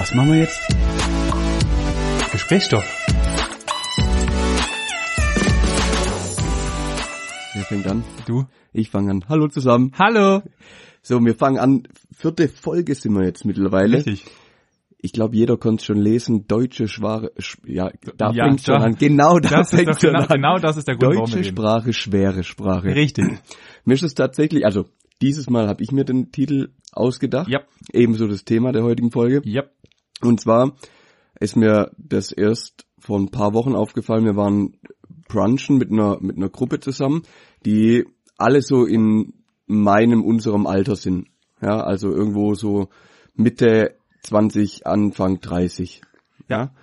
Was 0.00 0.14
machen 0.14 0.32
wir 0.32 0.38
jetzt? 0.38 0.58
Gesprächsstoff. 2.32 2.86
Wer 7.52 7.64
fängt 7.64 7.86
an? 7.86 8.02
Du? 8.26 8.46
Ich 8.72 8.88
fange 8.88 9.10
an. 9.10 9.24
Hallo 9.28 9.48
zusammen. 9.48 9.92
Hallo. 9.98 10.40
So, 11.02 11.22
wir 11.22 11.34
fangen 11.34 11.58
an. 11.58 11.82
Vierte 12.16 12.48
Folge 12.48 12.94
sind 12.94 13.12
wir 13.12 13.26
jetzt 13.26 13.44
mittlerweile. 13.44 13.98
Richtig. 13.98 14.24
Ich 15.02 15.12
glaube, 15.12 15.36
jeder 15.36 15.58
konnte 15.58 15.84
schon 15.84 15.98
lesen. 15.98 16.46
Deutsche 16.46 16.88
Schware, 16.88 17.32
sch, 17.38 17.58
ja, 17.66 17.90
da 18.16 18.30
Ja, 18.32 18.46
fängt 18.46 18.62
schon 18.62 18.76
an. 18.76 18.96
Genau, 18.96 19.38
da 19.38 19.64
fängt 19.64 20.00
schon 20.00 20.12
genau, 20.12 20.20
an. 20.20 20.28
genau 20.28 20.58
das 20.58 20.78
ist 20.78 20.88
der 20.88 20.96
Grund, 20.96 21.18
Deutsche. 21.18 21.44
Sprache, 21.44 21.92
schwere 21.92 22.42
Sprache. 22.42 22.94
Richtig. 22.94 23.38
Mir 23.84 23.92
ist 23.92 24.02
es 24.02 24.14
tatsächlich, 24.14 24.64
also 24.64 24.86
dieses 25.20 25.50
Mal 25.50 25.68
habe 25.68 25.82
ich 25.82 25.92
mir 25.92 26.06
den 26.06 26.32
Titel 26.32 26.70
ausgedacht. 26.92 27.48
Ja. 27.48 27.60
Ebenso 27.92 28.26
das 28.26 28.46
Thema 28.46 28.72
der 28.72 28.82
heutigen 28.82 29.10
Folge. 29.10 29.42
Ja. 29.44 29.64
Und 30.22 30.40
zwar 30.40 30.72
ist 31.38 31.56
mir 31.56 31.90
das 31.96 32.32
erst 32.32 32.86
vor 32.98 33.18
ein 33.18 33.30
paar 33.30 33.54
Wochen 33.54 33.74
aufgefallen. 33.74 34.24
Wir 34.24 34.36
waren 34.36 34.76
brunchen 35.28 35.78
mit 35.78 35.90
einer, 35.90 36.18
mit 36.20 36.36
einer 36.36 36.48
Gruppe 36.48 36.80
zusammen, 36.80 37.22
die 37.64 38.04
alle 38.36 38.62
so 38.62 38.84
in 38.84 39.34
meinem, 39.66 40.24
unserem 40.24 40.66
Alter 40.66 40.96
sind. 40.96 41.28
Ja, 41.62 41.80
also 41.80 42.10
irgendwo 42.10 42.54
so 42.54 42.88
Mitte 43.34 43.96
20, 44.22 44.86
Anfang 44.86 45.40
30. 45.40 46.02
Ja. 46.48 46.74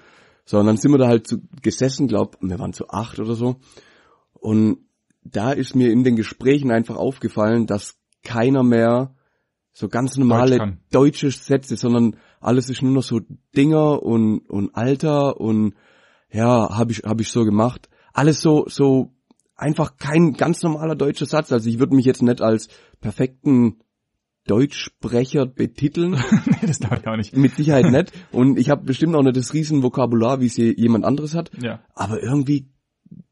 So, 0.45 0.59
und 0.59 0.65
dann 0.67 0.77
sind 0.77 0.91
wir 0.91 0.97
da 0.97 1.07
halt 1.07 1.27
so 1.27 1.37
gesessen, 1.61 2.07
glaub, 2.07 2.37
wir 2.41 2.57
waren 2.57 2.73
so 2.73 2.87
acht 2.87 3.19
oder 3.19 3.35
so. 3.35 3.57
Und 4.33 4.85
da 5.23 5.51
ist 5.51 5.75
mir 5.75 5.91
in 5.91 6.03
den 6.03 6.15
Gesprächen 6.15 6.71
einfach 6.71 6.95
aufgefallen, 6.95 7.67
dass 7.67 7.97
keiner 8.23 8.63
mehr 8.63 9.15
so 9.73 9.89
ganz 9.89 10.17
normale 10.17 10.57
kann. 10.57 10.79
deutsche 10.91 11.31
Sätze, 11.31 11.75
sondern 11.75 12.15
alles 12.39 12.69
ist 12.69 12.81
nur 12.81 12.91
noch 12.91 13.03
so 13.03 13.21
Dinger 13.55 14.03
und, 14.03 14.39
und 14.49 14.75
Alter 14.75 15.39
und 15.39 15.73
ja, 16.31 16.69
habe 16.77 16.91
ich, 16.91 16.99
hab 17.03 17.19
ich 17.21 17.29
so 17.29 17.43
gemacht. 17.45 17.89
Alles 18.13 18.41
so, 18.41 18.65
so 18.67 19.13
einfach 19.55 19.97
kein 19.97 20.33
ganz 20.33 20.61
normaler 20.63 20.95
deutscher 20.95 21.25
Satz. 21.25 21.51
Also 21.51 21.69
ich 21.69 21.79
würde 21.79 21.95
mich 21.95 22.05
jetzt 22.05 22.21
nicht 22.21 22.41
als 22.41 22.67
perfekten 23.01 23.77
Deutschsprecher 24.45 25.45
betiteln. 25.45 26.11
nee, 26.45 26.67
das 26.67 26.79
glaube 26.79 26.97
ich 27.01 27.07
auch 27.07 27.17
nicht. 27.17 27.35
Mit 27.35 27.55
Sicherheit 27.55 27.85
nicht. 27.91 28.11
Und 28.31 28.57
ich 28.57 28.69
habe 28.69 28.83
bestimmt 28.85 29.15
auch 29.15 29.23
nicht 29.23 29.35
das 29.37 29.53
Riesenvokabular, 29.53 30.39
wie 30.41 30.45
es 30.45 30.57
je- 30.57 30.73
jemand 30.75 31.05
anderes 31.05 31.35
hat. 31.35 31.51
Ja. 31.61 31.81
Aber 31.93 32.21
irgendwie 32.23 32.67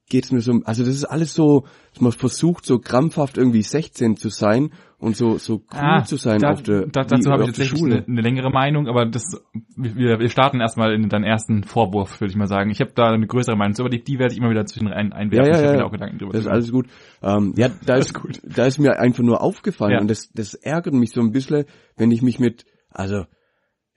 geht's 0.07 0.31
mir 0.31 0.41
so, 0.41 0.61
also 0.65 0.83
das 0.83 0.93
ist 0.93 1.05
alles 1.05 1.33
so, 1.33 1.65
dass 1.93 2.01
man 2.01 2.11
versucht, 2.11 2.65
so 2.65 2.79
krampfhaft 2.79 3.37
irgendwie 3.37 3.61
16 3.61 4.17
zu 4.17 4.29
sein 4.29 4.71
und 4.99 5.15
so, 5.15 5.37
so 5.37 5.63
cool 5.73 6.03
zu 6.05 6.17
sein 6.17 6.37
Ah, 6.43 6.47
da, 6.47 6.51
auf 6.51 6.63
der, 6.63 6.87
da, 6.87 7.03
dazu 7.03 7.31
habe 7.31 7.43
ich 7.43 7.47
tatsächlich 7.49 7.79
Schule. 7.79 7.97
eine, 7.97 8.07
eine 8.07 8.21
längere 8.21 8.51
Meinung, 8.51 8.87
aber 8.87 9.05
das 9.05 9.23
wir, 9.75 10.19
wir 10.19 10.29
starten 10.29 10.61
erstmal 10.61 10.93
in 10.93 11.09
deinen 11.09 11.23
ersten 11.23 11.63
Vorwurf, 11.63 12.21
würde 12.21 12.31
ich 12.31 12.37
mal 12.37 12.47
sagen. 12.47 12.69
Ich 12.69 12.81
habe 12.81 12.91
da 12.93 13.09
eine 13.09 13.25
größere 13.25 13.55
Meinung 13.55 13.75
aber 13.79 13.89
die, 13.89 14.03
die 14.03 14.19
werde 14.19 14.33
ich 14.33 14.39
immer 14.39 14.49
wieder 14.49 14.65
zwischen 14.65 14.87
ein, 14.87 15.11
einwerfen. 15.11 15.51
Ja, 15.51 15.57
ja, 15.57 15.61
ich 15.63 15.67
habe 15.69 15.79
ja. 15.79 15.85
auch 15.85 15.91
Gedanken 15.91 16.17
drüber. 16.19 16.33
Das 16.33 16.41
ist 16.41 16.47
alles 16.47 16.71
gut. 16.71 16.87
Ähm, 17.23 17.53
ja, 17.57 17.69
da 17.85 17.95
ist, 17.97 18.13
gut. 18.13 18.39
da 18.43 18.65
ist 18.65 18.77
mir 18.77 18.99
einfach 18.99 19.23
nur 19.23 19.41
aufgefallen 19.41 19.93
Ja. 19.93 19.99
und 20.01 20.09
das, 20.09 20.31
das 20.33 20.53
ärgert 20.53 20.93
mich 20.93 21.11
so 21.11 21.21
ein 21.21 21.31
bisschen, 21.31 21.65
wenn 21.97 22.11
ich 22.11 22.21
mich 22.21 22.39
mit, 22.39 22.65
also, 22.89 23.25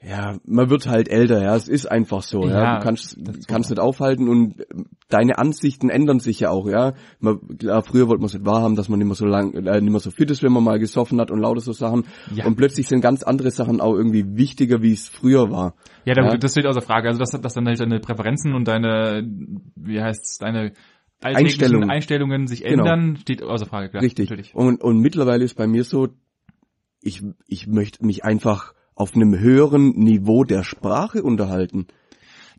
ja, 0.00 0.36
man 0.44 0.70
wird 0.70 0.86
halt 0.86 1.08
älter, 1.08 1.42
ja, 1.42 1.56
es 1.56 1.66
ist 1.66 1.86
einfach 1.86 2.22
so, 2.22 2.42
ja, 2.46 2.62
Ja, 2.62 2.78
du 2.78 2.84
kannst, 2.84 3.18
kannst 3.48 3.70
nicht 3.70 3.80
aufhalten 3.80 4.28
und 4.28 4.64
ähm, 4.72 4.86
deine 5.08 5.38
Ansichten 5.38 5.91
ändern 5.91 6.20
sich 6.20 6.38
ja 6.38 6.50
auch, 6.50 6.68
ja. 6.68 6.94
Man, 7.18 7.41
klar, 7.58 7.82
früher 7.82 8.06
wollte 8.06 8.20
man 8.20 8.26
es 8.26 8.34
nicht 8.34 8.46
wahrhaben, 8.46 8.76
dass 8.76 8.88
man 8.88 9.00
nicht 9.00 9.08
mehr 9.08 9.16
so 9.16 9.26
lang, 9.26 9.54
äh, 9.54 9.80
nicht 9.80 9.91
mehr 9.91 9.98
so 9.98 10.12
fit 10.12 10.30
ist, 10.30 10.44
wenn 10.44 10.52
man 10.52 10.62
mal 10.62 10.78
gesoffen 10.78 11.20
hat 11.20 11.32
und 11.32 11.41
lauter 11.41 11.60
so 11.60 11.72
Sachen. 11.72 12.04
Ja. 12.32 12.46
Und 12.46 12.54
plötzlich 12.54 12.86
sind 12.86 13.00
ganz 13.00 13.24
andere 13.24 13.50
Sachen 13.50 13.80
auch 13.80 13.94
irgendwie 13.94 14.36
wichtiger, 14.36 14.82
wie 14.82 14.92
es 14.92 15.08
früher 15.08 15.50
war. 15.50 15.74
Ja, 16.04 16.14
da, 16.14 16.22
Ja. 16.22 16.36
das 16.36 16.52
steht 16.52 16.66
außer 16.66 16.80
Frage. 16.82 17.08
Also, 17.08 17.19
dass, 17.19 17.30
dass 17.32 17.54
dann 17.54 17.66
halt 17.66 17.80
deine 17.80 17.98
Präferenzen 17.98 18.54
und 18.54 18.69
deine, 18.69 19.26
wie 19.74 20.00
heißt's, 20.00 20.38
deine 20.38 20.75
Einstellungen. 21.20 21.91
Einstellungen 21.91 22.47
sich 22.47 22.62
Genau. 22.62 22.84
ändern, 22.84 23.16
steht 23.16 23.42
außer 23.42 23.66
Frage. 23.66 23.88
Klar, 23.91 24.04
Richtig. 24.04 24.30
Natürlich. 24.30 24.54
Und, 24.54 24.80
und 24.80 25.00
mittlerweile 25.00 25.42
ist 25.44 25.56
bei 25.56 25.66
mir 25.66 25.82
so, 25.82 26.06
ich, 27.03 27.25
ich 27.48 27.66
möchte 27.66 28.06
mich 28.06 28.25
einfach 28.25 28.75
auf 28.98 29.14
einem 29.14 29.38
höheren 29.38 29.91
Niveau 29.91 30.44
der 30.44 30.64
Sprache 30.64 31.22
unterhalten. 31.22 31.86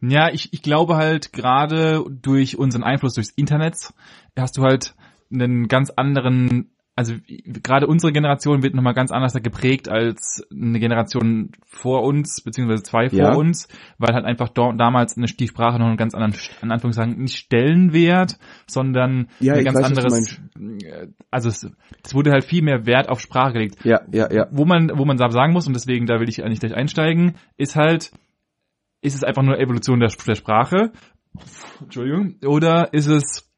Ja, 0.02 0.30
ich, 0.32 0.54
ich 0.54 0.62
glaube 0.62 0.96
halt 0.96 1.34
gerade 1.34 2.06
durch 2.10 2.58
unseren 2.58 2.84
Einfluss 2.84 3.16
durchs 3.16 3.32
Internet 3.32 3.94
hast 4.38 4.58
du 4.58 4.64
halt 4.64 4.96
einen 5.32 5.68
ganz 5.68 5.90
anderen, 5.90 6.72
also 7.00 7.14
gerade 7.46 7.88
unsere 7.88 8.12
Generation 8.12 8.62
wird 8.62 8.76
nochmal 8.76 8.94
ganz 8.94 9.10
anders 9.10 9.32
geprägt 9.34 9.88
als 9.88 10.46
eine 10.52 10.82
Generation 10.82 11.54
vor 11.66 12.04
uns, 12.04 12.42
beziehungsweise 12.42 12.84
zwei 12.84 13.08
vor 13.08 13.18
Ja. 13.20 13.34
uns, 13.36 13.70
weil 14.00 14.14
halt 14.14 14.26
einfach 14.26 14.50
do, 14.50 14.74
damals 14.74 15.16
eine 15.16 15.28
die 15.28 15.48
Sprache 15.48 15.80
noch 15.80 15.88
einen 15.88 15.96
ganz 15.96 16.14
anderen, 16.14 16.36
in 16.62 16.72
Anführungszeichen, 16.72 17.18
nicht 17.18 17.38
Stellenwert, 17.38 18.38
sondern 18.68 19.30
Ja, 19.40 19.54
ein 19.54 19.64
ganz 19.64 19.78
weiß, 19.78 19.86
anderes, 19.86 20.42
also 21.32 21.48
es, 21.48 21.72
es 22.04 22.14
wurde 22.14 22.32
halt 22.32 22.44
viel 22.44 22.64
mehr 22.64 22.86
Wert 22.86 23.08
auf 23.08 23.22
Sprache 23.22 23.54
gelegt 23.54 23.78
Ja, 23.86 24.02
ja, 24.12 24.30
ja. 24.30 24.48
wo 24.52 24.66
man, 24.66 24.92
wo 24.94 25.06
man 25.06 25.18
sagen 25.18 25.54
muss, 25.54 25.68
und 25.68 25.74
deswegen, 25.78 26.06
da 26.06 26.20
will 26.20 26.28
ich 26.28 26.44
eigentlich 26.44 26.60
gleich 26.60 26.76
einsteigen, 26.76 27.36
ist 27.56 27.78
halt, 27.78 28.12
ist 29.00 29.16
es 29.16 29.24
einfach 29.24 29.44
nur 29.44 29.58
Evolution 29.58 30.02
der, 30.02 30.10
der 30.28 30.36
Sprache? 30.36 30.92
Entschuldigung. 31.80 32.36
Oder 32.46 32.94
ist 32.94 33.08
es, 33.08 33.49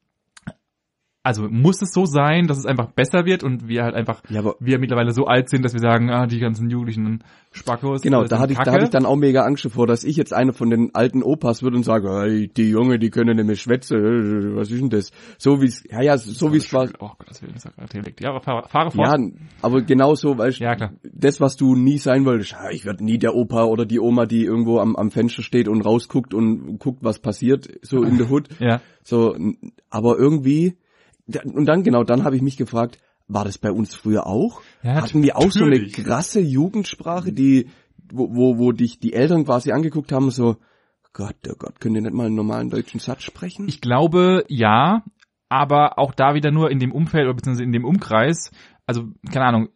also 1.24 1.48
muss 1.50 1.82
es 1.82 1.92
so 1.94 2.06
sein, 2.06 2.48
dass 2.48 2.58
es 2.58 2.66
einfach 2.66 2.92
besser 2.92 3.26
wird 3.26 3.44
und 3.44 3.68
wir 3.68 3.84
halt 3.84 3.94
einfach, 3.94 4.24
Ja, 4.30 4.40
aber 4.40 4.56
wir 4.60 4.80
mittlerweile 4.80 5.12
so 5.12 5.26
alt 5.26 5.50
sind, 5.50 5.64
dass 5.64 5.74
wir 5.74 5.80
sagen, 5.80 6.10
ah, 6.10 6.26
die 6.26 6.40
ganzen 6.40 6.70
jugendlichen 6.70 7.24
Spackos. 7.52 8.02
genau, 8.02 8.24
äh, 8.24 8.28
da 8.28 8.40
hatte 8.40 8.54
ich, 8.54 8.60
da 8.60 8.72
hatte 8.72 8.86
ich 8.86 8.90
dann 8.90 9.06
auch 9.06 9.16
mega 9.18 9.44
Angst 9.44 9.64
davor, 9.66 9.86
dass 9.86 10.04
ich 10.04 10.16
jetzt 10.16 10.34
einer 10.34 10.54
von 10.54 10.70
den 10.72 10.96
alten 10.96 11.22
Opas 11.22 11.62
würde 11.62 11.78
und 11.78 11.84
sage, 11.84 12.10
hey, 12.10 12.48
die 12.48 12.70
Junge, 12.70 12.98
die 12.98 13.10
können 13.12 13.36
nicht 13.36 13.46
mehr 13.46 13.56
schwätzen, 13.56 13.98
äh, 13.98 14.56
was 14.56 14.72
ist 14.72 14.82
denn 14.82 14.90
das? 14.90 15.12
So 15.38 15.62
wie 15.62 15.68
es, 15.68 15.84
ja, 15.90 16.02
ja, 16.02 16.18
so 16.18 16.54
wie 16.54 16.58
es 16.58 16.74
war. 16.74 16.90
Oh 17.00 17.10
Gott, 17.18 17.30
das 17.30 17.42
will 17.44 17.52
ist 17.56 17.70
Dialekt. 17.94 18.22
Ja, 18.22 18.30
aber 18.30 18.42
fahre, 18.42 18.68
fahre 18.68 18.90
fort. 18.90 19.08
Ja, 19.08 19.28
aber 19.62 19.82
genau 19.82 20.16
so, 20.16 20.38
weißt 20.38 20.60
Ja, 20.60 20.76
klar. 20.76 20.94
das, 21.04 21.40
was 21.40 21.56
du 21.56 21.76
nie 21.76 22.00
sein 22.00 22.26
wolltest, 22.26 22.56
ich 22.72 22.86
werde 22.86 23.04
nie 23.04 23.20
der 23.20 23.36
Opa 23.36 23.66
oder 23.66 23.86
die 23.86 24.00
Oma, 24.00 24.26
die 24.26 24.44
irgendwo 24.44 24.80
am, 24.80 24.96
am 24.96 25.12
Fenster 25.12 25.44
steht 25.44 25.68
und 25.68 25.82
rausguckt 25.82 26.34
und 26.34 26.80
guckt, 26.80 27.04
was 27.04 27.20
passiert, 27.20 27.68
so 27.84 28.02
in 28.02 28.18
der 28.18 28.30
Hood. 28.32 28.48
Ja. 28.60 28.82
So, 29.04 29.36
aber 29.90 30.18
irgendwie, 30.18 30.78
und 31.44 31.66
dann 31.66 31.84
genau, 31.84 32.04
dann 32.04 32.24
habe 32.24 32.36
ich 32.36 32.42
mich 32.42 32.58
gefragt, 32.58 33.00
war 33.28 33.46
das 33.46 33.58
bei 33.58 33.72
uns 33.72 33.96
früher 33.96 34.28
auch? 34.28 34.62
Ja, 34.84 34.96
Hatten 34.96 35.24
wir 35.24 35.38
auch 35.38 35.52
so 35.52 35.64
eine 35.64 35.72
natürlich. 35.72 35.94
krasse 35.94 36.42
Jugendsprache, 36.42 37.32
die, 37.32 37.70
wo, 38.12 38.30
wo, 38.36 38.58
wo 38.58 38.72
dich 38.72 39.00
die 39.00 39.14
Eltern 39.14 39.46
quasi 39.46 39.72
angeguckt 39.72 40.12
haben, 40.12 40.32
so, 40.32 40.58
Gott, 41.14 41.36
oh 41.50 41.56
Gott, 41.58 41.80
könnt 41.80 41.96
ihr 41.96 42.02
nicht 42.02 42.14
mal 42.14 42.26
einen 42.28 42.36
normalen 42.36 42.70
deutschen 42.70 43.00
Satz 43.00 43.24
sprechen? 43.24 43.68
Ich 43.68 43.82
glaube, 43.82 44.46
ja, 44.48 45.04
aber 45.50 46.00
auch 46.00 46.14
da 46.14 46.34
wieder 46.34 46.52
nur 46.52 46.72
in 46.72 46.80
dem 46.80 46.92
Umfeld 46.94 47.26
oder 47.26 47.34
beziehungsweise 47.36 47.66
in 47.66 47.74
dem 47.74 47.86
Umkreis. 47.86 48.52
Also, 48.86 49.10
keine 49.32 49.46
Ahnung, 49.46 49.70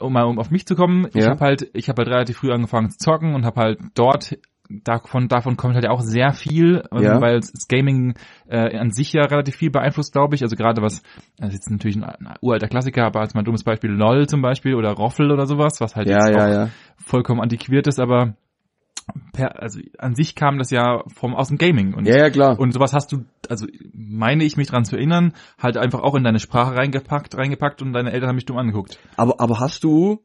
um 0.00 0.12
mal 0.12 0.24
um 0.24 0.38
auf 0.38 0.50
mich 0.50 0.66
zu 0.66 0.74
kommen, 0.74 1.06
ich 1.14 1.24
Ja. 1.24 1.30
habe 1.30 1.40
halt, 1.40 1.70
ich 1.74 1.88
habe 1.88 2.02
halt 2.02 2.08
relativ 2.08 2.38
früh 2.38 2.50
angefangen 2.52 2.90
zu 2.90 2.98
zocken 2.98 3.34
und 3.34 3.44
habe 3.44 3.60
halt 3.60 3.78
dort 3.94 4.38
davon 4.84 5.28
davon 5.28 5.56
kommt 5.56 5.74
halt 5.74 5.84
ja 5.84 5.90
auch 5.90 6.00
sehr 6.00 6.32
viel, 6.32 6.82
ähm, 6.92 7.02
Ja. 7.02 7.20
weil 7.20 7.40
das 7.40 7.66
Gaming 7.68 8.14
äh, 8.48 8.76
an 8.78 8.90
sich 8.90 9.12
ja 9.12 9.22
relativ 9.24 9.56
viel 9.56 9.70
beeinflusst, 9.70 10.12
glaube 10.12 10.34
ich. 10.34 10.42
Also 10.42 10.56
gerade 10.56 10.80
was, 10.82 11.02
das 11.38 11.48
ist 11.48 11.54
jetzt 11.54 11.70
natürlich 11.70 11.96
ein, 11.96 12.04
ein 12.04 12.34
uralter 12.40 12.68
Klassiker, 12.68 13.04
aber 13.04 13.20
als 13.20 13.34
mal 13.34 13.42
ein 13.42 13.44
dummes 13.44 13.64
Beispiel 13.64 13.90
LOL 13.90 14.26
zum 14.28 14.42
Beispiel 14.42 14.74
oder 14.74 14.92
Roffel 14.92 15.30
oder 15.30 15.46
sowas, 15.46 15.80
was 15.80 15.96
halt 15.96 16.08
ja, 16.08 16.16
jetzt 16.26 16.36
ja, 16.36 16.44
auch 16.46 16.50
ja. 16.52 16.68
vollkommen 16.96 17.40
antiquiert 17.40 17.86
ist, 17.86 17.98
aber 17.98 18.34
per, 19.32 19.60
also 19.60 19.80
an 19.98 20.14
sich 20.14 20.34
kam 20.34 20.58
das 20.58 20.70
ja 20.70 21.02
vom 21.08 21.34
aus 21.34 21.48
dem 21.48 21.58
Gaming 21.58 21.94
und 21.94 22.06
Ja, 22.06 22.16
ja, 22.16 22.30
klar. 22.30 22.58
und 22.58 22.72
sowas 22.72 22.92
hast 22.92 23.12
du, 23.12 23.24
also 23.48 23.66
meine 23.92 24.44
ich 24.44 24.56
mich 24.56 24.68
dran 24.68 24.84
zu 24.84 24.96
erinnern, 24.96 25.32
halt 25.58 25.76
einfach 25.76 26.00
auch 26.00 26.14
in 26.14 26.24
deine 26.24 26.38
Sprache 26.38 26.76
reingepackt, 26.76 27.36
reingepackt 27.36 27.82
und 27.82 27.92
deine 27.92 28.12
Eltern 28.12 28.28
haben 28.28 28.36
mich 28.36 28.46
dumm 28.46 28.58
angeguckt. 28.58 28.98
Aber, 29.16 29.40
aber 29.40 29.58
hast 29.60 29.84
du, 29.84 30.20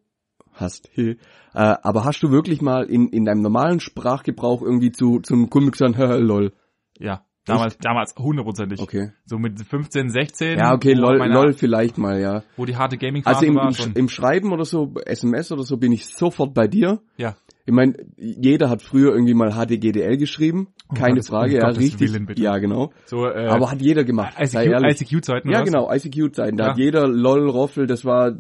hast, 0.56 0.90
äh, 0.98 1.16
aber 1.54 2.04
hast 2.06 2.22
du 2.24 2.32
wirklich 2.32 2.62
mal 2.62 2.86
in, 2.86 3.08
in 3.10 3.26
deinem 3.26 3.42
normalen 3.42 3.80
Sprachgebrauch 3.80 4.62
irgendwie 4.62 4.92
zu, 4.92 5.20
zum 5.20 5.50
Kumpel 5.50 5.72
gesagt, 5.72 5.96
lol. 6.20 6.52
Ja, 6.98 7.26
damals, 7.46 7.78
damals 7.78 8.16
hundertprozentig. 8.18 8.80
Okay. 8.82 9.12
So 9.26 9.38
mit 9.38 9.62
15, 9.62 10.10
16. 10.10 10.58
Ja, 10.60 10.74
okay, 10.74 10.94
lol, 10.94 11.18
meine- 11.18 11.34
lol 11.34 11.54
vielleicht 11.54 11.98
mal, 11.98 12.20
ja. 12.20 12.44
Wo 12.58 12.66
die 12.66 12.76
harte 12.76 12.98
Gaming-Phase 12.98 13.36
Also 13.38 13.46
im, 13.48 13.56
war. 13.56 13.70
im, 13.86 13.94
im 13.94 14.10
Schreiben 14.10 14.52
oder 14.54 14.66
so, 14.66 14.94
SMS 15.06 15.52
oder 15.52 15.64
so, 15.64 15.78
bin 15.78 15.92
ich 15.92 16.06
sofort 16.08 16.54
bei 16.54 16.68
dir. 16.68 17.02
ja. 17.18 17.36
Ich 17.68 17.74
meine, 17.74 17.96
jeder 18.16 18.70
hat 18.70 18.84
früher 18.84 19.12
irgendwie 19.16 19.34
mal 19.34 19.50
HDGDL 19.54 20.18
geschrieben, 20.18 20.68
keine 20.94 21.14
Gottes- 21.16 21.30
Frage, 21.30 21.54
ja, 21.56 21.62
Gottes 21.62 21.80
richtig. 21.80 22.14
Willen. 22.14 22.28
Ja, 22.38 22.60
genau. 22.60 22.92
So, 23.06 23.26
äh, 23.26 23.48
Aber 23.48 23.72
hat 23.72 23.82
jeder 23.82 24.04
gemacht. 24.04 24.36
sei 24.44 24.66
ICQ. 24.68 25.02
ICQ-Zeiten 25.02 25.50
Ja, 25.50 25.64
genau, 25.64 25.92
ICQ-Zeiten. 25.92 26.58
Da 26.58 26.66
Ja. 26.66 26.70
hat 26.74 26.78
jeder 26.78 27.08
LOL, 27.08 27.50
Roffel, 27.50 27.88
das 27.88 28.06
war, 28.06 28.34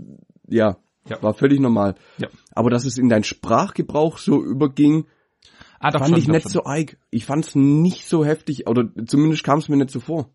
ja, 0.48 0.78
Ja. 1.08 1.22
war 1.22 1.34
völlig 1.34 1.60
normal. 1.60 1.96
Ja. 2.18 2.28
Aber 2.54 2.70
dass 2.70 2.86
es 2.86 2.98
in 2.98 3.10
deinen 3.10 3.24
Sprachgebrauch 3.24 4.18
so 4.18 4.44
überging, 4.44 5.06
Ah, 5.80 5.92
fand 5.92 6.08
schon, 6.10 6.18
ich 6.18 6.28
nicht 6.28 6.44
schon. 6.44 6.52
so 6.52 6.66
eig. 6.66 6.98
Ich 7.12 7.26
fand's 7.26 7.54
nicht 7.54 8.08
so 8.08 8.26
heftig, 8.26 8.68
oder 8.68 8.86
zumindest 9.06 9.44
kam 9.44 9.60
es 9.60 9.70
mir 9.70 9.78
nicht 9.78 9.92
so 9.92 10.00
vor. 10.00 10.30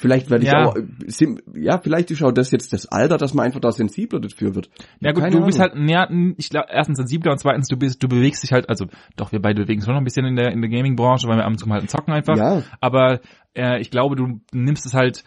Vielleicht 0.00 0.28
werde 0.28 0.44
ich 0.44 0.50
Ja. 0.50 0.66
auch, 0.66 0.76
sim- 1.06 1.40
ja, 1.54 1.78
vielleicht 1.78 2.10
ist 2.10 2.22
auch 2.22 2.32
das 2.32 2.50
jetzt 2.50 2.74
das 2.74 2.84
Alter, 2.86 3.16
dass 3.16 3.32
man 3.32 3.46
einfach 3.46 3.60
da 3.60 3.72
sensibler 3.72 4.20
dafür 4.20 4.54
wird. 4.54 4.68
Ja 5.00 5.12
gut, 5.12 5.22
Keine 5.22 5.36
du 5.38 5.46
bist 5.46 5.58
Ahnung. 5.60 5.88
halt, 5.88 6.10
ja, 6.12 6.34
ich 6.36 6.50
glaube, 6.50 6.66
erstens 6.68 6.98
sensibler 6.98 7.32
und 7.32 7.38
zweitens, 7.38 7.68
du 7.68 7.76
bist, 7.78 8.02
du 8.02 8.08
bewegst 8.08 8.42
dich 8.42 8.52
halt, 8.52 8.68
also 8.68 8.86
doch, 9.16 9.32
wir 9.32 9.40
beide 9.40 9.62
bewegen 9.62 9.78
uns 9.78 9.86
schon 9.86 9.94
noch 9.94 10.00
ein 10.02 10.04
bisschen 10.04 10.26
in 10.26 10.36
der, 10.36 10.50
in 10.52 10.60
der 10.60 10.68
Gaming-Branche, 10.68 11.26
weil 11.28 11.36
wir 11.38 11.44
ab 11.44 11.50
und 11.52 11.58
zu 11.58 11.66
mal 11.68 11.80
halt 11.80 11.88
zocken 11.88 12.12
einfach. 12.12 12.36
Ja. 12.36 12.62
Aber 12.80 13.20
äh, 13.56 13.80
ich 13.80 13.90
glaube, 13.90 14.16
du 14.16 14.40
nimmst 14.52 14.84
es 14.84 14.92
halt, 14.92 15.24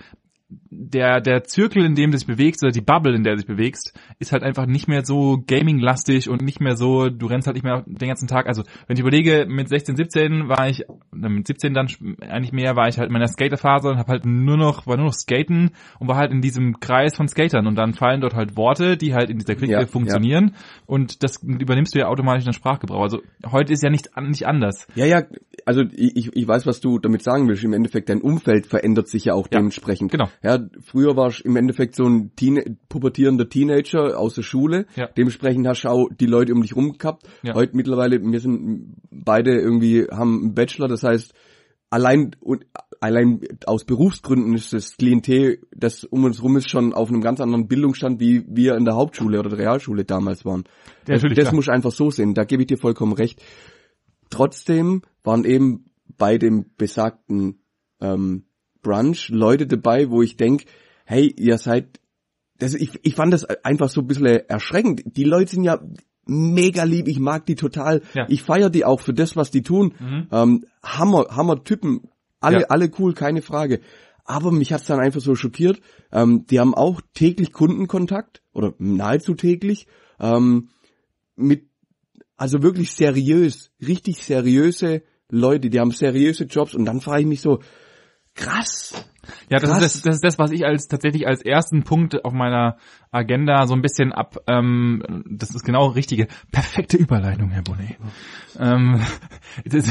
der, 0.50 1.20
der 1.20 1.44
Zirkel, 1.44 1.84
in 1.84 1.96
dem 1.96 2.12
du 2.12 2.18
dich 2.18 2.28
bewegst, 2.28 2.64
oder 2.64 2.72
die 2.72 2.82
Bubble, 2.82 3.16
in 3.16 3.24
der 3.24 3.34
du 3.34 3.38
dich 3.40 3.48
bewegst, 3.48 3.98
ist 4.20 4.32
halt 4.32 4.44
einfach 4.44 4.66
nicht 4.66 4.88
mehr 4.88 5.04
so 5.04 5.44
gaming-lastig 5.46 6.30
und 6.30 6.42
nicht 6.42 6.62
mehr 6.62 6.78
so, 6.78 7.10
du 7.10 7.26
rennst 7.26 7.48
halt 7.48 7.56
nicht 7.56 7.64
mehr 7.64 7.84
den 7.86 8.08
ganzen 8.08 8.28
Tag. 8.28 8.48
Also, 8.48 8.64
wenn 8.88 8.96
ich 8.96 9.02
überlege, 9.02 9.46
mit 9.48 9.68
16, 9.68 9.98
17 9.98 10.48
war 10.48 10.70
ich, 10.70 10.86
mit 11.12 11.48
17 11.48 11.74
dann 11.74 11.88
eigentlich 12.22 12.54
mehr, 12.54 12.76
war 12.76 12.88
ich 12.88 12.98
halt 12.98 13.08
in 13.08 13.14
meiner 13.14 13.28
Skaterphase 13.28 13.90
und 13.90 13.98
hab 13.98 14.08
halt 14.08 14.26
nur 14.26 14.58
noch, 14.58 14.88
war 14.88 14.96
nur 14.96 15.08
noch 15.08 15.14
Skaten 15.14 15.72
und 16.00 16.08
war 16.08 16.16
halt 16.16 16.32
in 16.32 16.42
diesem 16.42 16.80
Kreis 16.80 17.18
von 17.18 17.28
Skatern 17.28 17.68
und 17.68 17.76
dann 17.76 17.94
fallen 17.94 18.22
dort 18.22 18.34
halt 18.36 18.56
Worte, 18.56 18.96
die 18.96 19.14
halt 19.14 19.30
in 19.30 19.40
dieser 19.40 19.56
Clique 19.56 19.74
Ja, 19.74 19.86
funktionieren 19.86 20.56
und 20.86 21.24
das 21.24 21.44
übernimmst 21.44 21.94
du 21.94 22.00
ja 22.00 22.08
automatisch 22.08 22.44
in 22.44 22.52
den 22.52 22.54
Sprachgebrauch. 22.54 23.02
Also, 23.02 23.22
heute 23.52 23.74
ist 23.74 23.84
ja 23.84 23.90
nicht, 23.90 24.10
nicht 24.22 24.48
anders. 24.48 24.88
Ja, 24.96 25.06
ja, 25.06 25.24
also 25.66 25.82
ich, 25.92 26.30
ich 26.34 26.48
weiß, 26.48 26.66
was 26.66 26.80
du 26.80 27.00
damit 27.00 27.24
sagen 27.24 27.48
willst. 27.50 27.64
Im 27.64 27.74
Endeffekt, 27.74 28.08
dein 28.10 28.22
Umfeld 28.22 28.68
verändert 28.68 29.10
sich 29.10 29.26
ja 29.26 29.34
auch 29.34 29.48
Ja, 29.52 29.58
dementsprechend. 29.60 30.12
genau. 30.12 30.30
Ja, 30.44 30.60
früher 30.82 31.16
warst 31.16 31.40
du 31.40 31.50
im 31.50 31.56
Endeffekt 31.56 31.96
so 31.96 32.06
ein 32.06 32.36
Teen 32.36 32.78
pubertierender 32.90 33.50
Teenager 33.50 34.18
aus 34.18 34.36
der 34.36 34.44
Schule. 34.44 34.86
Ja. 34.96 35.08
Dementsprechend 35.08 35.68
hast 35.68 35.84
du 35.84 35.90
auch 35.90 36.08
die 36.10 36.26
Leute 36.26 36.54
um 36.54 36.62
dich 36.62 36.76
rum 36.76 36.98
gehabt. 36.98 37.28
Ja. 37.44 37.54
Heute 37.54 37.76
mittlerweile, 37.76 38.22
wir 38.22 38.40
sind 38.40 38.96
beide 39.10 39.60
irgendwie, 39.60 40.08
haben 40.12 40.42
einen 40.42 40.54
Bachelor, 40.54 40.88
das 40.88 41.04
heißt, 41.04 41.34
allein 41.90 42.36
und 42.40 42.66
allein 43.00 43.42
aus 43.66 43.86
Berufsgründen 43.86 44.56
ist 44.56 44.74
das 44.74 44.98
Klientel, 44.98 45.60
das 45.76 46.04
um 46.04 46.24
uns 46.24 46.42
rum 46.42 46.58
ist, 46.58 46.70
schon 46.70 46.94
auf 46.94 47.10
einem 47.10 47.22
ganz 47.22 47.40
anderen 47.40 47.68
Bildungsstand, 47.68 48.20
wie 48.20 48.44
wir 48.48 48.76
in 48.76 48.86
der 48.86 48.96
Hauptschule 48.96 49.40
oder 49.40 49.50
der 49.50 49.60
Realschule 49.60 50.06
damals 50.06 50.46
waren. 50.46 50.64
Ja, 51.08 51.18
das 51.18 51.24
klar. 51.24 51.54
muss 51.54 51.70
einfach 51.70 51.92
so 51.92 52.10
sehen, 52.10 52.34
da 52.34 52.44
gebe 52.44 52.64
ich 52.64 52.68
dir 52.68 52.78
vollkommen 52.78 53.14
recht. 53.14 53.42
Trotzdem 54.30 55.04
waren 55.24 55.46
eben 55.46 55.92
bei 56.18 56.38
dem 56.38 56.66
besagten 56.78 57.62
ähm, 58.02 58.47
Brunch 58.82 59.30
Leute 59.30 59.68
dabei, 59.68 60.10
wo 60.10 60.22
ich 60.22 60.38
denk, 60.38 60.66
hey, 61.06 61.34
ihr 61.38 61.58
seid, 61.58 62.00
das, 62.60 62.74
ich, 62.74 63.00
ich 63.04 63.16
fand 63.16 63.34
das 63.34 63.46
einfach 63.46 63.90
so 63.90 64.02
ein 64.02 64.08
bisschen 64.08 64.26
erschreckend. 64.26 65.04
Die 65.06 65.24
Leute 65.24 65.52
sind 65.52 65.64
ja 65.64 65.80
mega 66.26 66.84
lieb, 66.84 67.08
ich 67.08 67.20
mag 67.20 67.46
die 67.46 67.56
total, 67.56 68.02
Ja. 68.14 68.26
ich 68.30 68.44
feiere 68.44 68.70
die 68.70 68.84
auch 68.86 69.00
für 69.00 69.14
das, 69.14 69.36
was 69.36 69.52
die 69.52 69.62
tun. 69.62 69.94
Mhm. 70.00 70.28
Ähm, 70.32 70.66
Hammer, 70.84 71.28
Hammer 71.30 71.64
Typen, 71.64 72.10
alle, 72.40 72.62
Ja. 72.62 72.68
alle 72.70 72.92
cool, 73.00 73.14
keine 73.14 73.42
Frage. 73.42 73.80
Aber 74.26 74.52
mich 74.52 74.74
hat's 74.74 74.88
dann 74.88 75.00
einfach 75.00 75.22
so 75.22 75.36
schockiert. 75.36 75.80
Ähm, 76.12 76.46
die 76.50 76.60
haben 76.60 76.76
auch 76.76 77.00
täglich 77.14 77.54
Kundenkontakt 77.54 78.42
oder 78.54 78.74
nahezu 78.78 79.36
täglich 79.36 79.88
ähm, 80.20 80.70
mit, 81.38 81.70
also 82.36 82.62
wirklich 82.62 82.92
seriös, 82.92 83.72
richtig 83.86 84.18
seriöse 84.24 85.04
Leute, 85.30 85.70
die 85.70 85.80
haben 85.80 85.92
seriöse 85.92 86.44
Jobs 86.46 86.76
und 86.76 86.86
dann 86.86 87.00
frage 87.02 87.22
ich 87.22 87.28
mich 87.28 87.42
so, 87.42 87.60
krass. 88.38 88.94
Ja, 89.50 89.60
das 89.60 89.70
Krass. 89.70 89.84
ist 89.84 89.96
das, 89.96 90.02
das 90.04 90.16
ist 90.16 90.24
das, 90.24 90.40
was 90.40 90.52
ich 90.52 90.66
als 90.66 90.88
tatsächlich 90.88 91.28
als 91.28 91.42
ersten 91.42 91.84
Punkt 91.84 92.24
auf 92.24 92.34
meiner 92.34 92.78
Agenda 93.12 93.68
so 93.68 93.74
ein 93.74 93.82
bisschen 93.82 94.14
ab. 94.14 94.38
Ähm, 94.48 95.26
das 95.30 95.54
ist 95.54 95.64
genau 95.64 95.88
richtige, 95.88 96.28
perfekte 96.52 96.98
Überleitung, 96.98 97.50
Herr 97.50 97.64
Bonnet. 97.64 97.98
Ähm, 98.58 99.02
das, 99.66 99.86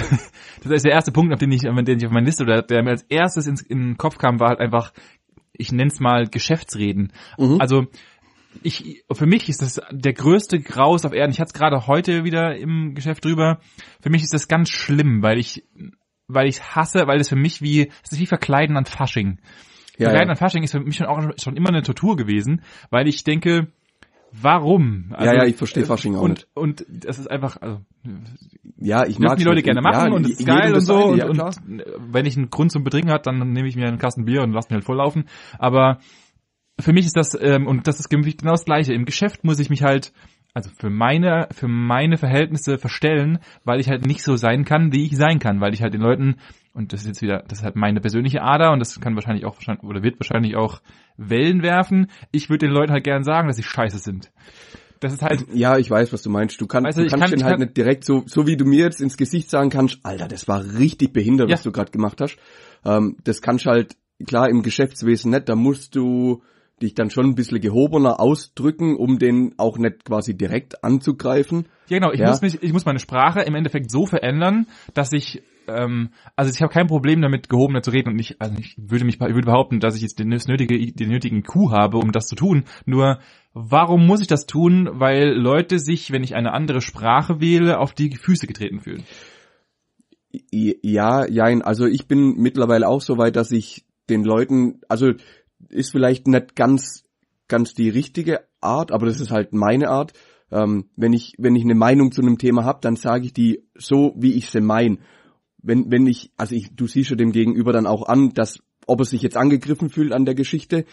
das 0.63 0.73
ist 0.73 0.85
der 0.85 0.93
erste 0.93 1.13
Punkt, 1.13 1.33
auf 1.33 1.39
den 1.39 1.53
ich, 1.53 1.69
auf 1.69 1.77
den 1.83 1.99
ich 1.99 2.07
auf 2.07 2.13
meiner 2.13 2.27
Liste 2.27 2.45
oder 2.45 2.63
der 2.63 2.83
mir 2.83 2.91
als 2.91 3.03
erstes 3.03 3.47
ins, 3.47 3.61
in 3.61 3.79
den 3.79 3.99
Kopf 3.99 4.19
kam, 4.19 4.41
war 4.41 4.49
halt 4.49 4.61
einfach, 4.61 4.93
ich 5.53 5.73
nenne 5.73 5.91
es 5.91 6.01
mal 6.01 6.27
Geschäftsreden. 6.27 7.13
Mhm. 7.39 7.61
Also 7.61 7.87
ich, 8.63 9.05
für 9.13 9.27
mich 9.27 9.49
ist 9.49 9.61
das 9.61 9.81
der 9.91 10.13
größte 10.15 10.61
Graus 10.61 11.05
auf 11.05 11.13
Erden. 11.13 11.33
Ich 11.33 11.41
hatte 11.41 11.49
es 11.49 11.59
gerade 11.59 11.87
heute 11.87 12.25
wieder 12.25 12.57
im 12.57 12.95
Geschäft 12.95 13.25
drüber. 13.25 13.61
Für 14.01 14.11
mich 14.11 14.23
ist 14.23 14.33
das 14.33 14.49
ganz 14.49 14.71
schlimm, 14.71 15.23
weil 15.23 15.39
ich, 15.39 15.65
weil 16.29 16.49
ich 16.49 16.63
hasse, 16.63 17.07
weil 17.07 17.21
es 17.21 17.29
für 17.29 17.37
mich 17.37 17.63
wie, 17.63 17.91
es 18.03 18.13
ist 18.13 18.21
wie 18.21 18.27
Verkleiden 18.27 18.77
an 18.77 18.85
Fasching. 18.85 19.39
Ja, 19.99 20.07
Verkleiden 20.07 20.29
ja. 20.29 20.33
an 20.33 20.37
Fasching 20.37 20.63
ist 20.63 20.73
für 20.73 20.81
mich 20.81 20.97
schon 20.97 21.07
auch 21.07 21.23
schon 21.41 21.57
immer 21.57 21.69
eine 21.69 21.83
Tortur 21.83 22.17
gewesen, 22.17 22.63
weil 22.91 23.09
ich 23.09 23.25
denke, 23.25 23.69
warum? 24.33 25.13
Also, 25.13 25.35
ja, 25.35 25.45
ich 25.45 25.57
verstehe 25.57 25.85
Fasching 25.85 26.17
auch 26.17 26.23
und, 26.23 26.31
nicht. 26.31 26.49
und 26.55 26.87
das 26.89 27.19
ist 27.19 27.31
einfach, 27.31 27.57
also, 27.61 27.81
Ja, 28.77 29.07
ich 29.07 29.19
mag 29.19 29.39
die 29.39 29.45
Leute 29.45 29.63
gerne 29.63 29.81
machen 29.81 30.13
und 30.13 30.27
es 30.27 30.41
ist 30.41 30.47
geil 30.47 30.75
und 30.75 30.81
so 30.81 31.07
und, 31.07 31.19
ja, 31.19 31.29
klar. 31.29 31.55
und 31.67 31.83
wenn 32.13 32.27
ich 32.27 32.37
einen 32.37 32.51
Grund 32.51 32.73
zum 32.73 32.85
Betrinken 32.85 33.11
hat, 33.11 33.27
dann 33.27 33.53
nehme 33.53 33.69
ich 33.69 33.77
mir 33.77 33.87
einen 33.87 33.99
Kasten 33.99 34.25
Bier 34.25 34.43
und 34.43 34.53
lasse 34.53 34.69
mich 34.69 34.75
halt 34.77 34.85
volllaufen. 34.85 35.25
Aber 35.59 35.99
für 36.79 36.93
mich 36.93 37.07
ist 37.07 37.17
das 37.17 37.37
ähm, 37.41 37.67
und 37.67 37.87
das 37.87 38.01
ist 38.01 38.11
genau 38.11 38.51
das 38.51 38.65
Gleiche. 38.65 38.93
Im 38.93 39.07
Geschäft 39.07 39.45
muss 39.45 39.59
ich 39.59 39.71
mich 39.71 39.83
halt 39.83 40.13
also 40.57 40.71
für 40.75 40.89
meine 40.89 41.49
für 41.53 41.69
meine 41.69 42.17
Verhältnisse 42.17 42.79
verstellen, 42.79 43.41
weil 43.65 43.79
ich 43.79 43.89
halt 43.91 44.07
nicht 44.07 44.23
so 44.23 44.37
sein 44.37 44.65
kann, 44.65 44.91
wie 44.93 45.05
ich 45.05 45.15
sein 45.17 45.39
kann, 45.39 45.61
weil 45.61 45.75
ich 45.75 45.83
halt 45.83 45.93
den 45.93 46.01
Leuten 46.01 46.37
und 46.73 46.95
das 46.95 47.03
ist 47.03 47.09
jetzt 47.09 47.21
wieder 47.23 47.45
das 47.47 47.59
ist 47.59 47.65
halt 47.65 47.77
meine 47.77 48.01
persönliche 48.01 48.41
Ader 48.41 48.73
und 48.73 48.79
das 48.79 48.99
kann 48.99 49.15
wahrscheinlich 49.17 49.45
auch 49.45 49.57
oder 49.83 50.03
wird 50.03 50.19
wahrscheinlich 50.19 50.57
auch 50.57 50.81
Wellen 51.19 51.63
werfen. 51.63 52.07
Ich 52.33 52.49
würde 52.49 52.67
den 52.67 52.75
Leuten 52.75 52.93
halt 52.93 53.05
gern 53.05 53.23
sagen, 53.23 53.49
dass 53.49 53.57
sie 53.57 53.63
scheiße 53.63 53.99
sind. 53.99 54.33
Das 55.01 55.13
ist 55.13 55.21
halt 55.21 55.45
Ja, 55.53 55.77
ich 55.77 55.91
weiß, 55.91 56.11
was 56.15 56.23
du 56.23 56.31
meinst. 56.31 56.59
Du, 56.59 56.67
kannst 56.67 56.87
Weißt 56.87 56.99
du, 56.99 57.03
du 57.03 57.09
kannst 57.11 57.25
kann- 57.25 57.31
den 57.33 57.45
halt 57.45 57.53
kann- 57.59 57.61
nicht 57.61 57.77
direkt 57.77 58.05
so, 58.05 58.23
so 58.27 58.47
wie 58.47 58.57
du 58.57 58.65
mir 58.65 58.79
jetzt 58.85 59.03
ins 59.03 59.19
Gesicht 59.19 59.51
sagen 59.51 59.69
kannst, 59.69 59.99
Alter, 60.05 60.27
das 60.27 60.49
war 60.49 60.65
richtig 60.79 61.13
behindert, 61.13 61.51
Ja. 61.51 61.55
was 61.57 61.65
du 61.65 61.71
gerade 61.71 61.91
gemacht 61.93 62.19
hast. 62.23 62.39
Ähm, 62.83 63.17
das 63.25 63.43
kannst 63.43 63.67
halt, 63.67 63.95
klar, 64.27 64.49
im 64.49 64.63
Geschäftswesen 64.63 65.33
nicht, 65.33 65.51
da 65.51 65.55
musst 65.55 65.95
du 65.97 66.43
dich 66.83 66.95
dann 66.95 67.11
schon 67.11 67.27
ein 67.27 67.35
bisschen 67.35 67.61
gehobener 67.61 68.21
ausdrücken, 68.21 68.97
um 68.97 69.19
den 69.19 69.55
auch 69.57 69.79
nicht 69.79 70.05
quasi 70.05 70.37
direkt 70.37 70.85
anzugreifen. 70.85 71.67
Ja, 71.89 71.99
genau. 71.99 72.13
Ich 72.13 72.21
Ja. 72.21 72.29
muss 72.29 72.43
mich, 72.43 72.63
ich 72.63 72.73
muss 72.73 72.85
meine 72.85 72.99
Sprache 72.99 73.41
im 73.41 73.55
Endeffekt 73.55 73.91
so 73.91 74.05
verändern, 74.05 74.67
dass 74.93 75.13
ich, 75.13 75.43
ähm, 75.69 76.11
also 76.35 76.53
ich 76.53 76.61
habe 76.61 76.73
kein 76.73 76.87
Problem 76.87 77.23
damit, 77.23 77.49
gehobener 77.49 77.83
zu 77.83 77.91
reden 77.91 78.11
und 78.11 78.17
nicht, 78.17 78.41
also 78.41 78.55
ich 78.59 78.75
würde 78.77 79.07
mich, 79.07 79.15
ich 79.15 79.21
würde 79.21 79.47
behaupten, 79.47 79.81
dass 79.81 79.97
ich 79.97 80.03
jetzt 80.03 80.19
den, 80.19 80.29
nötige, 80.29 80.93
den 80.93 81.09
nötigen 81.09 81.39
IQ 81.39 81.71
habe, 81.71 81.97
um 81.97 82.13
das 82.13 82.27
zu 82.27 82.37
tun. 82.37 82.65
Nur, 82.85 83.21
warum 83.55 84.07
muss 84.07 84.21
ich 84.21 84.27
das 84.27 84.45
tun? 84.45 84.91
Weil 84.93 85.31
Leute 85.31 85.79
sich, 85.79 86.13
wenn 86.13 86.23
ich 86.23 86.35
eine 86.35 86.53
andere 86.53 86.83
Sprache 86.83 87.41
wähle, 87.41 87.79
auf 87.79 87.95
die 87.95 88.15
Füße 88.15 88.47
getreten 88.47 88.81
fühlen. 88.81 89.05
Ja, 90.53 91.27
jein, 91.27 91.63
also 91.63 91.87
ich 91.87 92.07
bin 92.07 92.35
mittlerweile 92.37 92.87
auch 92.87 93.01
so 93.01 93.17
weit, 93.17 93.37
dass 93.37 93.51
ich 93.51 93.87
den 94.11 94.25
Leuten, 94.25 94.81
also 94.89 95.13
ist 95.69 95.91
vielleicht 95.93 96.27
nicht 96.27 96.55
ganz, 96.57 97.05
ganz 97.49 97.75
die 97.75 97.89
richtige 97.89 98.41
Art, 98.61 98.93
aber 98.93 99.07
das 99.07 99.21
ist 99.21 99.31
halt 99.31 99.53
meine 99.53 99.89
Art. 99.89 100.13
Ähm, 100.51 100.91
wenn 100.97 101.13
ich, 101.13 101.35
wenn 101.39 101.57
ich 101.57 101.65
eine 101.65 101.75
Meinung 101.75 102.13
zu 102.13 102.23
einem 102.23 102.39
Thema 102.39 102.65
habe, 102.65 102.79
dann 102.81 102.97
sage 102.97 103.25
ich 103.27 103.33
die 103.33 103.65
so, 103.75 104.15
wie 104.17 104.35
ich 104.35 104.51
sie 104.51 104.61
mein. 104.61 105.01
Wenn, 105.63 105.91
wenn 105.91 106.07
ich, 106.07 106.31
also 106.37 106.55
ich, 106.55 106.75
du 106.77 106.87
siehst 106.87 107.11
ja 107.11 107.17
dem 107.17 107.33
Gegenüber 107.33 107.73
dann 107.73 107.87
auch 107.87 108.07
an, 108.07 108.31
dass, 108.31 108.61
ob 108.87 109.01
er 109.01 109.05
sich 109.05 109.23
jetzt 109.23 109.37
angegriffen 109.37 109.89
fühlt 109.91 110.13
an 110.13 110.25
der 110.25 110.35
Geschichte. 110.37 110.85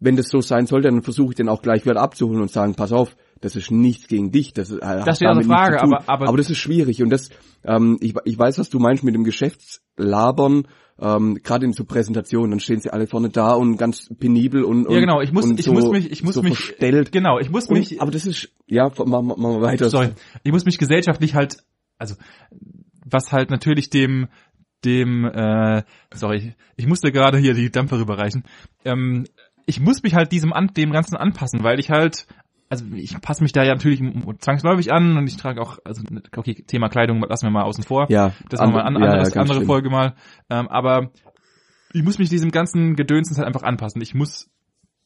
Wenn 0.00 0.14
das 0.16 0.28
so 0.28 0.40
sein 0.40 0.66
sollte, 0.66 0.88
dann 0.88 1.02
versuche 1.02 1.30
ich 1.30 1.34
den 1.36 1.48
auch 1.48 1.60
gleich 1.62 1.84
wieder 1.84 2.00
abzuholen 2.00 2.40
und 2.42 2.50
sagen, 2.52 2.74
pass 2.76 2.92
auf, 2.92 3.16
das 3.40 3.56
ist 3.56 3.70
nichts 3.72 4.06
gegen 4.06 4.30
dich. 4.30 4.52
Das, 4.52 4.70
ist, 4.70 4.78
äh, 4.80 4.84
hat 4.86 5.06
wäre 5.20 5.32
eine 5.32 5.40
Frage, 5.56 5.76
aber- 5.82 6.08
aber- 6.08 6.28
aber 6.28 6.36
das 6.36 6.50
ist 6.50 6.58
schwierig 6.58 7.02
und 7.02 7.10
das, 7.10 7.30
ähm, 7.64 7.96
ich, 8.00 8.14
ich 8.24 8.38
weiß, 8.38 8.58
was 8.58 8.70
du 8.70 8.78
meinst 8.78 9.02
mit 9.02 9.14
dem 9.16 9.24
Geschäftslabern, 9.24 10.68
ähm, 11.00 11.38
gerade 11.42 11.66
in 11.66 11.72
so 11.72 11.84
Präsentationen, 11.84 12.50
dann 12.50 12.60
stehen 12.60 12.80
sie 12.80 12.90
alle 12.90 13.06
vorne 13.06 13.28
da 13.28 13.52
und 13.52 13.76
ganz 13.76 14.08
penibel 14.18 14.64
und, 14.64 14.86
und 14.86 14.94
ja, 14.94 15.00
genau. 15.00 15.20
Ich 15.20 15.32
muss, 15.32 15.44
und 15.44 15.58
ich 15.58 15.66
so, 15.66 15.72
muss 15.72 15.88
mich, 15.90 16.10
ich 16.10 16.22
muss 16.22 16.34
so 16.34 16.42
mich, 16.42 16.58
verstellt. 16.58 17.12
genau, 17.12 17.38
ich 17.38 17.50
muss 17.50 17.68
mich, 17.68 17.92
Und, 17.92 18.02
aber 18.02 18.10
das 18.10 18.26
ist, 18.26 18.50
ja, 18.66 18.90
machen 19.04 19.28
wir 19.28 19.36
wir 19.38 19.60
weiter. 19.62 19.90
sorry, 19.90 20.10
ich 20.42 20.52
muss 20.52 20.64
mich 20.64 20.78
gesellschaftlich 20.78 21.34
halt, 21.34 21.58
also 21.98 22.14
was 23.04 23.32
halt 23.32 23.50
natürlich 23.50 23.90
dem 23.90 24.28
dem 24.84 25.24
äh, 25.24 25.82
sorry, 26.14 26.54
ich 26.76 26.86
musste 26.86 27.10
gerade 27.10 27.38
hier 27.38 27.54
die 27.54 27.70
Dampfe 27.70 27.98
rüberreichen. 27.98 28.44
Ähm, 28.84 29.26
ich 29.66 29.80
muss 29.80 30.02
mich 30.02 30.14
halt 30.14 30.32
diesem 30.32 30.52
an, 30.52 30.68
dem 30.76 30.92
ganzen 30.92 31.16
anpassen, 31.16 31.62
weil 31.62 31.78
ich 31.78 31.90
halt 31.90 32.26
also 32.68 32.84
ich 32.94 33.18
passe 33.20 33.42
mich 33.42 33.52
da 33.52 33.62
ja 33.62 33.74
natürlich 33.74 34.02
zwangsläufig 34.40 34.92
an 34.92 35.16
und 35.16 35.26
ich 35.26 35.36
trage 35.36 35.60
auch 35.60 35.78
also 35.84 36.02
okay, 36.36 36.54
Thema 36.66 36.88
Kleidung 36.88 37.20
lassen 37.20 37.46
wir 37.46 37.50
mal 37.50 37.62
außen 37.62 37.84
vor. 37.84 38.06
Ja, 38.10 38.32
Das 38.48 38.60
machen 38.60 38.74
wir 38.74 38.84
an, 38.84 38.94
ja, 38.94 39.00
ja, 39.00 39.06
anderes, 39.12 39.36
andere 39.36 39.56
schlimm. 39.56 39.66
Folge 39.66 39.90
mal. 39.90 40.14
Ähm, 40.50 40.68
aber 40.68 41.10
ich 41.92 42.02
muss 42.02 42.18
mich 42.18 42.28
diesem 42.28 42.50
ganzen 42.50 42.96
Gedönsens 42.96 43.38
halt 43.38 43.46
einfach 43.46 43.62
anpassen. 43.62 44.02
Ich 44.02 44.14
muss 44.14 44.50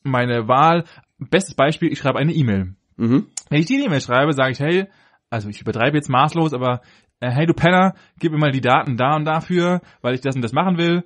meine 0.02 0.49
Wahl, 0.49 0.85
bestes 1.19 1.54
Beispiel, 1.54 1.92
ich 1.92 1.99
schreibe 1.99 2.19
eine 2.19 2.33
E-Mail. 2.33 2.75
Mhm. 2.97 3.26
Wenn 3.49 3.61
ich 3.61 3.66
die 3.66 3.81
E-Mail 3.81 4.00
schreibe, 4.00 4.33
sage 4.33 4.52
ich, 4.52 4.61
hey, 4.61 4.87
also 5.31 5.49
ich 5.49 5.61
übertreibe 5.61 5.97
jetzt 5.97 6.11
maßlos, 6.11 6.52
aber 6.52 6.83
äh, 7.21 7.31
hey 7.31 7.47
du 7.47 7.54
Penner, 7.54 7.95
gib 8.19 8.33
mir 8.33 8.38
mal 8.38 8.50
die 8.50 8.61
Daten 8.61 8.97
da 8.97 9.14
und 9.14 9.25
dafür, 9.25 9.81
weil 10.00 10.14
ich 10.14 10.21
das 10.21 10.35
und 10.35 10.42
das 10.42 10.52
machen 10.52 10.78
will, 10.78 11.04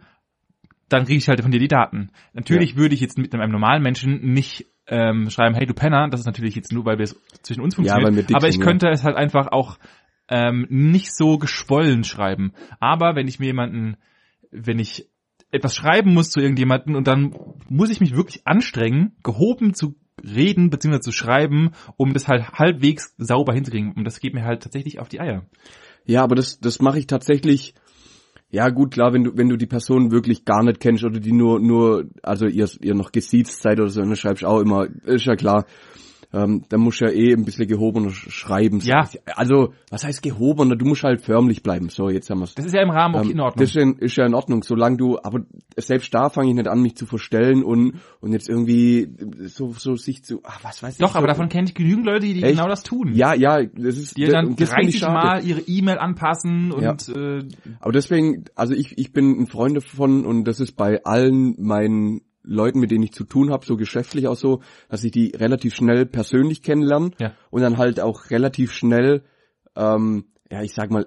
dann 0.89 1.05
kriege 1.05 1.19
ich 1.19 1.29
halt 1.29 1.43
von 1.43 1.51
dir 1.51 1.61
die 1.61 1.69
Daten. 1.69 2.11
Natürlich 2.33 2.77
würde 2.77 2.95
ich 2.95 3.01
jetzt 3.01 3.19
mit 3.19 3.35
einem 3.35 3.51
normalen 3.51 3.83
Menschen 3.83 4.33
nicht 4.33 4.67
ähm, 4.89 5.31
schreiben, 5.31 5.55
hey 5.55 5.67
du 5.67 5.75
Penner, 5.75 6.09
das 6.09 6.21
ist 6.21 6.27
natürlich 6.27 6.55
jetzt 6.55 6.73
nur, 6.73 6.85
weil 6.85 6.99
wir 6.99 7.05
es 7.05 7.21
zwischen 7.43 7.61
uns 7.61 7.75
Ja, 7.75 7.77
funktioniert, 7.77 8.09
weil 8.09 8.17
wir 8.17 8.23
dick 8.23 8.37
aber 8.37 8.47
ich 8.47 8.55
sind, 8.55 8.63
ja. 8.63 8.67
könnte 8.67 8.89
es 8.89 9.05
halt 9.05 9.17
einfach 9.17 9.49
auch 9.49 9.79
ähm, 10.29 10.67
nicht 10.69 11.15
so 11.15 11.39
geschwollen 11.39 12.05
schreiben. 12.05 12.53
Aber 12.81 13.17
wenn 13.17 13.29
ich 13.29 13.39
mir 13.39 13.47
jemanden, 13.47 13.97
wenn 14.51 14.79
ich 14.79 15.09
etwas 15.51 15.75
schreiben 15.75 16.13
muss 16.13 16.31
zu 16.31 16.41
irgendjemanden 16.41 16.97
und 16.97 17.07
dann 17.07 17.35
muss 17.69 17.91
ich 17.91 18.01
mich 18.01 18.15
wirklich 18.15 18.47
anstrengen, 18.47 19.17
gehoben 19.23 19.75
zu 19.75 19.95
reden 20.23 20.71
bzw. 20.71 21.01
zu 21.01 21.13
schreiben, 21.13 21.73
um 21.97 22.13
das 22.13 22.29
halt 22.29 22.53
halbwegs 22.53 23.15
sauber 23.19 23.55
hinzukriegen. 23.55 23.93
Und 23.93 24.05
das 24.05 24.21
geht 24.21 24.35
mir 24.35 24.45
halt 24.45 24.63
tatsächlich 24.63 24.99
auf 24.99 25.09
die 25.09 25.21
Eier. 25.21 25.47
Ja, 26.05 26.23
aber 26.23 26.35
das, 26.35 26.61
das 26.61 26.81
mache 26.81 26.99
ich 26.99 27.07
tatsächlich. 27.07 27.75
Ja, 28.51 28.69
gut, 28.71 28.93
klar, 28.93 29.13
wenn 29.13 29.25
du, 29.25 29.37
wenn 29.37 29.49
du 29.49 29.57
die 29.57 29.67
Person 29.67 30.13
wirklich 30.13 30.45
gar 30.45 30.63
nicht 30.63 30.81
kennst 30.81 31.05
oder 31.05 31.19
die 31.19 31.33
nur, 31.33 31.61
nur, 31.61 32.05
also 32.23 32.47
ihr, 32.47 32.69
ihr 32.81 32.95
noch 32.95 33.11
gesiezt 33.11 33.61
seid 33.61 33.81
oder 33.81 33.91
so, 33.91 34.01
dann 34.01 34.15
schreibst 34.15 34.45
du 34.45 34.47
auch 34.47 34.61
immer, 34.61 34.87
ist 35.05 35.27
ja 35.27 35.35
klar 35.35 35.67
ähm, 36.33 36.65
da 36.69 36.79
musst 36.79 37.01
du 37.01 37.07
ja 37.07 37.11
eh 37.13 37.33
ein 37.33 37.45
bisschen 37.45 37.67
gehobener 37.67 38.11
schreiben. 38.11 38.81
Ja. 38.83 39.09
Also, 39.35 39.73
was 39.91 40.05
heißt 40.05 40.23
gehobener? 40.23 40.77
Du 40.77 40.85
musst 40.85 41.03
halt 41.03 41.21
förmlich 41.21 41.63
bleiben. 41.63 41.89
So, 41.89 42.09
jetzt 42.09 42.29
haben 42.31 42.41
wir's. 42.41 42.55
Das 42.55 42.67
ist 42.67 42.75
ja 42.75 42.83
im 42.83 42.91
Rahmen 42.91 43.15
auch 43.15 43.25
ähm, 43.25 43.31
in 43.31 43.41
Ordnung. 43.41 43.65
Das 43.65 43.71
ist, 43.71 43.77
in, 43.77 43.97
ist 43.99 44.17
ja 44.17 44.27
in 44.27 44.35
Ordnung, 44.35 44.63
solange 44.63 44.97
du, 44.97 45.19
aber 45.23 45.41
selbst 45.77 46.13
da 46.15 46.29
fange 46.29 46.51
ich 46.51 46.55
nicht 46.55 46.69
an, 46.69 46.81
mich 46.83 46.97
zu 46.97 47.07
verstellen 47.07 47.63
und, 47.63 48.01
und 48.21 48.33
jetzt 48.33 48.49
irgendwie 48.49 49.09
so, 49.47 49.73
so 49.73 49.97
sich 49.97 50.25
zu, 50.25 50.41
ach, 50.45 50.63
was 50.63 50.83
weiß 50.83 50.99
Doch, 50.99 51.07
ich. 51.07 51.13
Doch, 51.13 51.17
aber 51.17 51.27
davon 51.27 51.49
kenne 51.49 51.69
ich 51.69 51.75
genügend 51.75 52.07
Leute, 52.07 52.27
die 52.27 52.43
Echt? 52.43 52.57
genau 52.57 52.69
das 52.69 52.83
tun. 52.83 53.13
Ja, 53.15 53.35
ja, 53.35 53.63
das 53.63 53.97
ist, 53.97 54.17
die 54.17 54.27
dann 54.27 54.57
30 54.57 55.03
Mal 55.03 55.45
ihre 55.45 55.61
E-Mail 55.61 55.99
anpassen 55.99 56.73
und, 56.73 56.83
ja. 56.83 57.15
äh, 57.15 57.45
aber 57.81 57.93
deswegen, 57.93 58.45
also 58.55 58.75
ich, 58.75 58.99
ich 58.99 59.13
bin 59.13 59.41
ein 59.41 59.47
Freund 59.47 59.77
davon 59.77 60.27
und 60.27 60.45
das 60.45 60.61
ist 60.61 60.73
bei 60.77 61.05
allen 61.05 61.55
meinen 61.59 62.23
Leuten, 62.47 62.81
mit 62.81 62.91
denen 62.91 63.05
ich 63.05 63.13
zu 63.13 63.25
tun 63.25 63.51
habe, 63.51 63.67
so 63.67 63.77
geschäftlich 63.77 64.29
auch 64.29 64.37
so, 64.37 64.63
dass 64.89 65.05
ich 65.05 65.13
die 65.13 65.33
relativ 65.37 65.75
schnell 65.75 66.07
persönlich 66.07 66.63
kennenlerne 66.63 67.11
ja. 67.19 67.35
und 67.51 67.63
dann 67.63 67.77
halt 67.77 68.01
auch 68.01 68.31
relativ 68.31 68.73
schnell, 68.73 69.25
ähm, 69.77 70.27
ja, 70.51 70.63
ich 70.63 70.73
sag 70.73 70.91
mal, 70.91 71.07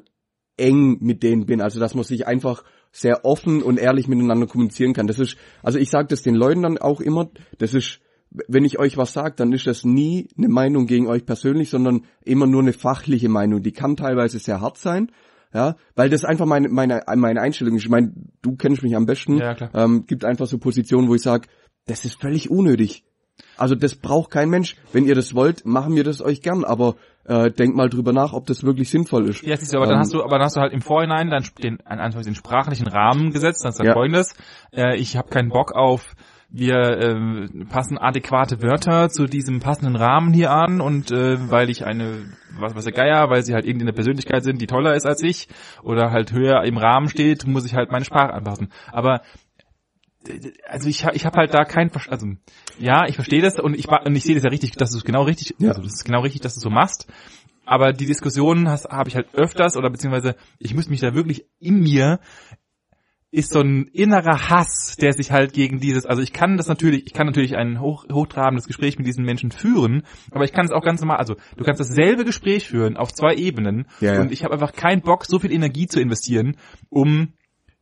eng 0.58 0.98
mit 1.00 1.24
denen 1.24 1.46
bin. 1.46 1.62
Also 1.62 1.80
dass 1.80 1.96
man 1.96 2.04
sich 2.04 2.28
einfach 2.28 2.64
sehr 2.92 3.24
offen 3.24 3.62
und 3.62 3.78
ehrlich 3.78 4.08
miteinander 4.08 4.48
kommunizieren 4.48 4.94
kann. 4.94 5.08
Das 5.08 5.20
ist, 5.20 5.38
also 5.64 5.80
ich 5.80 5.90
sage 5.90 6.08
das 6.08 6.22
den 6.22 6.36
Leuten 6.36 6.64
dann 6.64 6.78
auch 6.78 7.02
immer, 7.02 7.30
das 7.58 7.74
ist, 7.74 8.02
wenn 8.48 8.66
ich 8.66 8.80
euch 8.80 8.98
was 8.98 9.14
sage, 9.14 9.36
dann 9.38 9.54
ist 9.54 9.68
das 9.68 9.84
nie 9.84 10.28
eine 10.38 10.50
Meinung 10.50 10.86
gegen 10.86 11.08
euch 11.08 11.26
persönlich, 11.26 11.70
sondern 11.70 12.06
immer 12.24 12.46
nur 12.46 12.62
eine 12.62 12.74
fachliche 12.74 13.30
Meinung. 13.30 13.64
Die 13.64 13.72
kann 13.72 13.96
teilweise 13.96 14.40
sehr 14.40 14.62
hart 14.62 14.78
sein, 14.78 15.12
ja, 15.54 15.76
weil 15.96 16.10
das 16.10 16.26
einfach 16.26 16.46
meine 16.46 16.70
meine 16.70 17.02
meine 17.16 17.42
Einstellung 17.42 17.76
ist. 17.76 17.84
Ich 17.84 17.90
meine, 17.90 18.14
du 18.42 18.56
kennst 18.56 18.84
mich 18.84 18.96
am 18.96 19.06
besten. 19.06 19.38
Ja, 19.38 19.54
klar. 19.54 19.70
Ähm, 19.74 20.06
gibt 20.06 20.26
einfach 20.26 20.48
so 20.48 20.58
Positionen, 20.58 21.08
wo 21.08 21.16
ich 21.16 21.22
sage, 21.22 21.48
das 21.88 22.06
ist 22.06 22.20
völlig 22.20 22.50
unnötig. 22.50 23.04
Also 23.58 23.76
das 23.76 23.96
braucht 23.96 24.32
kein 24.32 24.50
Mensch. 24.50 24.76
Wenn 24.94 25.06
ihr 25.06 25.16
das 25.16 25.34
wollt, 25.34 25.66
machen 25.66 25.96
wir 25.96 26.04
das 26.04 26.22
euch 26.22 26.42
gern, 26.42 26.64
aber 26.64 26.96
äh, 27.26 27.52
denkt 27.52 27.76
mal 27.76 27.90
drüber 27.90 28.14
nach, 28.14 28.34
ob 28.34 28.46
das 28.48 28.64
wirklich 28.64 28.90
sinnvoll 28.90 29.30
ist. 29.30 29.44
Ja, 29.44 29.56
siehst 29.56 29.74
du, 29.74 29.78
aber 29.78 29.86
ähm, 29.86 29.92
dann 29.92 30.00
hast 30.00 30.14
du, 30.14 30.24
aber 30.24 30.38
dann 30.38 30.46
hast 30.46 30.56
du 30.56 30.62
halt 30.62 30.74
im 30.74 30.82
Vorhinein 30.82 31.30
dann 31.30 31.44
den, 31.62 31.78
den 31.78 32.36
sprachlichen 32.36 32.88
Rahmen 32.88 33.32
gesetzt. 33.32 33.64
Dann 33.64 33.70
ist 33.70 33.80
dann 33.80 33.88
ja. 33.88 33.94
folgendes: 33.94 34.34
äh, 34.74 34.98
Ich 34.98 35.16
habe 35.16 35.30
keinen 35.30 35.50
Bock 35.50 35.74
auf 35.74 36.16
wir 36.52 36.76
äh, 36.76 37.66
passen 37.66 37.98
adäquate 37.98 38.62
Wörter 38.62 39.10
zu 39.10 39.26
diesem 39.28 39.60
passenden 39.60 39.96
Rahmen 39.96 40.34
hier 40.34 40.52
an 40.52 40.82
und 40.82 41.12
äh, 41.12 41.38
weil 41.52 41.70
ich 41.70 41.86
eine, 41.86 42.24
was 42.58 42.76
was 42.76 42.86
der 42.86 42.94
Geier, 42.94 43.30
weil 43.30 43.44
sie 43.44 43.54
halt 43.54 43.66
irgendeine 43.66 43.94
Persönlichkeit 43.94 44.44
sind, 44.44 44.62
die 44.62 44.68
toller 44.68 44.96
ist 44.96 45.06
als 45.06 45.22
ich 45.22 45.48
oder 45.84 46.12
halt 46.12 46.32
höher 46.32 46.64
im 46.64 46.78
Rahmen 46.78 47.08
steht, 47.10 47.46
muss 47.46 47.66
ich 47.66 47.76
halt 47.76 47.92
meine 47.92 48.06
Sprache 48.06 48.34
anpassen. 48.34 48.70
Aber 48.92 49.22
also 50.68 50.90
ich, 50.90 51.06
ich 51.14 51.26
habe 51.26 51.38
halt 51.38 51.54
da 51.54 51.64
kein 51.64 51.90
also 52.10 52.28
ja 52.78 53.08
ich 53.08 53.16
verstehe 53.16 53.42
das 53.42 53.58
und 53.58 53.74
ich 53.78 53.88
und 53.88 54.16
ich 54.16 54.24
sehe 54.24 54.36
das 54.36 54.44
ja 54.44 54.50
richtig 54.50 54.72
dass 54.74 54.92
du 54.92 54.98
es 54.98 55.06
genau 55.06 55.24
richtig 55.24 55.56
ja. 55.60 55.70
also 55.70 55.82
das 55.82 55.94
ist 55.94 56.04
genau 56.04 56.22
richtig 56.22 56.42
dass 56.42 56.56
du 56.56 56.60
so 56.60 56.70
machst 56.70 57.08
aber 57.66 57.94
die 57.94 58.06
Diskussionen 58.06 58.68
habe 58.68 59.10
ich 59.10 59.16
halt 59.16 59.34
öfters 59.34 59.78
oder 59.78 59.90
beziehungsweise 59.90 60.36
ich 60.58 60.74
muss 60.74 60.90
mich 60.90 61.00
da 61.00 61.14
wirklich 61.14 61.46
in 61.60 61.80
mir 61.80 62.20
ist 63.32 63.54
so 63.54 63.60
ein 63.60 63.86
innerer 63.88 64.50
Hass, 64.50 64.96
der 65.00 65.14
sich 65.14 65.32
halt 65.32 65.54
gegen 65.54 65.80
dieses, 65.80 66.06
also 66.06 66.22
ich 66.22 66.34
kann 66.34 66.58
das 66.58 66.68
natürlich, 66.68 67.06
ich 67.06 67.14
kann 67.14 67.28
natürlich 67.28 67.56
ein 67.56 67.80
hoch, 67.80 68.06
hochtrabendes 68.12 68.66
Gespräch 68.66 68.98
mit 68.98 69.06
diesen 69.06 69.24
Menschen 69.24 69.52
führen, 69.52 70.04
aber 70.32 70.46
ich 70.46 70.52
kann 70.52 70.66
es 70.66 70.72
auch 70.72 70.84
ganz 70.84 71.00
normal, 71.02 71.18
also 71.18 71.36
du 71.56 71.64
kannst 71.64 71.80
dasselbe 71.80 72.26
Gespräch 72.26 72.68
führen 72.68 72.98
auf 72.98 73.14
zwei 73.14 73.36
Ebenen 73.36 73.86
ja, 74.00 74.16
ja. 74.16 74.22
und 74.22 74.32
ich 74.32 74.44
habe 74.44 74.54
einfach 74.54 74.74
keinen 74.74 75.02
Bock, 75.02 75.26
so 75.26 75.38
viel 75.38 75.52
Energie 75.52 75.86
zu 75.86 76.00
investieren, 76.00 76.58
um 76.90 77.34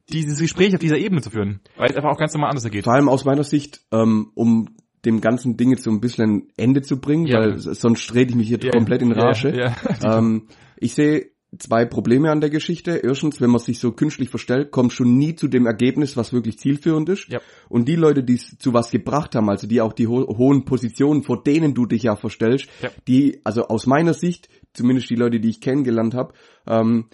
dieses 0.10 0.40
Gespräch 0.40 0.74
auf 0.74 0.82
dieser 0.82 0.98
Ebene 0.98 1.22
zu 1.22 1.30
führen, 1.30 1.62
weil 1.78 1.90
es 1.90 1.96
einfach 1.96 2.12
auch 2.12 2.20
ganz 2.20 2.34
normal 2.34 2.50
anders 2.50 2.70
geht. 2.70 2.84
Vor 2.84 2.94
allem 2.94 3.10
aus 3.10 3.24
meiner 3.24 3.44
Sicht, 3.44 3.82
ähm, 3.92 4.32
um 4.36 4.70
dem 5.06 5.22
ganzen 5.22 5.56
Ding 5.56 5.70
jetzt 5.72 5.84
so 5.84 5.92
ein 5.92 6.02
bisschen 6.02 6.50
Ende 6.58 6.82
zu 6.82 7.00
bringen, 7.00 7.28
ja. 7.28 7.40
weil 7.40 7.58
sonst 7.58 8.14
rede 8.14 8.32
ich 8.32 8.36
mich 8.36 8.48
hier 8.50 8.60
komplett 8.60 9.02
in 9.02 9.12
Rage. 9.14 9.74
Ähm, 10.04 10.48
ich 10.78 10.94
sehe 10.94 11.32
zwei 11.58 11.86
Probleme 11.86 12.32
an 12.32 12.42
der 12.42 12.50
Geschichte. 12.50 12.98
Erstens, 12.98 13.40
wenn 13.40 13.50
man 13.50 13.60
sich 13.60 13.80
so 13.80 13.92
künstlich 13.92 14.30
verstellt, 14.30 14.72
kommt 14.72 14.94
schon 14.94 15.18
nie 15.18 15.36
zu 15.36 15.48
dem 15.48 15.66
Ergebnis, 15.66 16.18
was 16.18 16.34
wirklich 16.34 16.60
zielführend 16.60 17.10
ist. 17.10 17.30
Ja. 17.30 17.40
Und 17.70 17.88
die 17.88 17.96
Leute, 17.96 18.24
die 18.24 18.36
es 18.36 18.58
zu 18.60 18.74
was 18.74 18.92
gebracht 18.92 19.36
haben, 19.36 19.50
also 19.50 19.68
die 19.68 19.82
auch 19.82 19.94
die 19.94 20.08
ho 20.08 20.28
hohen 20.38 20.66
Positionen, 20.66 21.24
vor 21.24 21.44
denen 21.44 21.74
du 21.74 21.86
dich 21.86 22.04
ja 22.04 22.16
verstellst, 22.16 22.68
ja. 22.82 22.90
die, 23.08 23.40
also 23.44 23.68
aus 23.68 23.86
meiner 23.86 24.14
Sicht, 24.14 24.50
zumindest 24.74 25.10
die 25.10 25.16
Leute, 25.16 25.40
die 25.40 25.50
ich 25.50 25.62
kennengelernt 25.62 26.14
habe, 26.14 26.34
ähm, 26.68 27.06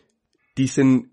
die 0.58 0.68
sind 0.68 1.10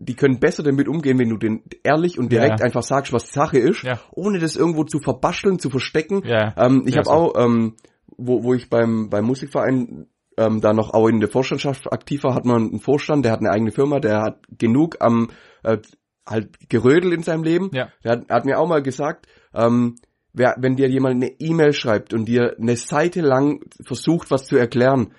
die 0.00 0.14
können 0.14 0.38
besser 0.38 0.62
damit 0.62 0.86
umgehen, 0.86 1.18
wenn 1.18 1.28
du 1.28 1.36
den 1.36 1.64
ehrlich 1.82 2.20
und 2.20 2.30
direkt 2.30 2.60
ja. 2.60 2.66
einfach 2.66 2.84
sagst, 2.84 3.12
was 3.12 3.32
Sache 3.32 3.58
ist, 3.58 3.84
ohne 4.12 4.38
das 4.38 4.54
irgendwo 4.54 4.84
zu 4.84 5.00
verbascheln, 5.00 5.58
zu 5.58 5.70
verstecken. 5.70 6.22
Ähm, 6.56 6.84
ich 6.86 6.94
ja, 6.94 6.98
habe 6.98 7.06
so. 7.06 7.10
auch, 7.10 7.44
ähm, 7.44 7.74
wo, 8.16 8.44
wo 8.44 8.54
ich 8.54 8.70
beim, 8.70 9.10
beim 9.10 9.24
Musikverein 9.24 10.06
ähm, 10.38 10.60
da 10.60 10.72
noch 10.72 10.94
auch 10.94 11.08
in 11.08 11.20
der 11.20 11.28
Vorstandschaft 11.28 11.92
aktiv 11.92 12.22
war, 12.22 12.34
hat 12.34 12.44
man 12.44 12.68
einen 12.68 12.80
Vorstand, 12.80 13.24
der 13.24 13.32
hat 13.32 13.40
eine 13.40 13.50
eigene 13.50 13.72
Firma, 13.72 13.98
der 13.98 14.22
hat 14.22 14.38
genug 14.56 14.96
am 15.00 15.30
äh, 15.64 15.78
halt 16.26 16.68
gerödelt 16.68 17.12
in 17.12 17.22
seinem 17.22 17.42
Leben. 17.42 17.70
Ja. 17.72 17.88
Der 18.04 18.12
hat, 18.12 18.30
hat 18.30 18.44
mir 18.44 18.58
auch 18.58 18.68
mal 18.68 18.82
gesagt, 18.82 19.26
ähm, 19.54 19.96
wer, 20.32 20.54
wenn 20.58 20.76
dir 20.76 20.88
jemand 20.88 21.16
eine 21.16 21.32
E-Mail 21.40 21.72
schreibt 21.72 22.14
und 22.14 22.26
dir 22.26 22.56
eine 22.58 22.76
Seite 22.76 23.20
lang 23.20 23.60
versucht, 23.84 24.30
was 24.30 24.46
zu 24.46 24.56
erklären, 24.56 25.12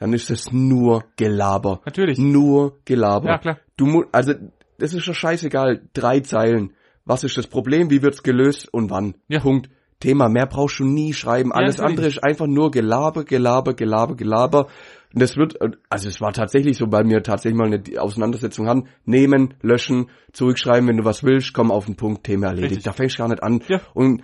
dann 0.00 0.12
ist 0.12 0.30
das 0.30 0.52
nur 0.52 1.04
Gelaber. 1.16 1.80
Natürlich. 1.86 2.18
Nur 2.18 2.80
Gelaber. 2.84 3.28
Ja, 3.28 3.38
klar. 3.38 3.58
Du 3.76 3.86
musst, 3.86 4.08
also, 4.12 4.34
das 4.78 4.92
ist 4.92 5.06
ja 5.06 5.14
scheißegal. 5.14 5.88
Drei 5.92 6.20
Zeilen. 6.20 6.72
Was 7.04 7.22
ist 7.22 7.36
das 7.36 7.46
Problem? 7.46 7.90
Wie 7.90 8.02
wird's 8.02 8.22
gelöst? 8.22 8.72
Und 8.72 8.90
wann? 8.90 9.14
Ja. 9.28 9.40
Punkt. 9.40 9.70
Thema. 10.04 10.28
Mehr 10.28 10.46
brauchst 10.46 10.78
du 10.80 10.84
nie 10.84 11.12
schreiben. 11.12 11.52
Alles 11.52 11.78
natürlich. 11.78 11.90
andere 11.90 12.06
ist 12.08 12.22
einfach 12.24 12.46
nur 12.46 12.70
Gelaber, 12.70 13.24
Gelaber, 13.24 13.74
Gelaber, 13.74 14.14
Gelaber. 14.16 14.66
Und 15.12 15.22
das 15.22 15.36
wird, 15.36 15.56
also 15.88 16.08
es 16.08 16.20
war 16.20 16.32
tatsächlich 16.32 16.76
so, 16.76 16.86
weil 16.90 17.08
wir 17.08 17.22
tatsächlich 17.22 17.56
mal 17.56 17.66
eine 17.72 17.82
Auseinandersetzung 18.00 18.66
hatten. 18.68 18.88
Nehmen, 19.04 19.54
löschen, 19.62 20.10
zurückschreiben, 20.32 20.88
wenn 20.88 20.96
du 20.96 21.04
was 21.04 21.22
willst, 21.22 21.52
komm 21.52 21.70
auf 21.70 21.86
den 21.86 21.96
Punkt, 21.96 22.24
Thema 22.24 22.48
erledigt. 22.48 22.70
Richtig. 22.72 22.84
Da 22.84 22.92
fängst 22.92 23.16
du 23.16 23.22
gar 23.22 23.28
nicht 23.28 23.42
an. 23.42 23.60
Ja. 23.68 23.80
Und 23.94 24.22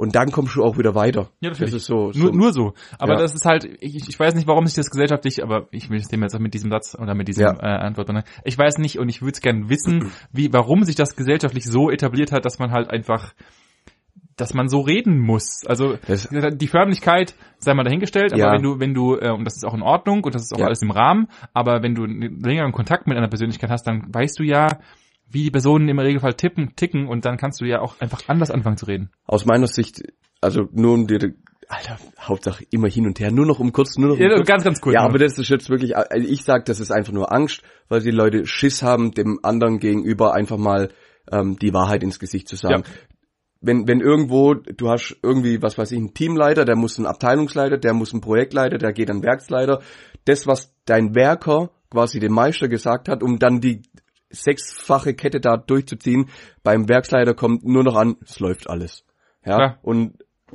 und 0.00 0.14
dann 0.14 0.30
kommst 0.32 0.56
du 0.56 0.62
auch 0.64 0.78
wieder 0.78 0.94
weiter. 0.94 1.28
Ja, 1.40 1.50
natürlich. 1.50 1.72
Das 1.72 1.82
ist 1.82 1.86
so. 1.86 2.10
so 2.10 2.18
Nur, 2.18 2.32
nur 2.32 2.52
so. 2.54 2.72
Aber 2.98 3.12
Ja. 3.14 3.18
das 3.18 3.34
ist 3.34 3.44
halt, 3.44 3.66
ich, 3.80 4.08
ich 4.08 4.18
weiß 4.18 4.34
nicht, 4.34 4.46
warum 4.46 4.64
sich 4.66 4.74
das 4.74 4.88
gesellschaftlich, 4.90 5.42
aber 5.42 5.68
ich 5.72 5.90
will 5.90 5.98
das 5.98 6.08
Thema 6.08 6.22
jetzt 6.24 6.34
auch 6.34 6.40
mit 6.40 6.54
diesem 6.54 6.70
Satz 6.70 6.96
oder 6.98 7.14
mit 7.14 7.28
diesem 7.28 7.44
Ja. 7.44 7.52
äh, 7.60 7.84
Antwort. 7.84 8.08
Ne? 8.08 8.24
Ich 8.44 8.56
weiß 8.56 8.78
nicht 8.78 8.98
und 8.98 9.10
ich 9.10 9.20
würde 9.20 9.32
es 9.32 9.42
gerne 9.42 9.68
wissen, 9.68 10.10
wie, 10.32 10.50
warum 10.54 10.84
sich 10.84 10.94
das 10.96 11.16
gesellschaftlich 11.16 11.66
so 11.66 11.90
etabliert 11.90 12.32
hat, 12.32 12.46
dass 12.46 12.58
man 12.58 12.70
halt 12.70 12.88
einfach 12.88 13.34
dass 14.40 14.54
man 14.54 14.68
so 14.68 14.80
reden 14.80 15.18
muss. 15.18 15.64
Also 15.66 15.96
Das- 16.06 16.28
die 16.30 16.66
Förmlichkeit 16.68 17.34
sei 17.58 17.74
mal 17.74 17.84
dahingestellt, 17.84 18.32
aber 18.32 18.40
Ja. 18.42 18.52
wenn 18.52 18.62
du, 18.62 18.80
wenn 18.80 18.94
du, 18.94 19.16
äh, 19.16 19.30
und 19.30 19.44
das 19.44 19.56
ist 19.56 19.64
auch 19.64 19.74
in 19.74 19.82
Ordnung 19.82 20.24
und 20.24 20.34
das 20.34 20.42
ist 20.42 20.54
auch 20.54 20.60
Ja. 20.60 20.66
alles 20.66 20.82
im 20.82 20.90
Rahmen, 20.90 21.28
aber 21.52 21.82
wenn 21.82 21.94
du 21.94 22.04
einen 22.04 22.40
längeren 22.40 22.72
Kontakt 22.72 23.06
mit 23.06 23.16
einer 23.16 23.28
Persönlichkeit 23.28 23.70
hast, 23.70 23.86
dann 23.86 24.06
weißt 24.12 24.38
du 24.38 24.42
ja, 24.42 24.68
wie 25.32 25.44
die 25.44 25.50
Personen 25.50 25.88
im 25.88 25.98
Regelfall 25.98 26.34
tippen, 26.34 26.74
ticken 26.74 27.06
und 27.06 27.24
dann 27.24 27.36
kannst 27.36 27.60
du 27.60 27.64
ja 27.64 27.80
auch 27.80 28.00
einfach 28.00 28.20
anders 28.26 28.50
anfangen 28.50 28.76
zu 28.76 28.86
reden. 28.86 29.10
aus 29.26 29.44
meiner 29.46 29.66
Sicht, 29.68 30.02
also 30.40 30.68
nur 30.72 30.94
um 30.94 31.06
dir, 31.06 31.34
Alter, 31.68 31.98
Hauptsache 32.20 32.64
immer 32.70 32.88
hin 32.88 33.06
und 33.06 33.20
her, 33.20 33.30
nur 33.30 33.46
noch 33.46 33.60
um 33.60 33.70
kurz, 33.70 33.96
nur 33.96 34.08
noch 34.08 34.16
um 34.16 34.20
Ja, 34.22 34.34
kurz. 34.34 34.48
ganz, 34.48 34.64
ganz 34.64 34.80
kurz. 34.80 34.94
Ja, 34.94 35.02
aber 35.02 35.18
das 35.18 35.38
ist 35.38 35.48
jetzt 35.50 35.70
wirklich, 35.70 35.96
also 35.96 36.26
ich 36.28 36.42
sag, 36.42 36.64
das 36.64 36.80
ist 36.80 36.90
einfach 36.90 37.12
nur 37.12 37.32
Angst, 37.32 37.62
weil 37.88 38.00
die 38.00 38.10
Leute 38.10 38.44
Schiss 38.44 38.82
haben, 38.82 39.12
dem 39.12 39.38
anderen 39.44 39.78
gegenüber 39.78 40.34
einfach 40.34 40.56
mal 40.58 40.88
ähm, 41.30 41.56
die 41.60 41.72
Wahrheit 41.72 42.02
ins 42.02 42.18
Gesicht 42.18 42.48
zu 42.48 42.56
sagen. 42.56 42.82
Ja. 42.84 42.90
Wenn, 43.60 43.86
wenn 43.86 44.00
irgendwo, 44.00 44.54
du 44.54 44.88
hast 44.88 45.18
irgendwie, 45.22 45.60
was 45.60 45.76
weiß 45.76 45.92
ich, 45.92 45.98
einen 45.98 46.14
Teamleiter, 46.14 46.64
der 46.64 46.76
muss 46.76 46.98
einen 46.98 47.06
Abteilungsleiter, 47.06 47.76
der 47.76 47.92
muss 47.92 48.12
einen 48.12 48.22
Projektleiter, 48.22 48.78
der 48.78 48.92
geht 48.92 49.10
an 49.10 49.22
Werksleiter. 49.22 49.80
Das, 50.24 50.46
was 50.46 50.74
dein 50.86 51.14
Werker 51.14 51.70
quasi 51.90 52.20
dem 52.20 52.32
Meister 52.32 52.68
gesagt 52.68 53.08
hat, 53.08 53.22
um 53.22 53.38
dann 53.38 53.60
die 53.60 53.82
sechsfache 54.30 55.14
Kette 55.14 55.40
da 55.40 55.56
durchzuziehen, 55.56 56.30
beim 56.62 56.88
Werksleiter 56.88 57.34
kommt 57.34 57.64
nur 57.64 57.84
noch 57.84 57.96
an, 57.96 58.16
es 58.24 58.38
läuft 58.40 58.70
alles. 58.70 59.04
Ja, 59.44 59.56
Klar. 59.56 59.78
und 59.82 60.14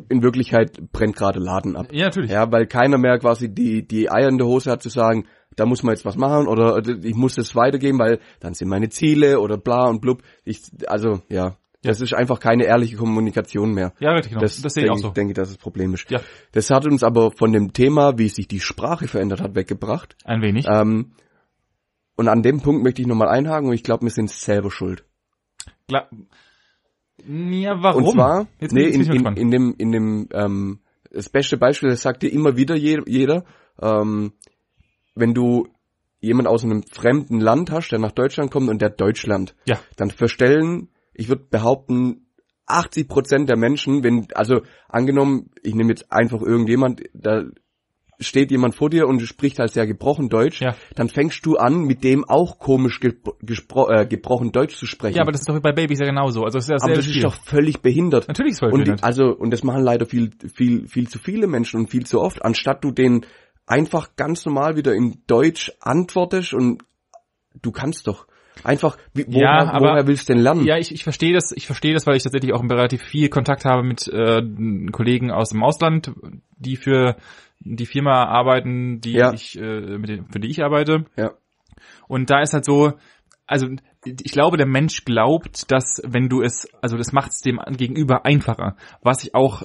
in 0.09 0.23
Wirklichkeit 0.23 0.91
brennt 0.91 1.15
gerade 1.15 1.39
Laden 1.39 1.75
ab. 1.75 1.87
ja, 1.91 2.05
natürlich. 2.05 2.31
Ja, 2.31 2.51
weil 2.51 2.67
keiner 2.67 2.97
mehr 2.97 3.17
quasi 3.19 3.53
die, 3.53 3.87
die 3.87 4.11
Eier 4.11 4.29
in 4.29 4.37
der 4.37 4.47
Hose 4.47 4.71
hat 4.71 4.83
zu 4.83 4.89
sagen, 4.89 5.25
da 5.55 5.65
muss 5.65 5.83
man 5.83 5.95
jetzt 5.95 6.05
was 6.05 6.17
machen 6.17 6.47
oder 6.47 6.81
ich 7.03 7.15
muss 7.15 7.35
das 7.35 7.55
weitergeben, 7.55 7.99
weil 7.99 8.19
dann 8.39 8.53
sind 8.53 8.67
meine 8.67 8.89
Ziele 8.89 9.39
oder 9.39 9.57
bla 9.57 9.87
und 9.87 10.01
blub. 10.01 10.21
Ich, 10.43 10.61
also, 10.87 11.21
ja. 11.29 11.55
Das 11.87 12.01
ist 12.01 12.13
einfach 12.13 12.39
keine 12.39 12.65
ehrliche 12.65 12.95
Kommunikation 12.97 13.73
mehr. 13.73 13.93
Ja, 13.99 14.11
richtig, 14.11 14.31
genau. 14.31 14.41
Das, 14.41 14.61
Das, 14.61 14.73
sehe 14.73 14.85
ich 14.85 14.89
auch 14.89 14.95
denke, 14.95 15.07
so. 15.07 15.13
denke 15.13 15.31
ich, 15.31 15.35
dass 15.35 15.57
das 15.57 15.93
ist. 15.93 16.11
Ja. 16.11 16.21
Das 16.51 16.69
hat 16.69 16.85
uns 16.85 17.03
aber 17.03 17.31
von 17.31 17.51
dem 17.53 17.73
Thema, 17.73 18.17
wie 18.17 18.29
sich 18.29 18.47
die 18.47 18.59
Sprache 18.59 19.07
verändert 19.07 19.41
hat, 19.41 19.55
weggebracht. 19.55 20.15
Ein 20.23 20.41
wenig. 20.41 20.65
Ähm, 20.69 21.11
und 22.15 22.27
an 22.27 22.41
dem 22.41 22.61
Punkt 22.61 22.83
möchte 22.83 23.01
ich 23.01 23.07
nochmal 23.07 23.29
einhaken 23.29 23.67
und 23.69 23.73
ich 23.75 23.83
glaube, 23.83 24.03
wir 24.03 24.09
sind 24.11 24.29
selber 24.29 24.71
schuld. 24.71 25.03
Klar. 25.87 26.09
Ja, 27.27 27.81
warum? 27.81 28.03
Und 28.03 28.11
zwar, 28.11 28.47
Jetzt 28.59 28.73
nee, 28.73 28.87
in, 28.87 29.01
in, 29.01 29.25
in 29.37 29.51
dem, 29.51 29.75
in 29.77 29.91
dem, 29.91 30.29
ähm, 30.33 30.79
das 31.11 31.29
beste 31.29 31.57
Beispiel, 31.57 31.89
das 31.89 32.01
sagt 32.01 32.23
dir 32.23 32.31
immer 32.31 32.57
wieder 32.57 32.75
je, 32.75 33.01
jeder, 33.05 33.45
ähm, 33.81 34.33
wenn 35.15 35.33
du 35.33 35.67
jemand 36.19 36.47
aus 36.47 36.63
einem 36.63 36.83
fremden 36.83 37.39
Land 37.39 37.71
hast, 37.71 37.89
der 37.89 37.99
nach 37.99 38.11
Deutschland 38.11 38.51
kommt 38.51 38.69
und 38.69 38.81
der 38.81 38.89
Deutsch 38.89 39.25
lernt, 39.25 39.55
Ja. 39.65 39.79
dann 39.95 40.09
verstellen, 40.11 40.89
ich 41.15 41.29
würde 41.29 41.45
behaupten, 41.49 42.27
80 42.67 43.07
Prozent 43.07 43.49
der 43.49 43.57
Menschen, 43.57 44.03
wenn, 44.03 44.27
also 44.33 44.61
angenommen, 44.89 45.51
ich 45.61 45.75
nehme 45.75 45.89
jetzt 45.91 46.11
einfach 46.11 46.41
irgendjemand, 46.41 47.03
da 47.13 47.43
steht 48.19 48.49
jemand 48.49 48.75
vor 48.75 48.89
dir 48.89 49.07
und 49.07 49.21
spricht 49.21 49.59
halt 49.59 49.71
sehr 49.71 49.85
gebrochen 49.85 50.29
Deutsch, 50.29 50.61
Ja. 50.61 50.75
dann 50.95 51.09
fängst 51.09 51.45
du 51.45 51.57
an, 51.57 51.83
mit 51.83 52.03
dem 52.03 52.23
auch 52.23 52.59
komisch 52.59 52.99
äh, 53.03 54.05
gebrochen 54.07 54.51
Deutsch 54.51 54.77
zu 54.77 54.85
sprechen. 54.85 55.17
Ja, 55.17 55.21
aber 55.23 55.31
das 55.31 55.41
ist 55.41 55.49
doch 55.49 55.59
bei 55.59 55.73
Babys 55.73 55.99
ja 55.99 56.05
genauso. 56.05 56.43
Also 56.43 56.57
das 56.57 56.65
ist 56.65 56.69
ja 56.69 56.75
Aber 56.75 56.85
sehr 56.87 56.95
das 56.95 57.07
ist 57.07 57.23
doch 57.23 57.35
völlig 57.43 57.81
behindert. 57.81 58.27
Natürlich 58.27 58.51
ist 58.51 58.57
es 58.57 58.59
voll 58.61 58.71
Und 58.71 58.79
die, 58.79 58.83
behindert. 58.85 59.03
also 59.03 59.25
und 59.25 59.51
das 59.51 59.63
machen 59.63 59.83
leider 59.83 60.05
viel 60.05 60.31
viel 60.53 60.87
viel 60.87 61.07
zu 61.09 61.19
viele 61.19 61.47
Menschen 61.47 61.79
und 61.81 61.91
viel 61.91 62.05
zu 62.05 62.21
oft, 62.21 62.43
anstatt 62.43 62.83
du 62.83 62.91
den 62.91 63.25
einfach 63.67 64.15
ganz 64.15 64.45
normal 64.45 64.77
wieder 64.77 64.93
in 64.93 65.21
Deutsch 65.27 65.71
antwortest 65.81 66.53
und 66.53 66.83
du 67.61 67.71
kannst 67.71 68.07
doch 68.07 68.27
einfach 68.63 68.97
wie, 69.13 69.25
woher, 69.27 69.41
Ja, 69.41 69.71
aber- 69.71 69.91
woher 69.91 70.07
willst 70.07 70.29
du 70.29 70.33
denn 70.33 70.41
lernen? 70.43 70.65
Ja, 70.65 70.77
ich, 70.77 70.91
ich 70.91 71.03
verstehe 71.03 71.33
das, 71.33 71.51
ich 71.51 71.65
verstehe 71.65 71.93
das, 71.93 72.07
weil 72.07 72.15
ich 72.15 72.23
tatsächlich 72.23 72.53
auch 72.53 72.63
relativ 72.63 73.01
viel 73.03 73.29
Kontakt 73.29 73.65
habe 73.65 73.83
mit 73.83 74.07
äh, 74.07 74.41
Kollegen 74.91 75.31
aus 75.31 75.49
dem 75.49 75.63
Ausland, 75.63 76.11
die 76.57 76.75
für 76.77 77.15
die 77.59 77.85
Firma 77.85 78.25
arbeiten, 78.25 79.01
die 79.01 79.13
Ja. 79.13 79.33
ich, 79.33 79.57
äh, 79.59 79.97
mit 79.97 80.09
denen, 80.09 80.27
für 80.31 80.39
die 80.39 80.49
ich 80.49 80.63
arbeite. 80.63 81.05
Ja. 81.15 81.31
Und 82.07 82.29
da 82.29 82.41
ist 82.41 82.53
halt 82.53 82.65
so, 82.65 82.93
also 83.47 83.67
ich 84.05 84.31
glaube, 84.31 84.57
der 84.57 84.67
Mensch 84.67 85.03
glaubt, 85.05 85.71
dass 85.71 86.01
wenn 86.05 86.29
du 86.29 86.41
es, 86.41 86.67
also 86.81 86.97
das 86.97 87.11
macht 87.11 87.31
es 87.31 87.41
dem 87.41 87.59
Gegenüber 87.71 88.25
einfacher, 88.25 88.75
was 89.01 89.23
ich 89.23 89.33
auch 89.35 89.63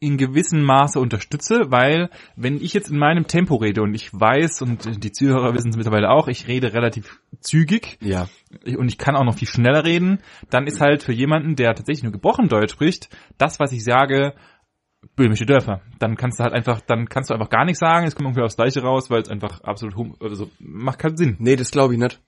in 0.00 0.16
gewissem 0.16 0.62
Maße 0.62 0.98
unterstütze, 0.98 1.66
weil 1.68 2.10
wenn 2.36 2.56
ich 2.56 2.72
jetzt 2.72 2.90
in 2.90 2.98
meinem 2.98 3.26
Tempo 3.26 3.56
rede 3.56 3.82
und 3.82 3.94
ich 3.94 4.12
weiß 4.12 4.62
und 4.62 5.04
die 5.04 5.12
Zuhörer 5.12 5.54
wissen 5.54 5.70
es 5.70 5.76
mittlerweile 5.76 6.10
auch, 6.10 6.28
ich 6.28 6.48
rede 6.48 6.72
relativ 6.72 7.20
zügig, 7.40 7.98
ja. 8.00 8.28
und 8.76 8.88
ich 8.88 8.98
kann 8.98 9.16
auch 9.16 9.24
noch 9.24 9.36
viel 9.36 9.48
schneller 9.48 9.84
reden, 9.84 10.20
dann 10.48 10.66
ist 10.66 10.80
halt 10.80 11.02
für 11.02 11.12
jemanden, 11.12 11.54
der 11.54 11.74
tatsächlich 11.74 12.02
nur 12.02 12.12
gebrochen 12.12 12.48
Deutsch 12.48 12.72
spricht, 12.72 13.10
das, 13.38 13.60
was 13.60 13.72
ich 13.72 13.84
sage, 13.84 14.34
böhmische 15.16 15.46
Dörfer. 15.46 15.82
Dann 15.98 16.16
kannst 16.16 16.40
du 16.40 16.44
halt 16.44 16.54
einfach, 16.54 16.80
dann 16.80 17.08
kannst 17.08 17.30
du 17.30 17.34
einfach 17.34 17.50
gar 17.50 17.64
nichts 17.64 17.80
sagen, 17.80 18.06
es 18.06 18.14
kommt 18.14 18.28
irgendwie 18.28 18.44
aufs 18.44 18.56
Gleiche 18.56 18.82
raus, 18.82 19.10
weil 19.10 19.22
es 19.22 19.28
einfach 19.28 19.60
absolut, 19.62 19.96
hum 19.96 20.16
also 20.20 20.50
macht 20.58 20.98
keinen 20.98 21.16
Sinn. 21.16 21.36
Nee, 21.38 21.56
das 21.56 21.70
glaube 21.70 21.94
ich 21.94 22.00
nicht. 22.00 22.20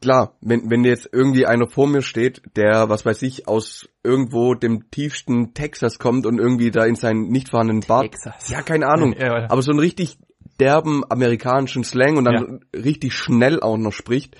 Klar, 0.00 0.36
wenn, 0.40 0.70
wenn 0.70 0.84
jetzt 0.84 1.08
irgendwie 1.12 1.46
einer 1.46 1.66
vor 1.68 1.86
mir 1.88 2.02
steht, 2.02 2.42
der, 2.56 2.88
was 2.88 3.04
weiß 3.06 3.22
ich, 3.22 3.48
aus 3.48 3.88
irgendwo 4.04 4.54
dem 4.54 4.90
tiefsten 4.90 5.54
Texas 5.54 5.98
kommt 5.98 6.26
und 6.26 6.38
irgendwie 6.38 6.70
da 6.70 6.84
in 6.84 6.94
seinen 6.94 7.28
nicht 7.28 7.48
vorhandenen 7.48 7.82
Bart. 7.86 8.12
Texas. 8.12 8.48
Ja, 8.50 8.62
keine 8.62 8.86
Ahnung. 8.86 9.14
Ja, 9.18 9.40
ja. 9.40 9.50
Aber 9.50 9.62
so 9.62 9.70
einen 9.70 9.80
richtig 9.80 10.18
derben 10.60 11.02
amerikanischen 11.10 11.84
Slang 11.84 12.16
und 12.16 12.24
dann 12.24 12.60
richtig 12.76 13.14
schnell 13.14 13.60
auch 13.60 13.76
noch 13.78 13.92
spricht, 13.92 14.36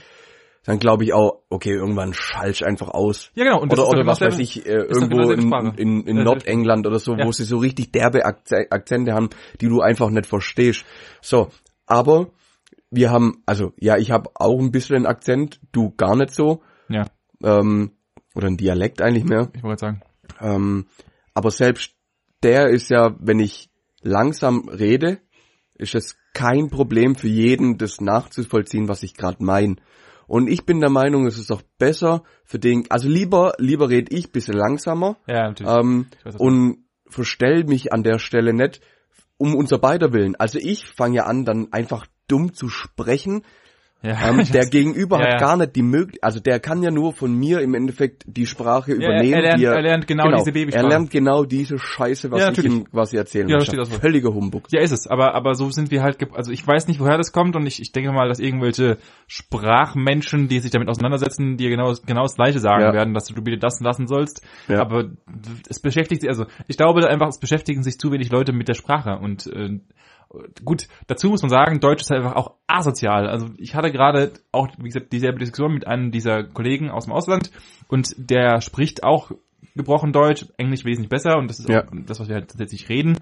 dann 0.64 0.78
glaube 0.78 1.04
ich 1.04 1.14
auch, 1.14 1.44
okay, 1.48 1.72
irgendwann 1.72 2.12
schalsch 2.12 2.62
einfach 2.62 2.88
aus. 2.88 3.30
Ja, 3.34 3.44
genau. 3.44 3.60
Und 3.62 3.72
oder 3.72 3.88
oder 3.88 4.00
genau 4.00 4.10
was 4.12 4.20
weiß 4.20 4.36
dasselbe- 4.36 4.42
ich, 4.42 4.66
äh, 4.66 4.70
genau 4.70 4.84
irgendwo 4.84 5.34
dieselbe 5.34 5.80
in, 5.80 6.00
in, 6.00 6.06
in 6.06 6.18
Äh, 6.18 6.24
Nordengland 6.24 6.86
oder 6.86 6.98
so, 6.98 7.14
ja. 7.14 7.24
wo 7.24 7.32
sie 7.32 7.44
so 7.44 7.56
richtig 7.56 7.90
derbe 7.92 8.26
Akze- 8.26 8.70
Akzente 8.70 9.12
haben, 9.14 9.30
die 9.62 9.68
du 9.68 9.80
einfach 9.80 10.10
nicht 10.10 10.26
verstehst. 10.26 10.84
So, 11.22 11.48
aber 11.86 12.28
wir 12.90 13.10
haben, 13.10 13.42
also 13.46 13.72
ja, 13.78 13.96
ich 13.96 14.10
habe 14.10 14.30
auch 14.34 14.58
ein 14.58 14.70
bisschen 14.70 14.96
einen 14.96 15.06
Akzent, 15.06 15.60
du 15.72 15.94
gar 15.96 16.16
nicht 16.16 16.32
so, 16.32 16.62
Ja, 16.88 17.06
ähm, 17.42 17.92
oder 18.34 18.46
ein 18.48 18.56
Dialekt 18.56 19.02
eigentlich 19.02 19.24
mehr. 19.24 19.50
ich 19.54 19.62
wollte 19.62 19.80
sagen. 19.80 20.00
Ähm, 20.40 20.86
aber 21.34 21.50
selbst 21.50 21.94
der 22.42 22.68
ist 22.68 22.90
ja, 22.90 23.16
wenn 23.20 23.40
ich 23.40 23.70
langsam 24.02 24.68
rede, 24.68 25.18
ist 25.74 25.94
es 25.94 26.16
kein 26.34 26.68
Problem 26.68 27.14
für 27.14 27.28
jeden, 27.28 27.78
das 27.78 28.00
nachzuvollziehen, 28.00 28.88
was 28.88 29.02
ich 29.02 29.14
gerade 29.14 29.42
meine. 29.42 29.76
Und 30.26 30.48
ich 30.48 30.66
bin 30.66 30.80
der 30.80 30.90
Meinung, 30.90 31.26
es 31.26 31.38
ist 31.38 31.50
auch 31.50 31.62
besser 31.78 32.22
für 32.44 32.58
den, 32.58 32.84
also 32.90 33.08
lieber, 33.08 33.54
lieber 33.58 33.88
red 33.88 34.12
ich 34.12 34.30
bisschen 34.30 34.54
langsamer 34.54 35.16
Ja, 35.26 35.48
natürlich. 35.48 35.72
ähm, 35.72 36.06
weiß, 36.22 36.36
und 36.36 36.84
verstell 37.08 37.64
mich 37.64 37.92
an 37.92 38.02
der 38.02 38.18
Stelle 38.18 38.52
nicht 38.52 38.80
um 39.38 39.54
unser 39.54 39.78
beider 39.78 40.12
Willen. 40.12 40.36
Also 40.36 40.58
ich 40.58 40.86
fange 40.86 41.16
ja 41.16 41.24
an, 41.24 41.44
dann 41.44 41.72
einfach 41.72 42.06
dumm 42.28 42.52
zu 42.54 42.68
sprechen, 42.68 43.42
ja, 44.00 44.28
ähm, 44.30 44.44
der. 44.52 44.66
Gegenüber 44.66 45.18
Ja, 45.18 45.32
hat 45.32 45.40
gar 45.40 45.56
nicht 45.56 45.74
die 45.74 45.82
Möglichkeit, 45.82 46.22
also 46.22 46.38
der 46.38 46.60
kann 46.60 46.84
ja 46.84 46.92
nur 46.92 47.12
von 47.14 47.34
mir 47.34 47.60
im 47.62 47.74
Endeffekt 47.74 48.22
die 48.28 48.46
Sprache 48.46 48.92
übernehmen. 48.92 49.32
er 49.34 49.42
lernt- 49.42 49.60
die 49.60 49.64
er 49.64 49.82
lernt 49.82 50.06
genau 50.06 50.30
diese 50.36 50.52
Babysprache. 50.52 50.84
Er 50.84 50.88
lernt 50.88 51.10
genau 51.10 51.44
diese 51.44 51.78
Scheiße, 51.80 52.30
was 52.30 52.40
Ja, 52.42 52.52
ich 52.52 52.58
ihm 52.62 52.84
quasi 52.88 53.16
erzählen 53.16 53.48
Ja, 53.48 53.60
steht. 53.60 53.84
Völliger 53.88 54.32
Humbug. 54.32 54.68
Ja, 54.70 54.82
ist 54.82 54.92
es. 54.92 55.08
Aber, 55.08 55.34
aber 55.34 55.56
so 55.56 55.68
sind 55.70 55.90
wir 55.90 56.02
halt, 56.02 56.18
also 56.32 56.52
ich 56.52 56.64
weiß 56.64 56.86
nicht, 56.86 57.00
woher 57.00 57.16
das 57.16 57.32
kommt 57.32 57.56
und 57.56 57.66
ich, 57.66 57.80
ich 57.82 57.90
denke 57.90 58.12
mal, 58.12 58.28
dass 58.28 58.38
irgendwelche 58.38 58.98
Sprachmenschen, 59.26 60.48
die 60.48 60.60
sich 60.60 60.70
damit 60.70 60.88
auseinandersetzen, 60.88 61.56
dir 61.56 61.68
genau, 61.70 61.92
genau 62.06 62.22
das 62.22 62.36
Gleiche 62.36 62.60
sagen 62.60 62.82
Ja. 62.84 62.92
werden, 62.92 63.14
dass 63.14 63.24
du 63.26 63.42
bitte 63.42 63.58
das 63.58 63.80
lassen 63.80 64.06
sollst. 64.06 64.46
Ja. 64.68 64.80
Aber 64.80 65.10
es 65.68 65.80
beschäftigt 65.80 66.20
sich, 66.20 66.30
also 66.30 66.46
ich 66.68 66.76
glaube 66.76 67.06
einfach, 67.08 67.28
es 67.28 67.40
beschäftigen 67.40 67.82
sich 67.82 67.98
zu 67.98 68.12
wenig 68.12 68.30
Leute 68.30 68.52
mit 68.52 68.68
der 68.68 68.74
Sprache 68.74 69.18
und 69.18 69.46
äh, 69.48 69.80
gut, 70.64 70.88
dazu 71.06 71.28
muss 71.28 71.42
man 71.42 71.50
sagen, 71.50 71.80
Deutsch 71.80 72.02
ist 72.02 72.10
halt 72.10 72.22
einfach 72.22 72.36
auch 72.36 72.54
asozial. 72.66 73.28
Also 73.28 73.48
ich 73.56 73.74
hatte 73.74 73.90
gerade 73.90 74.32
auch, 74.52 74.68
wie 74.78 74.88
gesagt, 74.88 75.12
dieselbe 75.12 75.38
Diskussion 75.38 75.72
mit 75.74 75.86
einem 75.86 76.10
dieser 76.10 76.44
Kollegen 76.44 76.90
aus 76.90 77.04
dem 77.04 77.12
Ausland 77.14 77.50
und 77.88 78.14
der 78.18 78.60
spricht 78.60 79.04
auch 79.04 79.30
gebrochen 79.74 80.12
Deutsch, 80.12 80.46
Englisch 80.56 80.84
wesentlich 80.84 81.08
besser 81.08 81.38
und 81.38 81.48
das 81.48 81.60
ist 81.60 81.68
Ja. 81.68 81.84
auch 81.84 81.90
das, 82.06 82.20
was 82.20 82.28
wir 82.28 82.34
halt 82.36 82.48
tatsächlich 82.50 82.88
reden. 82.88 83.18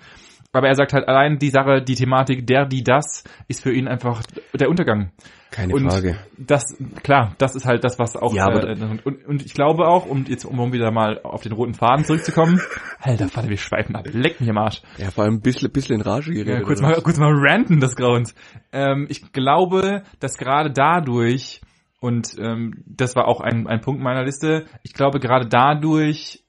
Aber 0.57 0.69
er 0.69 0.75
sagt 0.75 0.93
halt 0.93 1.07
allein 1.07 1.39
die 1.39 1.51
Sache, 1.51 1.83
die 1.83 1.95
Thematik, 1.95 2.47
der, 2.47 2.67
die, 2.67 2.83
das, 2.83 3.25
ist 3.47 3.63
für 3.63 3.73
ihn 3.73 3.89
einfach 3.89 4.23
der 4.59 4.69
Untergang. 4.69 5.13
Keine 5.51 5.75
und 5.75 5.91
Frage. 5.91 6.19
das, 6.37 6.77
klar, 7.03 7.35
das 7.39 7.55
ist 7.55 7.67
halt 7.67 7.85
das, 7.85 7.99
was 7.99 8.17
auch, 8.17 8.35
Ja, 8.35 8.47
aber 8.47 8.69
äh, 8.69 8.77
und, 9.05 9.25
und 9.27 9.47
ich 9.47 9.55
glaube 9.55 9.87
auch, 9.87 10.05
um 10.07 10.25
jetzt, 10.25 10.45
um 10.45 10.73
wieder 10.73 10.91
mal 10.91 11.21
auf 11.23 11.43
den 11.43 11.53
roten 11.53 11.75
Faden 11.75 12.05
zurückzukommen, 12.05 12.61
Alter, 13.01 13.29
Vater, 13.29 13.49
wir 13.49 13.57
schweifen 13.57 13.95
ab, 13.95 14.07
leck 14.13 14.41
mich 14.41 14.51
am 14.51 14.59
Arsch. 14.59 14.83
Ja, 14.99 15.11
vor 15.11 15.25
allem 15.25 15.35
ein 15.35 15.41
bisschen, 15.41 15.71
bisschen 15.71 15.97
in 15.97 16.03
Rage 16.03 16.33
Ja, 16.33 16.45
geredet. 16.45 16.67
kurz 16.67 16.81
oder? 16.81 16.91
mal, 16.91 17.01
kurz 17.03 17.19
mal 17.19 17.33
ranten 17.33 17.81
des 17.81 17.95
Grauens. 17.95 18.35
Ähm, 18.73 19.07
ich 19.09 19.33
glaube, 19.33 20.03
dass 20.21 20.37
gerade 20.37 20.73
dadurch, 20.73 21.61
und 22.01 22.37
ähm, 22.39 22.83
das 22.87 23.15
war 23.15 23.29
auch 23.29 23.41
ein, 23.41 23.67
ein 23.67 23.81
Punkt 23.81 24.03
meiner 24.03 24.25
Liste, 24.25 24.67
ich 24.83 24.95
glaube, 24.95 25.21
gerade 25.21 25.47
dadurch 25.47 26.43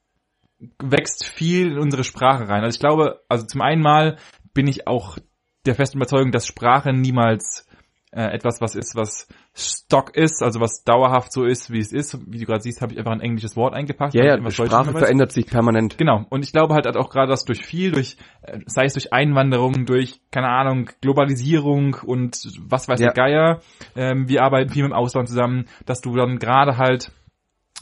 wächst 0.78 1.26
viel 1.26 1.72
in 1.72 1.78
unsere 1.78 2.04
Sprache 2.04 2.48
rein. 2.48 2.64
Also 2.64 2.76
ich 2.76 2.80
glaube, 2.80 3.20
also 3.28 3.46
zum 3.46 3.60
einen 3.60 3.82
mal 3.82 4.18
bin 4.54 4.66
ich 4.66 4.86
auch 4.86 5.18
der 5.66 5.74
festen 5.74 5.98
Überzeugung, 5.98 6.32
dass 6.32 6.46
Sprache 6.46 6.92
niemals 6.92 7.68
äh, 8.10 8.22
etwas, 8.32 8.60
was 8.60 8.74
ist, 8.74 8.96
was 8.96 9.28
Stock 9.54 10.16
ist, 10.16 10.42
also 10.42 10.60
was 10.60 10.82
dauerhaft 10.84 11.32
so 11.32 11.44
ist, 11.44 11.70
wie 11.70 11.78
es 11.78 11.92
ist. 11.92 12.18
Wie 12.26 12.38
du 12.38 12.46
gerade 12.46 12.62
siehst, 12.62 12.80
habe 12.80 12.92
ich 12.92 12.98
einfach 12.98 13.12
ein 13.12 13.20
englisches 13.20 13.56
Wort 13.56 13.74
eingepackt. 13.74 14.14
Ja, 14.14 14.24
ja, 14.24 14.50
Sprache 14.50 14.92
verändert 14.92 15.32
sich 15.32 15.46
permanent. 15.46 15.98
Genau. 15.98 16.24
Und 16.30 16.44
ich 16.44 16.52
glaube 16.52 16.74
halt 16.74 16.86
auch 16.96 17.10
gerade, 17.10 17.28
dass 17.28 17.44
durch 17.44 17.64
viel, 17.64 17.92
durch, 17.92 18.16
äh, 18.42 18.60
sei 18.66 18.84
es 18.84 18.94
durch 18.94 19.12
Einwanderung, 19.12 19.84
durch, 19.84 20.20
keine 20.30 20.48
Ahnung, 20.48 20.90
Globalisierung 21.02 21.96
und 22.04 22.38
was 22.66 22.88
weiß 22.88 23.00
Ja. 23.00 23.08
der 23.08 23.14
Geier, 23.14 23.60
ähm, 23.94 24.28
wir 24.28 24.42
arbeiten 24.42 24.70
viel 24.70 24.84
mit 24.84 24.92
dem 24.92 24.96
Ausland 24.96 25.28
zusammen, 25.28 25.66
dass 25.84 26.00
du 26.00 26.16
dann 26.16 26.38
gerade 26.38 26.78
halt 26.78 27.12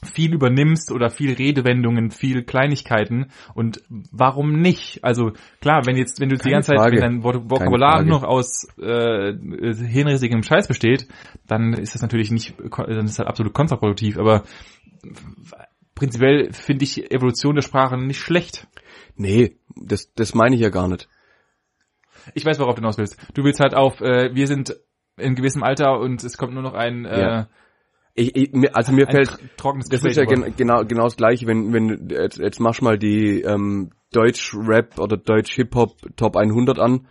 viel 0.04 0.34
übernimmst 0.34 0.92
oder 0.92 1.10
viel 1.10 1.32
Redewendungen, 1.32 2.10
viel 2.10 2.42
Kleinigkeiten 2.44 3.30
und 3.54 3.82
warum 3.88 4.60
nicht? 4.60 5.02
Also 5.02 5.32
klar, 5.60 5.86
wenn 5.86 5.96
jetzt, 5.96 6.20
wenn 6.20 6.28
du 6.28 6.36
die 6.36 6.42
Keine 6.42 6.56
ganze 6.56 6.72
Zeit, 6.72 6.78
Frage. 6.78 6.96
wenn 7.00 7.00
dein 7.00 7.22
Vok- 7.22 7.50
Vokabular 7.50 8.02
noch 8.02 8.22
aus 8.22 8.68
äh, 8.78 9.32
hirnrissigem 9.32 10.42
Scheiß 10.42 10.68
besteht, 10.68 11.08
dann 11.46 11.72
ist 11.72 11.94
das 11.94 12.02
natürlich 12.02 12.30
nicht, 12.30 12.54
dann 12.58 13.04
ist 13.06 13.12
das 13.12 13.18
halt 13.20 13.28
absolut 13.28 13.54
kontraproduktiv, 13.54 14.18
aber 14.18 14.44
prinzipiell 15.94 16.52
finde 16.52 16.84
ich 16.84 17.10
Evolution 17.10 17.54
der 17.54 17.62
Sprache 17.62 17.96
nicht 17.96 18.20
schlecht. 18.20 18.66
Nee, 19.16 19.56
das, 19.76 20.12
das 20.14 20.34
meine 20.34 20.54
ich 20.54 20.60
ja 20.60 20.68
gar 20.68 20.88
nicht. 20.88 21.08
Ich 22.34 22.44
weiß, 22.44 22.58
worauf 22.58 22.74
du 22.74 22.80
hinaus 22.80 22.98
willst. 22.98 23.16
Du 23.34 23.44
willst 23.44 23.60
halt 23.60 23.74
auf, 23.74 24.00
äh, 24.00 24.34
wir 24.34 24.46
sind 24.46 24.76
in 25.16 25.34
gewissem 25.34 25.62
Alter 25.62 26.00
und 26.00 26.22
es 26.22 26.36
kommt 26.36 26.52
nur 26.52 26.62
noch 26.62 26.74
ein, 26.74 27.04
äh, 27.06 27.20
Ja. 27.20 27.48
Ich, 28.18 28.34
ich, 28.34 28.52
mir- 28.52 28.74
also 28.74 28.92
mir 28.92 29.06
ein 29.06 29.12
fällt, 29.14 29.28
tr- 29.30 29.56
trockenes 29.58 29.88
das 29.90 30.02
ist 30.02 30.16
ja 30.16 30.24
gen, 30.24 30.54
genau, 30.56 30.84
genau 30.84 31.04
das 31.04 31.16
gleiche, 31.16 31.46
wenn, 31.46 31.72
wenn, 31.74 32.08
jetzt, 32.08 32.38
jetzt 32.38 32.60
mach 32.60 32.80
mal 32.80 32.98
die 32.98 33.42
ähm, 33.42 33.90
Deutsch-Rap 34.12 34.98
oder 34.98 35.18
Deutsch-Hip-Hop 35.18 36.16
Top 36.16 36.36
100 36.36 36.78
an. 36.78 37.06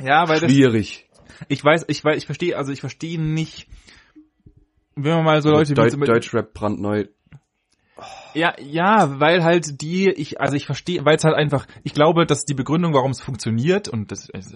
ja, 0.00 0.28
weil 0.28 0.40
das, 0.40 0.50
Schwierig. 0.50 1.08
ich 1.48 1.64
weiß, 1.64 1.86
ich 1.88 2.04
weiß, 2.04 2.16
ich 2.18 2.26
verstehe, 2.26 2.56
also 2.56 2.72
ich 2.72 2.80
verstehe 2.80 3.20
nicht, 3.20 3.68
wenn 4.94 5.14
man 5.16 5.24
mal 5.24 5.42
so 5.42 5.50
Leute 5.50 5.74
Deu 5.74 5.86
wie 5.86 5.90
zum 5.90 6.00
Deutsch-Rap 6.04 6.54
brandneu. 6.54 7.06
Ja, 8.34 8.54
ja, 8.60 9.20
weil 9.20 9.44
halt 9.44 9.80
die, 9.80 10.10
ich, 10.10 10.40
also 10.40 10.56
ich 10.56 10.66
verstehe, 10.66 11.04
weil 11.04 11.16
es 11.16 11.24
halt 11.24 11.36
einfach, 11.36 11.66
ich 11.82 11.94
glaube, 11.94 12.26
dass 12.26 12.44
die 12.44 12.54
Begründung, 12.54 12.92
warum 12.92 13.12
es 13.12 13.20
funktioniert, 13.20 13.88
und 13.88 14.10
das, 14.10 14.28
das 14.32 14.52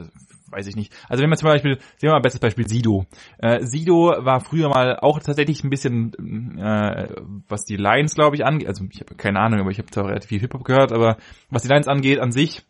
weiß 0.50 0.66
ich 0.66 0.76
nicht. 0.76 0.92
Also 1.08 1.22
wenn 1.22 1.30
man 1.30 1.38
zum 1.38 1.48
Beispiel, 1.48 1.78
sehen 1.96 2.08
wir 2.08 2.12
mal 2.12 2.20
bestes 2.20 2.40
Beispiel 2.40 2.66
Sido. 2.68 3.06
Äh, 3.38 3.64
Sido 3.64 4.14
war 4.18 4.40
früher 4.40 4.68
mal 4.68 4.98
auch 4.98 5.20
tatsächlich 5.20 5.62
ein 5.62 5.70
bisschen, 5.70 6.58
äh, 6.58 7.08
was 7.48 7.64
die 7.64 7.76
Lines, 7.76 8.14
glaube 8.14 8.36
ich, 8.36 8.44
angeht, 8.44 8.68
also 8.68 8.84
ich 8.90 9.00
habe 9.00 9.14
keine 9.14 9.40
Ahnung, 9.40 9.60
aber 9.60 9.70
ich 9.70 9.78
habe 9.78 9.90
zwar 9.90 10.08
relativ 10.08 10.28
viel 10.28 10.40
Hip-Hop 10.40 10.64
gehört, 10.64 10.92
aber 10.92 11.16
was 11.50 11.62
die 11.62 11.68
Lines 11.68 11.88
angeht, 11.88 12.18
an 12.18 12.32
sich 12.32 12.62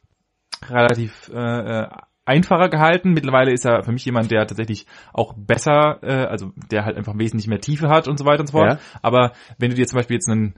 relativ 0.68 1.30
äh, 1.32 1.82
äh 1.82 1.88
einfacher 2.28 2.68
gehalten. 2.68 3.14
Mittlerweile 3.14 3.52
ist 3.52 3.64
er 3.64 3.82
für 3.82 3.92
mich 3.92 4.04
jemand, 4.04 4.30
der 4.30 4.46
tatsächlich 4.46 4.86
auch 5.14 5.32
besser, 5.34 5.98
äh, 6.02 6.26
also 6.26 6.52
der 6.70 6.84
halt 6.84 6.96
einfach 6.96 7.18
wesentlich 7.18 7.48
mehr 7.48 7.60
Tiefe 7.60 7.88
hat 7.88 8.06
und 8.06 8.18
so 8.18 8.26
weiter 8.26 8.40
und 8.40 8.48
so 8.48 8.58
fort. 8.58 8.72
Ja. 8.72 8.78
Aber 9.00 9.32
wenn 9.56 9.70
du 9.70 9.76
dir 9.76 9.86
zum 9.86 9.96
Beispiel 9.96 10.16
jetzt 10.16 10.28
einen, 10.28 10.54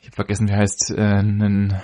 ich 0.00 0.06
habe 0.06 0.16
vergessen, 0.16 0.48
wie 0.48 0.54
heißt, 0.54 0.94
äh, 0.96 1.00
einen 1.00 1.74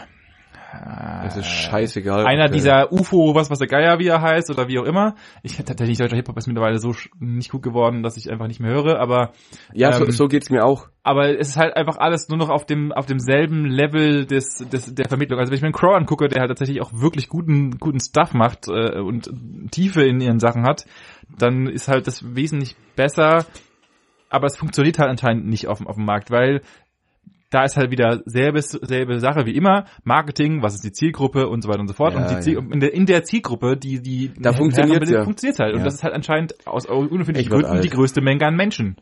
es 1.26 1.36
ist 1.36 1.46
scheißegal. 1.46 2.26
Einer 2.26 2.48
dieser 2.48 2.92
UFO, 2.92 3.34
was 3.34 3.50
was 3.50 3.58
der 3.58 3.68
Geier 3.68 3.98
wie 3.98 4.08
er 4.08 4.20
heißt 4.20 4.50
oder 4.50 4.68
wie 4.68 4.78
auch 4.78 4.84
immer. 4.84 5.14
Ich 5.42 5.56
tatsächlich 5.56 5.98
deutscher 5.98 6.16
Hip 6.16 6.28
Hop 6.28 6.36
ist 6.36 6.46
mittlerweile 6.46 6.78
so 6.78 6.94
nicht 7.18 7.50
gut 7.50 7.62
geworden, 7.62 8.02
dass 8.02 8.16
ich 8.16 8.30
einfach 8.30 8.46
nicht 8.46 8.60
mehr 8.60 8.72
höre. 8.72 8.98
Aber 8.98 9.32
ja, 9.72 9.88
ähm, 9.88 10.06
so, 10.06 10.10
so 10.10 10.26
geht's 10.26 10.50
mir 10.50 10.64
auch. 10.64 10.88
Aber 11.02 11.38
es 11.38 11.50
ist 11.50 11.56
halt 11.56 11.76
einfach 11.76 11.96
alles 11.98 12.28
nur 12.28 12.38
noch 12.38 12.50
auf 12.50 12.66
dem 12.66 12.92
auf 12.92 13.06
demselben 13.06 13.66
Level 13.66 14.26
des, 14.26 14.64
des 14.70 14.94
der 14.94 15.08
Vermittlung. 15.08 15.38
Also 15.38 15.50
wenn 15.50 15.56
ich 15.56 15.62
mir 15.62 15.68
einen 15.68 15.74
Crow 15.74 15.94
angucke, 15.94 16.28
der 16.28 16.40
halt 16.40 16.50
tatsächlich 16.50 16.80
auch 16.80 16.92
wirklich 16.92 17.28
guten 17.28 17.78
guten 17.78 18.00
Stuff 18.00 18.34
macht 18.34 18.68
äh, 18.68 19.00
und 19.00 19.30
Tiefe 19.70 20.02
in 20.02 20.20
ihren 20.20 20.38
Sachen 20.38 20.64
hat, 20.64 20.86
dann 21.38 21.66
ist 21.66 21.88
halt 21.88 22.06
das 22.06 22.34
wesentlich 22.34 22.76
besser 22.96 23.46
aber 24.34 24.48
es 24.48 24.56
funktioniert 24.56 24.98
halt 24.98 25.10
anscheinend 25.10 25.46
nicht 25.46 25.68
auf, 25.68 25.86
auf 25.86 25.94
dem 25.94 26.06
Markt, 26.06 26.32
weil 26.32 26.62
da 27.50 27.64
ist 27.64 27.76
halt 27.76 27.90
wieder 27.90 28.22
selbe, 28.24 28.62
selbe 28.62 29.20
Sache 29.20 29.46
wie 29.46 29.54
immer. 29.54 29.84
Marketing, 30.02 30.62
was 30.62 30.74
ist 30.74 30.84
die 30.84 30.92
Zielgruppe 30.92 31.48
und 31.48 31.62
so 31.62 31.68
weiter 31.68 31.80
und 31.80 31.88
so 31.88 31.94
fort. 31.94 32.14
Ja, 32.14 32.22
und 32.22 32.30
die 32.30 32.40
Ziel, 32.40 32.54
ja. 32.54 32.60
in, 32.60 32.80
der, 32.80 32.94
in 32.94 33.06
der 33.06 33.24
Zielgruppe, 33.24 33.76
die, 33.76 34.00
die, 34.00 34.32
da 34.38 34.52
funktioniert 34.52 35.08
ja. 35.08 35.24
funktioniert 35.24 35.58
halt. 35.58 35.74
Und 35.74 35.84
das 35.84 35.94
ist 35.94 36.04
halt 36.04 36.14
anscheinend 36.14 36.54
aus 36.66 36.86
unerfindlichen 36.86 37.50
Gründen 37.50 37.80
die 37.80 37.90
größte 37.90 38.20
Menge 38.20 38.46
an 38.46 38.56
Menschen. 38.56 38.96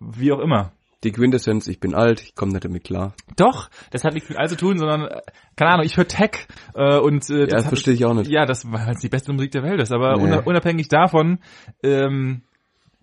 Wie 0.00 0.32
auch 0.32 0.40
immer. 0.40 0.72
Die 1.04 1.12
Quintessenz, 1.12 1.68
ich 1.68 1.78
bin 1.78 1.94
alt, 1.94 2.22
ich 2.22 2.34
komme 2.34 2.52
nicht 2.52 2.64
damit 2.64 2.84
klar. 2.84 3.14
Doch, 3.36 3.68
das 3.90 4.02
hat 4.02 4.14
nichts 4.14 4.28
mit 4.28 4.38
alt 4.38 4.48
zu 4.48 4.56
tun, 4.56 4.78
sondern, 4.78 5.02
äh, 5.02 5.20
keine 5.54 5.72
Ahnung, 5.72 5.84
ich 5.84 5.96
höre 5.96 6.08
Tech 6.08 6.48
äh, 6.74 6.98
und 6.98 7.28
äh, 7.28 7.40
das, 7.40 7.50
ja, 7.50 7.56
das 7.58 7.66
verstehe 7.66 7.94
ich 7.94 8.04
auch 8.06 8.14
nicht. 8.14 8.30
Ja, 8.30 8.46
das 8.46 8.70
war 8.72 8.86
halt 8.86 9.02
die 9.02 9.08
beste 9.08 9.32
Musik 9.32 9.50
der 9.52 9.62
Welt 9.62 9.80
ist, 9.80 9.92
aber 9.92 10.16
nee. 10.16 10.40
unabhängig 10.44 10.88
davon, 10.88 11.38
ähm, 11.82 12.42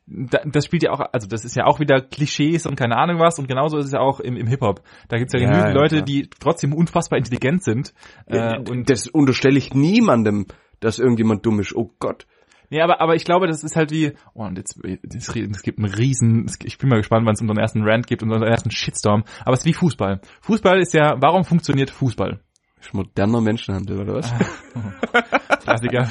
das 0.06 0.66
spielt 0.66 0.84
ja 0.84 0.92
auch, 0.92 1.00
also 1.12 1.28
das 1.28 1.46
ist 1.46 1.56
ja 1.56 1.66
auch 1.66 1.80
wieder 1.80 2.02
Klischees 2.02 2.66
und 2.66 2.76
keine 2.76 2.98
Ahnung 2.98 3.20
was 3.20 3.40
und 3.40 3.48
genauso 3.48 3.78
ist 3.78 3.86
es 3.86 3.92
ja 3.94 4.00
auch 4.00 4.20
im, 4.20 4.36
im 4.36 4.48
Hip-Hop. 4.48 4.82
Da 5.08 5.18
gibt's 5.18 5.34
ja 5.34 5.40
genügend 5.40 5.64
ja, 5.64 5.70
ja, 5.70 5.74
Leute, 5.74 6.04
die 6.04 6.30
trotzdem 6.30 6.74
unfassbar 6.74 7.18
intelligent 7.18 7.64
sind. 7.64 7.94
Äh, 8.26 8.58
und 8.58 8.90
das 8.90 9.08
unterstelle 9.08 9.58
ich 9.58 9.74
niemandem, 9.74 10.48
dass 10.80 11.00
irgendjemand 11.00 11.46
dumm 11.46 11.60
ist. 11.60 11.74
Oh 11.76 11.92
Gott. 12.00 12.26
Nee, 12.70 12.82
aber, 12.82 13.02
aber 13.02 13.16
ich 13.16 13.24
glaube, 13.24 13.48
das 13.48 13.64
ist 13.64 13.76
halt 13.76 13.92
wie, 13.92 14.14
oh, 14.34 14.46
und 14.46 14.58
jetzt, 14.58 14.80
es 14.84 15.62
gibt 15.62 15.80
einen 15.80 15.94
riesen, 15.94 16.50
ich 16.64 16.78
bin 16.78 16.90
mal 16.90 16.98
gespannt, 16.98 17.26
wann 17.26 17.34
es 17.34 17.42
unseren 17.42 17.60
ersten 17.60 17.84
Rant 17.84 18.08
gibt, 18.08 18.24
unseren 18.24 18.42
ersten 18.44 18.72
Shitstorm, 18.72 19.24
aber 19.46 19.54
es 19.54 19.60
ist 19.60 19.66
wie 19.68 19.74
Fußball. 19.74 20.22
Fußball 20.42 20.80
ist 20.80 20.94
ja, 20.94 21.16
warum 21.20 21.44
funktioniert 21.44 21.92
Fußball? 21.92 22.40
Ist 22.80 22.94
moderner 22.94 23.42
Menschenhandel, 23.42 24.02
oder 24.02 24.16
was? 24.16 24.34
Klassiker. 25.64 26.10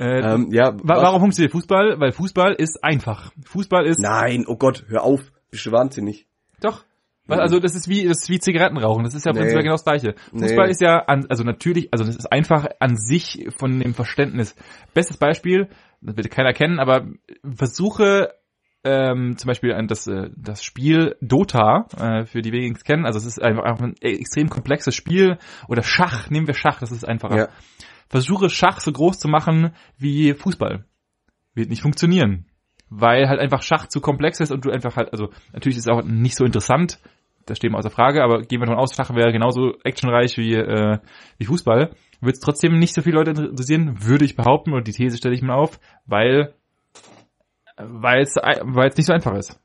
Äh, 0.00 0.20
ähm, 0.20 0.48
ja, 0.50 0.72
wa 0.82 1.02
warum 1.02 1.20
funktioniert 1.20 1.52
Fußball? 1.52 2.00
Weil 2.00 2.12
Fußball 2.12 2.54
ist 2.54 2.82
einfach. 2.82 3.32
Fußball 3.44 3.84
ist. 3.84 4.00
Nein, 4.00 4.46
oh 4.46 4.56
Gott, 4.56 4.86
hör 4.88 5.04
auf. 5.04 5.20
Bist 5.50 5.66
du 5.66 5.72
wahnsinnig. 5.72 6.26
Doch. 6.62 6.84
Also 7.28 7.60
das 7.60 7.76
ist 7.76 7.88
wie 7.88 8.04
das 8.08 8.22
ist 8.22 8.30
wie 8.30 8.40
Zigarettenrauchen. 8.40 9.04
Das 9.04 9.14
ist 9.14 9.24
ja 9.24 9.32
nee. 9.32 9.38
prinzipiell 9.38 9.62
genau 9.62 9.74
das 9.74 9.84
gleiche. 9.84 10.14
Fußball 10.32 10.64
nee. 10.64 10.70
ist 10.72 10.80
ja 10.80 11.00
an, 11.00 11.26
also 11.28 11.44
natürlich, 11.44 11.92
also 11.92 12.04
das 12.04 12.16
ist 12.16 12.32
einfach 12.32 12.66
an 12.80 12.96
sich 12.96 13.46
von 13.56 13.78
dem 13.78 13.94
Verständnis. 13.94 14.56
Bestes 14.94 15.18
Beispiel, 15.18 15.68
das 16.00 16.16
wird 16.16 16.30
keiner 16.30 16.54
kennen, 16.54 16.80
aber 16.80 17.06
versuche 17.44 18.30
ähm, 18.82 19.36
zum 19.36 19.46
Beispiel 19.46 19.76
das, 19.86 20.06
äh, 20.08 20.30
das 20.34 20.64
Spiel 20.64 21.14
Dota, 21.20 21.86
äh, 21.98 22.24
für 22.24 22.40
die 22.40 22.50
wenigstens 22.52 22.84
kennen, 22.84 23.04
also 23.04 23.18
es 23.18 23.26
ist 23.26 23.40
einfach, 23.40 23.64
einfach 23.64 23.84
ein 23.84 23.94
extrem 24.00 24.48
komplexes 24.48 24.94
Spiel 24.94 25.38
oder 25.68 25.82
Schach, 25.82 26.30
nehmen 26.30 26.46
wir 26.46 26.54
Schach, 26.54 26.80
das 26.80 26.90
ist 26.90 27.06
einfacher. 27.06 27.36
Ja 27.36 27.48
versuche 28.10 28.50
Schach 28.50 28.80
so 28.80 28.92
groß 28.92 29.18
zu 29.18 29.28
machen 29.28 29.70
wie 29.96 30.34
Fußball. 30.34 30.84
Wird 31.54 31.70
nicht 31.70 31.82
funktionieren. 31.82 32.46
Weil 32.90 33.28
halt 33.28 33.40
einfach 33.40 33.62
Schach 33.62 33.86
zu 33.86 34.00
komplex 34.00 34.40
ist 34.40 34.50
und 34.50 34.64
du 34.64 34.70
einfach 34.70 34.96
halt, 34.96 35.12
also 35.12 35.30
natürlich 35.52 35.78
ist 35.78 35.86
es 35.86 35.92
auch 35.92 36.02
nicht 36.02 36.36
so 36.36 36.44
interessant, 36.44 36.98
das 37.46 37.56
steht 37.56 37.70
mal 37.70 37.78
außer 37.78 37.90
Frage, 37.90 38.22
aber 38.22 38.42
gehen 38.42 38.60
wir 38.60 38.66
davon 38.66 38.80
aus, 38.80 38.94
Schach 38.94 39.14
wäre 39.14 39.32
genauso 39.32 39.74
actionreich 39.84 40.36
wie, 40.36 40.54
äh, 40.54 40.98
wie 41.38 41.44
Fußball. 41.44 41.94
Würde 42.20 42.32
es 42.32 42.40
trotzdem 42.40 42.78
nicht 42.78 42.94
so 42.94 43.02
viele 43.02 43.16
Leute 43.16 43.30
interessieren, 43.30 44.04
würde 44.04 44.24
ich 44.24 44.36
behaupten, 44.36 44.74
und 44.74 44.86
die 44.86 44.92
These 44.92 45.16
stelle 45.16 45.34
ich 45.34 45.42
mal 45.42 45.54
auf, 45.54 45.80
weil 46.04 46.52
weil 47.82 48.20
es 48.20 48.36
weil 48.36 48.90
es 48.90 48.96
nicht 48.96 49.06
so 49.06 49.14
einfach 49.14 49.34
ist. 49.34 49.58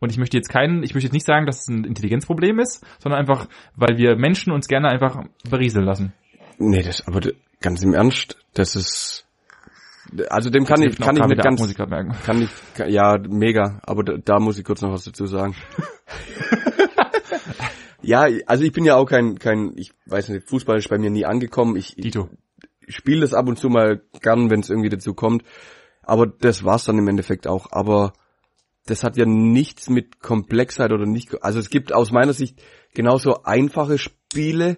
Und 0.00 0.12
ich 0.12 0.18
möchte 0.18 0.36
jetzt 0.36 0.50
keinen, 0.50 0.82
ich 0.82 0.92
möchte 0.92 1.06
jetzt 1.06 1.14
nicht 1.14 1.24
sagen, 1.24 1.46
dass 1.46 1.62
es 1.62 1.68
ein 1.68 1.84
Intelligenzproblem 1.84 2.58
ist, 2.58 2.84
sondern 2.98 3.20
einfach, 3.20 3.48
weil 3.74 3.96
wir 3.96 4.16
Menschen 4.16 4.52
uns 4.52 4.68
gerne 4.68 4.88
einfach 4.88 5.24
berieseln 5.48 5.86
lassen. 5.86 6.12
Nee, 6.58 6.82
das, 6.82 7.06
aber 7.06 7.20
ganz 7.64 7.82
im 7.82 7.94
Ernst, 7.94 8.36
das 8.52 8.76
ist, 8.76 9.26
also 10.28 10.50
dem 10.50 10.66
kann 10.66 10.82
ich, 10.82 10.98
kann 10.98 11.16
ich 11.16 11.26
mit 11.26 11.42
ganz, 11.42 11.74
kann 11.74 12.42
ich, 12.42 12.50
ja, 12.86 13.18
mega, 13.18 13.80
aber 13.82 14.04
da, 14.04 14.18
da 14.22 14.38
muss 14.38 14.58
ich 14.58 14.64
kurz 14.64 14.82
noch 14.82 14.92
was 14.92 15.04
dazu 15.04 15.24
sagen. 15.24 15.56
ja, 18.02 18.28
also 18.46 18.64
ich 18.64 18.72
bin 18.72 18.84
ja 18.84 18.96
auch 18.96 19.06
kein, 19.06 19.38
kein, 19.38 19.72
ich 19.76 19.92
weiß 20.04 20.28
nicht, 20.28 20.46
Fußball 20.46 20.76
ist 20.76 20.90
bei 20.90 20.98
mir 20.98 21.10
nie 21.10 21.24
angekommen. 21.24 21.76
Ich, 21.76 21.96
Dito. 21.96 22.28
ich 22.86 22.94
spiele 22.94 23.22
das 23.22 23.32
ab 23.32 23.48
und 23.48 23.58
zu 23.58 23.70
mal 23.70 24.02
gern, 24.20 24.50
wenn 24.50 24.60
es 24.60 24.68
irgendwie 24.68 24.90
dazu 24.90 25.14
kommt. 25.14 25.42
Aber 26.02 26.26
das 26.26 26.64
war's 26.64 26.84
dann 26.84 26.98
im 26.98 27.08
Endeffekt 27.08 27.46
auch. 27.46 27.72
Aber 27.72 28.12
das 28.84 29.04
hat 29.04 29.16
ja 29.16 29.24
nichts 29.24 29.88
mit 29.88 30.20
Komplexheit 30.20 30.92
oder 30.92 31.06
nicht, 31.06 31.42
also 31.42 31.58
es 31.58 31.70
gibt 31.70 31.94
aus 31.94 32.12
meiner 32.12 32.34
Sicht 32.34 32.62
genauso 32.92 33.42
einfache 33.44 33.96
Spiele, 33.96 34.76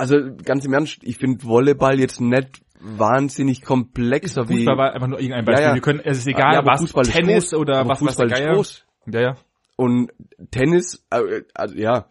also 0.00 0.16
ganz 0.44 0.64
im 0.64 0.72
Ernst, 0.72 0.98
ich 1.02 1.18
finde 1.18 1.44
Volleyball 1.44 2.00
jetzt 2.00 2.20
nicht 2.20 2.62
wahnsinnig 2.80 3.62
komplexer 3.62 4.42
Fußball 4.42 4.48
wie 4.48 4.64
Fußball 4.64 4.78
war 4.78 4.92
einfach 4.94 5.06
nur 5.06 5.20
irgendein 5.20 5.44
Beispiel. 5.44 5.62
Ja, 5.62 5.68
ja. 5.68 5.74
Wir 5.74 5.82
können 5.82 6.00
es 6.02 6.18
ist 6.18 6.26
egal, 6.26 6.54
ja, 6.54 6.64
was 6.64 6.80
Fußball 6.80 7.04
Tennis 7.04 7.50
groß, 7.50 7.60
oder 7.60 7.86
was 7.86 7.98
Fußball 7.98 8.30
was 8.30 8.40
ist 8.40 8.46
groß. 8.46 8.84
Ja, 9.12 9.20
ja. 9.20 9.36
Und 9.76 10.10
Tennis 10.50 11.06
äh, 11.10 11.42
also 11.54 11.74
ja, 11.74 12.06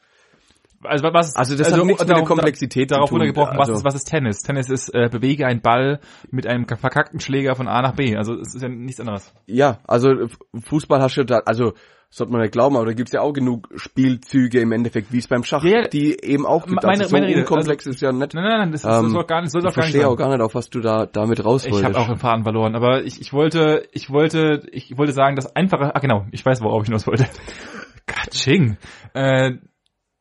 also 0.84 1.04
was 1.12 1.36
also 1.36 1.58
das 1.58 1.68
also, 1.68 1.80
hat 1.80 1.86
nichts 1.88 2.06
mit 2.06 2.16
der 2.16 2.24
Komplexität 2.24 2.92
darauf 2.92 3.12
runtergebrochen, 3.12 3.58
was, 3.58 3.70
also. 3.70 3.80
ist, 3.80 3.86
was 3.86 3.96
ist 3.96 4.06
Tennis? 4.06 4.44
Tennis 4.44 4.70
ist 4.70 4.94
äh, 4.94 5.10
bewege 5.12 5.46
einen 5.46 5.62
Ball 5.62 6.00
mit 6.30 6.48
einem 6.48 6.68
verkackten 6.68 7.20
Schläger 7.20 7.56
von 7.56 7.68
A 7.68 7.82
nach 7.82 7.96
B. 7.96 8.16
Also 8.16 8.36
es 8.36 8.56
ist 8.56 8.62
ja 8.62 8.70
nichts 8.70 9.00
anderes. 9.00 9.34
Ja, 9.46 9.80
also 9.88 10.28
Fußball 10.54 11.02
hast 11.02 11.18
du 11.18 11.26
da, 11.26 11.40
also 11.46 11.74
sollte 12.10 12.32
man 12.32 12.42
nicht 12.42 12.54
glauben, 12.54 12.76
aber 12.76 12.88
da 12.88 12.94
gibt's 12.94 13.12
ja 13.12 13.22
auch 13.22 13.34
genug 13.34 13.70
Spielzüge 13.76 14.60
im 14.60 14.72
Endeffekt, 14.72 15.14
wie 15.14 15.20
es 15.20 15.28
beim 15.28 15.44
Schach, 15.44 15.64
ja, 15.64 15.88
die 15.88 16.20
eben 16.24 16.46
auch 16.46 16.66
gibt. 16.66 16.84
Meine, 16.84 17.04
also 17.04 17.16
so 17.16 17.22
meine 17.22 17.36
unkomplex 17.38 17.86
also, 17.86 17.96
ist 17.96 18.02
ja 18.02 18.12
nicht. 18.12 18.34
Nein, 18.34 18.44
nein, 18.44 18.60
nein, 18.60 18.72
das, 18.72 18.82
das 18.82 19.04
ähm, 19.04 19.12
soll 19.12 19.26
gar 19.26 19.42
nicht, 19.42 19.52
soll 19.52 19.62
doch 19.62 19.74
gar 19.74 19.82
nicht. 19.82 19.90
Ich 19.90 20.02
verstehe 20.02 20.10
auch 20.10 20.16
gar 20.16 20.30
nicht, 20.30 20.42
auf 20.42 20.56
was 20.56 20.70
du 20.70 20.80
da 20.80 21.06
damit 21.06 21.44
raus. 21.46 21.66
Ich 21.66 21.84
habe 21.84 21.98
auch 21.98 22.08
den 22.08 22.18
Faden 22.18 22.44
verloren, 22.44 22.76
aber 22.76 23.04
ich, 23.04 23.22
ich 23.22 23.32
wollte, 23.32 23.88
ich 23.92 24.10
wollte, 24.10 24.68
ich 24.72 24.98
wollte 24.98 25.14
sagen, 25.14 25.36
dass 25.36 25.56
einfache, 25.56 25.96
ah 25.96 26.00
genau, 26.00 26.26
ich 26.32 26.44
weiß, 26.44 26.62
worauf 26.62 26.82
ich 26.84 26.88
hinaus 26.88 27.06
wollte. 27.06 27.28
Katsching. 28.08 28.78
Äh, 29.14 29.58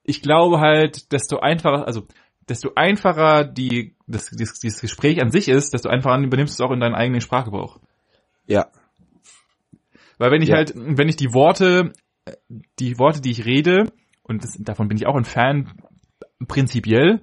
ich 0.02 0.20
glaube 0.20 0.60
halt, 0.60 1.10
desto 1.12 1.38
einfacher, 1.38 1.86
also 1.86 2.02
desto 2.48 2.72
einfacher 2.74 3.44
die 3.44 3.94
das, 4.06 4.30
das, 4.30 4.58
dieses 4.58 4.80
Gespräch 4.80 5.20
an 5.22 5.30
sich 5.30 5.48
ist, 5.48 5.74
desto 5.74 5.88
einfacher 5.88 6.18
übernimmst 6.18 6.58
du 6.58 6.62
es 6.62 6.66
auch 6.66 6.72
in 6.72 6.80
deinen 6.80 6.94
eigenen 6.94 7.20
Sprachgebrauch. 7.20 7.78
Ja. 8.46 8.68
Weil 10.18 10.30
wenn 10.30 10.42
ich 10.42 10.50
ja. 10.50 10.56
halt, 10.56 10.72
wenn 10.74 11.08
ich 11.08 11.16
die 11.16 11.32
Worte 11.32 11.92
die 12.78 12.98
Worte, 12.98 13.20
die 13.20 13.30
ich 13.30 13.44
rede, 13.44 13.92
und 14.22 14.44
das, 14.44 14.56
davon 14.58 14.88
bin 14.88 14.96
ich 14.96 15.06
auch 15.06 15.16
ein 15.16 15.24
Fan, 15.24 15.72
prinzipiell, 16.46 17.22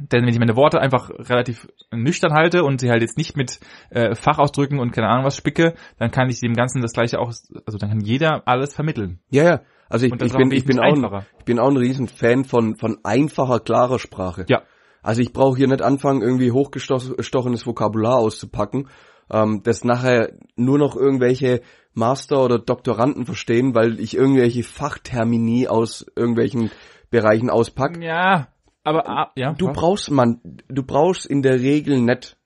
denn 0.00 0.22
wenn 0.22 0.28
ich 0.28 0.38
meine 0.38 0.56
Worte 0.56 0.80
einfach 0.80 1.10
relativ 1.10 1.68
nüchtern 1.92 2.32
halte 2.32 2.64
und 2.64 2.80
sie 2.80 2.90
halt 2.90 3.02
jetzt 3.02 3.18
nicht 3.18 3.36
mit 3.36 3.58
äh, 3.90 4.14
Fachausdrücken 4.14 4.78
und 4.78 4.92
keine 4.92 5.08
Ahnung 5.08 5.24
was 5.24 5.36
spicke, 5.36 5.74
dann 5.98 6.10
kann 6.10 6.28
ich 6.28 6.40
dem 6.40 6.54
Ganzen 6.54 6.80
das 6.80 6.92
gleiche 6.92 7.18
auch, 7.18 7.32
also 7.66 7.78
dann 7.78 7.90
kann 7.90 8.00
jeder 8.00 8.46
alles 8.46 8.74
vermitteln. 8.74 9.20
Ja, 9.30 9.44
ja. 9.44 9.60
Also 9.88 10.06
ich, 10.06 10.12
ich 10.12 10.32
bin, 10.32 10.52
ich 10.52 10.64
bin 10.64 10.78
auch, 10.78 10.94
ein, 10.94 11.24
ich 11.40 11.44
bin 11.44 11.58
auch 11.58 11.68
ein 11.68 11.76
riesen 11.76 12.06
Fan 12.06 12.44
von, 12.44 12.76
von 12.76 12.98
einfacher, 13.02 13.58
klarer 13.58 13.98
Sprache. 13.98 14.46
Ja. 14.48 14.62
Also 15.02 15.20
ich 15.20 15.32
brauche 15.32 15.56
hier 15.56 15.66
nicht 15.66 15.82
anfangen, 15.82 16.22
irgendwie 16.22 16.52
hochgestochenes 16.52 17.66
Vokabular 17.66 18.16
auszupacken, 18.16 18.88
ähm, 19.30 19.62
das 19.62 19.84
nachher 19.84 20.32
nur 20.56 20.78
noch 20.78 20.96
irgendwelche 20.96 21.62
Master 21.94 22.44
oder 22.44 22.58
Doktoranden 22.58 23.26
verstehen, 23.26 23.74
weil 23.74 24.00
ich 24.00 24.16
irgendwelche 24.16 24.62
Fachtermini 24.62 25.68
aus 25.68 26.06
irgendwelchen 26.14 26.70
Bereichen 27.10 27.50
auspacke. 27.50 28.02
Ja, 28.04 28.48
aber 28.84 29.08
ah, 29.08 29.32
ja. 29.34 29.52
Du 29.52 29.68
was? 29.68 29.76
brauchst 29.76 30.10
man, 30.10 30.40
du 30.68 30.82
brauchst 30.82 31.26
in 31.26 31.42
der 31.42 31.60
Regel 31.60 32.00
nicht. 32.00 32.36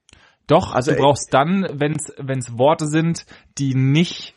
Doch, 0.47 0.75
also 0.75 0.93
du 0.93 0.99
brauchst 0.99 1.33
dann, 1.33 1.67
wenn's 1.75 2.13
wenn's 2.19 2.59
Worte 2.59 2.87
sind, 2.87 3.25
die 3.57 3.75
nicht 3.75 4.35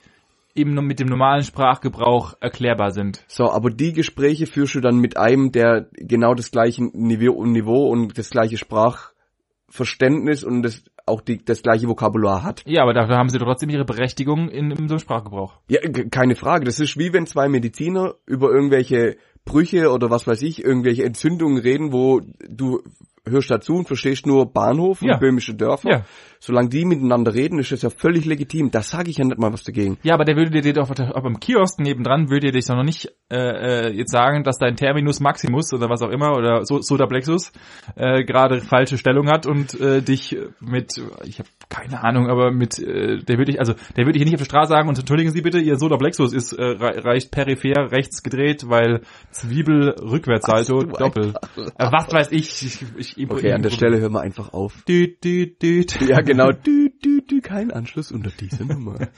eben 0.58 0.74
nur 0.74 0.84
mit 0.84 1.00
dem 1.00 1.08
normalen 1.08 1.44
Sprachgebrauch 1.44 2.36
erklärbar 2.40 2.92
sind. 2.92 3.24
So, 3.28 3.52
aber 3.52 3.70
die 3.70 3.94
Gespräche 3.94 4.48
führst 4.48 4.76
du 4.76 4.82
dann 4.82 4.98
mit 4.98 5.18
einem, 5.18 5.52
der 5.52 5.88
genau 5.94 6.34
das 6.34 6.52
gleiche 6.52 6.84
Niveau, 6.84 7.46
Niveau 7.46 7.90
und 7.90 8.18
das 8.18 8.30
gleiche 8.30 8.58
Sprachverständnis 8.58 10.44
und 10.44 10.64
das, 10.64 10.84
auch 11.08 11.22
die, 11.22 11.44
das 11.44 11.64
gleiche 11.64 11.88
Vokabular 11.88 12.44
hat. 12.44 12.64
Ja, 12.66 12.84
aber 12.84 12.94
dafür 12.94 13.16
haben 13.18 13.30
sie 13.30 13.38
trotzdem 13.38 13.70
ihre 13.70 13.86
Berechtigung 13.86 14.50
in, 14.50 14.72
in 14.72 14.88
so 14.88 14.96
einem 14.96 15.00
Sprachgebrauch. 15.00 15.54
Ja, 15.70 15.80
keine 16.12 16.36
Frage. 16.36 16.66
Das 16.66 16.80
ist 16.80 16.98
wie 16.98 17.14
wenn 17.14 17.26
zwei 17.26 17.48
Mediziner 17.48 18.16
über 18.26 18.50
irgendwelche 18.52 19.18
Brüche 19.46 19.92
oder 19.92 20.10
was 20.10 20.28
weiß 20.28 20.42
ich, 20.42 20.64
irgendwelche 20.64 21.04
Entzündungen 21.06 21.58
reden, 21.58 21.94
wo 21.94 22.22
du 22.50 22.82
hörst 23.26 23.50
dazu 23.50 23.76
und 23.76 23.88
verstehst 23.88 24.26
nur 24.26 24.46
Bahnhof 24.52 25.02
und 25.02 25.08
Ja. 25.10 25.18
böhmische 25.18 25.54
Dörfer. 25.54 25.90
Ja. 25.90 26.06
Solange 26.40 26.70
die 26.70 26.86
miteinander 26.86 27.34
reden, 27.34 27.60
ist 27.60 27.72
das 27.72 27.82
ja 27.82 27.90
völlig 27.90 28.26
legitim. 28.26 28.72
Da 28.72 28.82
sage 28.82 29.10
ich 29.10 29.18
ja 29.18 29.26
nicht 29.26 29.40
mal 29.40 29.52
was 29.52 29.64
dagegen. 29.64 29.98
Ja, 30.04 30.14
aber 30.14 30.26
der 30.26 30.36
würde 30.36 30.62
dir 30.62 30.74
doch 30.74 30.90
auf, 30.90 31.24
dem 31.24 31.40
Kiosk 31.40 31.80
nebendran, 31.80 32.30
würde 32.30 32.52
dir 32.52 32.62
doch 32.62 32.76
noch 32.76 32.84
nicht 32.84 33.10
äh, 33.30 33.88
äh, 33.88 33.94
jetzt 33.94 34.12
sagen, 34.12 34.44
dass 34.44 34.58
dein 34.58 34.76
Terminus 34.76 35.20
Maximus 35.20 35.74
oder 35.74 35.90
was 35.90 36.02
auch 36.02 36.10
immer 36.10 36.36
oder 36.38 36.66
so, 36.66 36.82
Soda 36.82 37.06
Plexus 37.08 37.52
äh, 37.96 38.24
gerade 38.24 38.62
falsche 38.62 38.98
Stellung 38.98 39.30
hat 39.30 39.46
und 39.46 39.80
äh, 39.80 40.02
dich 40.02 40.38
mit, 40.60 40.94
ich 41.26 41.40
habe 41.40 41.50
keine 41.70 42.04
Ahnung, 42.04 42.30
aber 42.30 42.52
mit, 42.52 42.80
äh, 42.80 43.18
der 43.18 43.38
würde 43.38 43.52
ich, 43.52 43.60
also 43.60 43.74
der 43.96 44.06
würde 44.06 44.18
ich 44.18 44.26
nicht 44.26 44.36
auf 44.36 44.42
der 44.42 44.46
Straße 44.46 44.70
sagen 44.70 44.88
und 44.90 44.98
entschuldigen 44.98 45.32
Sie 45.32 45.42
bitte, 45.42 45.60
Ihr 45.60 45.78
Soda 45.78 45.98
Plexus 45.98 46.34
ist 46.34 46.54
äh, 46.54 46.64
rei- 46.64 47.00
reicht 47.00 47.32
peripher 47.32 47.92
rechts 47.92 48.24
gedreht, 48.24 48.66
weil 48.70 49.02
Zwiebel 49.32 49.96
Rückwärtssalto 50.00 50.84
doppel. 50.84 51.34
Äh, 51.58 51.92
was 51.92 52.12
weiß 52.12 52.32
ich? 52.32 52.66
ich, 52.66 52.86
ich 53.18 53.30
Okay, 53.30 53.52
an 53.52 53.62
der 53.62 53.70
Stelle 53.72 54.00
hören 54.00 54.14
wir 54.14 54.22
einfach 54.22 54.54
auf. 54.54 54.84
Düt, 54.88 55.24
düt, 55.24 55.62
düt. 55.62 56.00
Ja, 56.08 56.22
genau. 56.28 56.52
Dü, 56.66 56.90
dü, 57.04 57.22
dü, 57.22 57.42
kein 57.42 57.72
Anschluss 57.72 58.12
unter 58.12 58.32
diese 58.32 58.66
Nummer. 58.66 59.08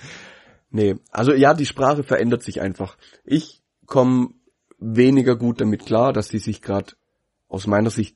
Nee, 0.72 0.98
also 1.10 1.34
ja, 1.34 1.56
die 1.56 1.66
Sprache 1.66 2.04
verändert 2.04 2.44
sich 2.44 2.62
einfach. 2.62 2.96
Ich 3.26 3.64
komme 3.88 4.36
weniger 4.78 5.36
gut 5.36 5.62
damit 5.62 5.86
klar, 5.86 6.14
dass 6.14 6.28
die 6.28 6.38
sich 6.38 6.62
gerade 6.62 6.94
aus 7.48 7.66
meiner 7.66 7.90
Sicht 7.90 8.16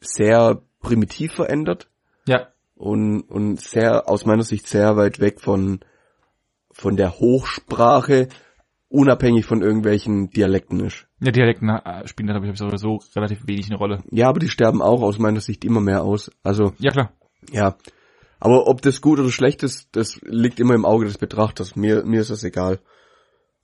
sehr 0.00 0.62
primitiv 0.80 1.32
verändert 1.34 1.88
Ja, 2.26 2.48
und, 2.74 3.22
und 3.22 3.60
sehr, 3.60 4.08
aus 4.08 4.26
meiner 4.26 4.42
Sicht 4.42 4.66
sehr 4.66 4.96
weit 4.96 5.20
weg 5.20 5.40
von, 5.40 5.80
von 6.70 6.96
der 6.96 7.18
Hochsprache, 7.18 8.28
unabhängig 8.88 9.46
von 9.46 9.62
irgendwelchen 9.62 10.30
Dialekten 10.30 10.80
ist. 10.80 11.06
ja, 11.20 11.30
Dialekten 11.30 11.68
äh, 11.68 12.06
spielen 12.06 12.26
da 12.26 12.34
glaube 12.34 12.48
ich 12.48 12.58
sowieso 12.58 13.00
relativ 13.14 13.46
wenig 13.46 13.66
eine 13.66 13.78
Rolle. 13.78 14.02
Ja, 14.10 14.28
aber 14.28 14.40
die 14.40 14.48
sterben 14.48 14.82
auch 14.82 15.02
aus 15.02 15.18
meiner 15.18 15.40
Sicht 15.40 15.64
immer 15.64 15.80
mehr 15.80 16.02
aus. 16.02 16.30
Also, 16.42 16.72
Ja 16.78 16.90
klar. 16.90 17.12
Ja. 17.50 17.76
Aber 18.40 18.66
ob 18.66 18.82
das 18.82 19.00
gut 19.00 19.18
oder 19.18 19.30
schlecht 19.30 19.62
ist, 19.62 19.88
das 19.92 20.20
liegt 20.22 20.60
immer 20.60 20.74
im 20.74 20.84
Auge 20.84 21.06
des 21.06 21.18
Betrachters. 21.18 21.76
Mir, 21.76 22.04
mir 22.04 22.20
ist 22.20 22.30
das 22.30 22.44
egal. 22.44 22.80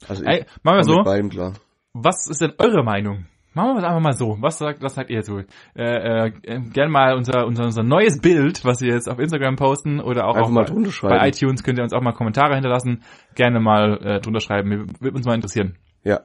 Also 0.09 0.23
ich 0.23 0.29
Ey, 0.29 0.47
machen 0.63 0.77
wir 0.79 0.85
so. 0.85 0.97
mit 0.97 1.05
beidem 1.05 1.31
klar. 1.31 1.55
Was 1.93 2.27
ist 2.29 2.41
denn 2.41 2.55
eure 2.59 2.83
Meinung? 2.83 3.27
Machen 3.55 3.75
wir 3.75 3.79
es 3.79 3.85
einfach 3.85 4.01
mal 4.01 4.15
so. 4.15 4.39
Was 4.41 4.57
sagt, 4.57 4.83
was 4.83 4.95
sagt 4.95 5.11
ihr 5.11 5.23
so? 5.23 5.41
Äh, 5.77 6.29
äh, 6.29 6.33
gern 6.73 6.91
mal 6.91 7.15
unser, 7.15 7.47
unser, 7.47 7.65
unser 7.65 7.83
neues 7.83 8.19
Bild, 8.19 8.65
was 8.65 8.81
wir 8.81 8.95
jetzt 8.95 9.11
auf 9.11 9.19
Instagram 9.19 9.57
posten 9.57 10.01
oder 10.01 10.27
auch, 10.27 10.37
Einfach 10.37 10.49
auch 10.49 10.53
mal 10.53 10.65
bei, 10.65 10.71
drunter 10.71 10.91
schreiben. 10.91 11.19
bei 11.19 11.29
iTunes 11.29 11.63
könnt 11.63 11.79
ihr 11.79 11.85
uns 11.85 11.93
auch 11.93 12.01
mal 12.01 12.13
Kommentare 12.13 12.55
hinterlassen. 12.55 13.03
Gerne 13.35 13.61
mal 13.61 13.99
äh, 14.03 14.21
drunter 14.21 14.41
schreiben. 14.41 14.87
Würde 15.01 15.17
uns 15.17 15.27
mal 15.27 15.35
interessieren. 15.35 15.77
Ja. 16.03 16.21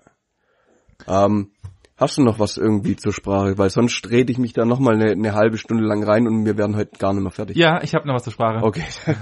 Ähm, 1.05 1.51
hast 1.97 2.17
du 2.17 2.23
noch 2.23 2.39
was 2.39 2.57
irgendwie 2.57 2.95
zur 2.95 3.11
Sprache? 3.11 3.57
Weil 3.57 3.69
sonst 3.69 4.09
rede 4.09 4.31
ich 4.31 4.37
mich 4.37 4.53
da 4.53 4.65
nochmal 4.65 4.95
eine, 4.95 5.11
eine 5.11 5.33
halbe 5.33 5.57
Stunde 5.57 5.83
lang 5.83 6.03
rein 6.03 6.27
und 6.27 6.45
wir 6.45 6.57
werden 6.57 6.75
heute 6.75 6.97
gar 6.97 7.13
nicht 7.13 7.23
mehr 7.23 7.31
fertig. 7.31 7.57
Ja, 7.57 7.81
ich 7.81 7.93
habe 7.95 8.07
noch 8.07 8.15
was 8.15 8.23
zur 8.23 8.33
Sprache. 8.33 8.63
Okay. 8.63 8.85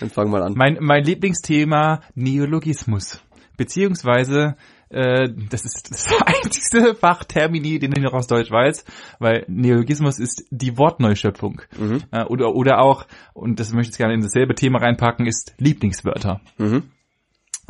Dann 0.00 0.10
fang 0.10 0.30
mal 0.30 0.42
an. 0.42 0.54
Mein, 0.56 0.78
mein 0.80 1.04
Lieblingsthema 1.04 2.00
Neologismus. 2.14 3.22
Beziehungsweise, 3.56 4.56
äh, 4.88 5.28
das 5.48 5.64
ist 5.64 5.90
das 5.90 6.12
einzigste 6.26 6.94
Fachtermini, 6.94 7.78
den 7.78 7.92
ich 7.92 8.02
noch 8.02 8.12
aus 8.12 8.26
Deutsch 8.26 8.50
weiß, 8.50 8.84
weil 9.18 9.44
Neologismus 9.48 10.18
ist 10.18 10.44
die 10.50 10.76
Wortneuschöpfung. 10.76 11.62
Mhm. 11.78 12.02
Äh, 12.10 12.24
oder, 12.24 12.54
oder 12.54 12.80
auch, 12.80 13.06
und 13.32 13.60
das 13.60 13.72
möchte 13.72 13.82
ich 13.82 13.86
jetzt 13.88 13.98
gerne 13.98 14.14
in 14.14 14.22
dasselbe 14.22 14.54
Thema 14.54 14.80
reinpacken, 14.80 15.26
ist 15.26 15.54
Lieblingswörter. 15.58 16.40
Mhm. 16.58 16.90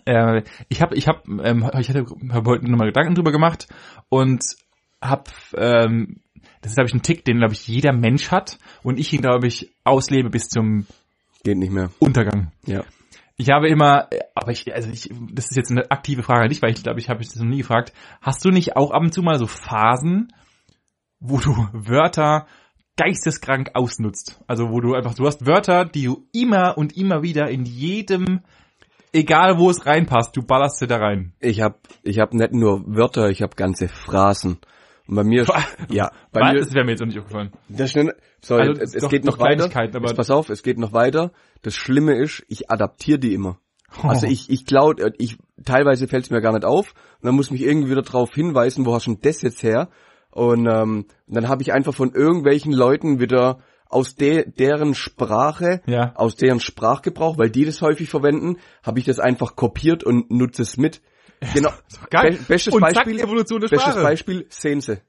Äh, 0.04 0.42
ich 0.68 0.82
habe, 0.82 0.94
ich 0.96 1.08
habe, 1.08 1.20
ähm, 1.42 1.70
ich 1.78 1.88
hatte 1.88 2.06
hab 2.30 2.46
heute 2.46 2.70
nochmal 2.70 2.88
Gedanken 2.88 3.14
drüber 3.14 3.32
gemacht 3.32 3.68
und 4.08 4.42
habe, 5.00 5.30
ähm, 5.56 6.20
das 6.60 6.72
ist 6.72 6.76
glaube 6.76 6.88
ich 6.88 6.94
ein 6.94 7.02
Tick, 7.02 7.24
den 7.24 7.38
glaube 7.38 7.54
ich 7.54 7.66
jeder 7.66 7.92
Mensch 7.92 8.30
hat 8.30 8.58
und 8.82 8.98
ich 8.98 9.12
ihn 9.12 9.22
glaube 9.22 9.46
ich 9.46 9.72
auslebe 9.84 10.30
bis 10.30 10.48
zum 10.48 10.86
Geht 11.44 11.58
nicht 11.58 11.72
mehr. 11.72 11.90
Untergang. 11.98 12.52
Ja. 12.66 12.84
Ich 13.36 13.50
habe 13.50 13.68
immer, 13.68 14.06
äh, 14.12 14.20
aber 14.34 14.52
ich, 14.52 14.72
also 14.72 14.90
ich, 14.90 15.10
das 15.32 15.50
ist 15.50 15.56
jetzt 15.56 15.70
eine 15.70 15.90
aktive 15.90 16.22
Frage 16.22 16.42
an 16.42 16.48
dich, 16.48 16.62
weil 16.62 16.70
ich 16.70 16.82
glaube, 16.82 17.00
ich 17.00 17.08
habe 17.08 17.20
das 17.20 17.34
noch 17.36 17.44
nie 17.44 17.58
gefragt. 17.58 17.92
Hast 18.20 18.44
du 18.44 18.50
nicht 18.50 18.76
auch 18.76 18.92
ab 18.92 19.02
und 19.02 19.12
zu 19.12 19.22
mal 19.22 19.38
so 19.38 19.46
Phasen, 19.46 20.32
wo 21.18 21.38
du 21.38 21.50
Wörter 21.72 22.46
geisteskrank 22.96 23.70
ausnutzt? 23.74 24.40
Also 24.46 24.70
wo 24.70 24.80
du 24.80 24.94
einfach, 24.94 25.14
du 25.14 25.26
hast 25.26 25.46
Wörter, 25.46 25.84
die 25.84 26.04
du 26.04 26.28
immer 26.32 26.78
und 26.78 26.96
immer 26.96 27.22
wieder 27.22 27.50
in 27.50 27.64
jedem, 27.64 28.42
egal 29.12 29.58
wo 29.58 29.70
es 29.70 29.84
reinpasst, 29.86 30.36
du 30.36 30.42
ballerst 30.42 30.78
sie 30.78 30.86
da 30.86 30.96
rein. 30.96 31.32
Ich 31.40 31.60
hab, 31.60 31.80
ich 32.02 32.18
hab 32.18 32.32
nicht 32.34 32.52
nur 32.52 32.82
Wörter, 32.86 33.30
ich 33.30 33.42
hab 33.42 33.56
ganze 33.56 33.88
Phrasen. 33.88 34.58
Und 35.08 35.16
bei 35.16 35.24
mir, 35.24 35.44
ja, 35.90 36.10
bei 36.32 36.40
Was? 36.40 36.52
mir, 36.52 36.58
Das 36.60 36.74
wäre 36.74 36.84
mir 36.84 36.92
jetzt 36.92 37.00
noch 37.00 37.06
nicht 37.08 37.18
aufgefallen. 37.18 37.52
Das 37.68 37.90
schnell, 37.90 38.14
so, 38.40 38.54
Also, 38.56 38.80
es, 38.80 38.94
es 38.94 39.02
doch- 39.02 39.10
geht 39.10 39.24
noch 39.24 39.38
weiter. 39.38 39.64
Aber- 39.64 40.06
Jetzt 40.06 40.16
pass 40.16 40.30
auf, 40.30 40.48
es 40.48 40.62
geht 40.62 40.78
noch 40.78 40.92
weiter. 40.92 41.32
Das 41.62 41.74
Schlimme 41.74 42.16
ist, 42.18 42.44
ich 42.48 42.70
adaptiere 42.70 43.18
die 43.18 43.34
immer. 43.34 43.58
Also 44.02 44.26
Oh. 44.26 44.30
ich, 44.30 44.48
ich 44.48 44.64
klau, 44.64 44.92
äh, 44.92 45.12
ich, 45.18 45.36
teilweise 45.64 46.08
fällt 46.08 46.24
es 46.24 46.30
mir 46.30 46.40
gar 46.40 46.52
nicht 46.52 46.64
auf. 46.64 46.94
Und 47.20 47.26
dann 47.26 47.34
muss 47.34 47.50
mich 47.50 47.62
irgendwie 47.62 47.90
wieder 47.90 48.02
darauf 48.02 48.32
hinweisen, 48.32 48.86
wo 48.86 48.94
hast 48.94 49.06
du 49.06 49.10
denn 49.12 49.20
das 49.22 49.42
jetzt 49.42 49.62
her? 49.62 49.90
Und 50.30 50.66
ähm, 50.66 51.04
dann 51.26 51.48
habe 51.48 51.60
ich 51.62 51.74
einfach 51.74 51.92
von 51.92 52.12
irgendwelchen 52.14 52.72
Leuten 52.72 53.20
wieder 53.20 53.58
aus 53.92 54.14
de, 54.16 54.50
deren 54.50 54.94
Sprache, 54.94 55.82
Ja. 55.86 56.12
aus 56.16 56.36
deren 56.36 56.60
Sprachgebrauch, 56.60 57.38
weil 57.38 57.50
die 57.50 57.64
das 57.64 57.82
häufig 57.82 58.08
verwenden, 58.08 58.58
habe 58.82 58.98
ich 58.98 59.04
das 59.04 59.18
einfach 59.18 59.56
kopiert 59.56 60.04
und 60.04 60.30
nutze 60.30 60.62
es 60.62 60.76
mit. 60.76 61.02
Genau. 61.54 61.70
Be 62.10 62.38
bestes 62.48 62.72
Und 62.74 62.82
zack, 62.82 62.94
Beispiel, 63.04 63.20
Evolution 63.20 63.60
der 63.60 63.68
bestes 63.68 63.90
Sprache. 63.92 64.02
Beispiel, 64.02 64.46
Sense. 64.48 65.00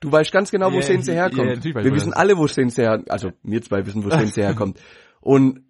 Du 0.00 0.10
weißt 0.10 0.32
ganz 0.32 0.50
genau, 0.50 0.70
wo 0.72 0.76
Ja, 0.76 0.82
Sense 0.82 1.12
herkommt. 1.12 1.64
weiß 1.64 1.84
Wir 1.84 1.94
wissen 1.94 2.10
das 2.10 2.18
alle, 2.18 2.36
wo 2.36 2.46
Sense 2.46 2.80
her, 2.82 3.04
also 3.08 3.30
wir 3.42 3.62
zwei 3.62 3.84
wissen, 3.86 4.04
wo 4.04 4.10
Sense 4.10 4.40
herkommt. 4.42 4.80
Und 5.20 5.64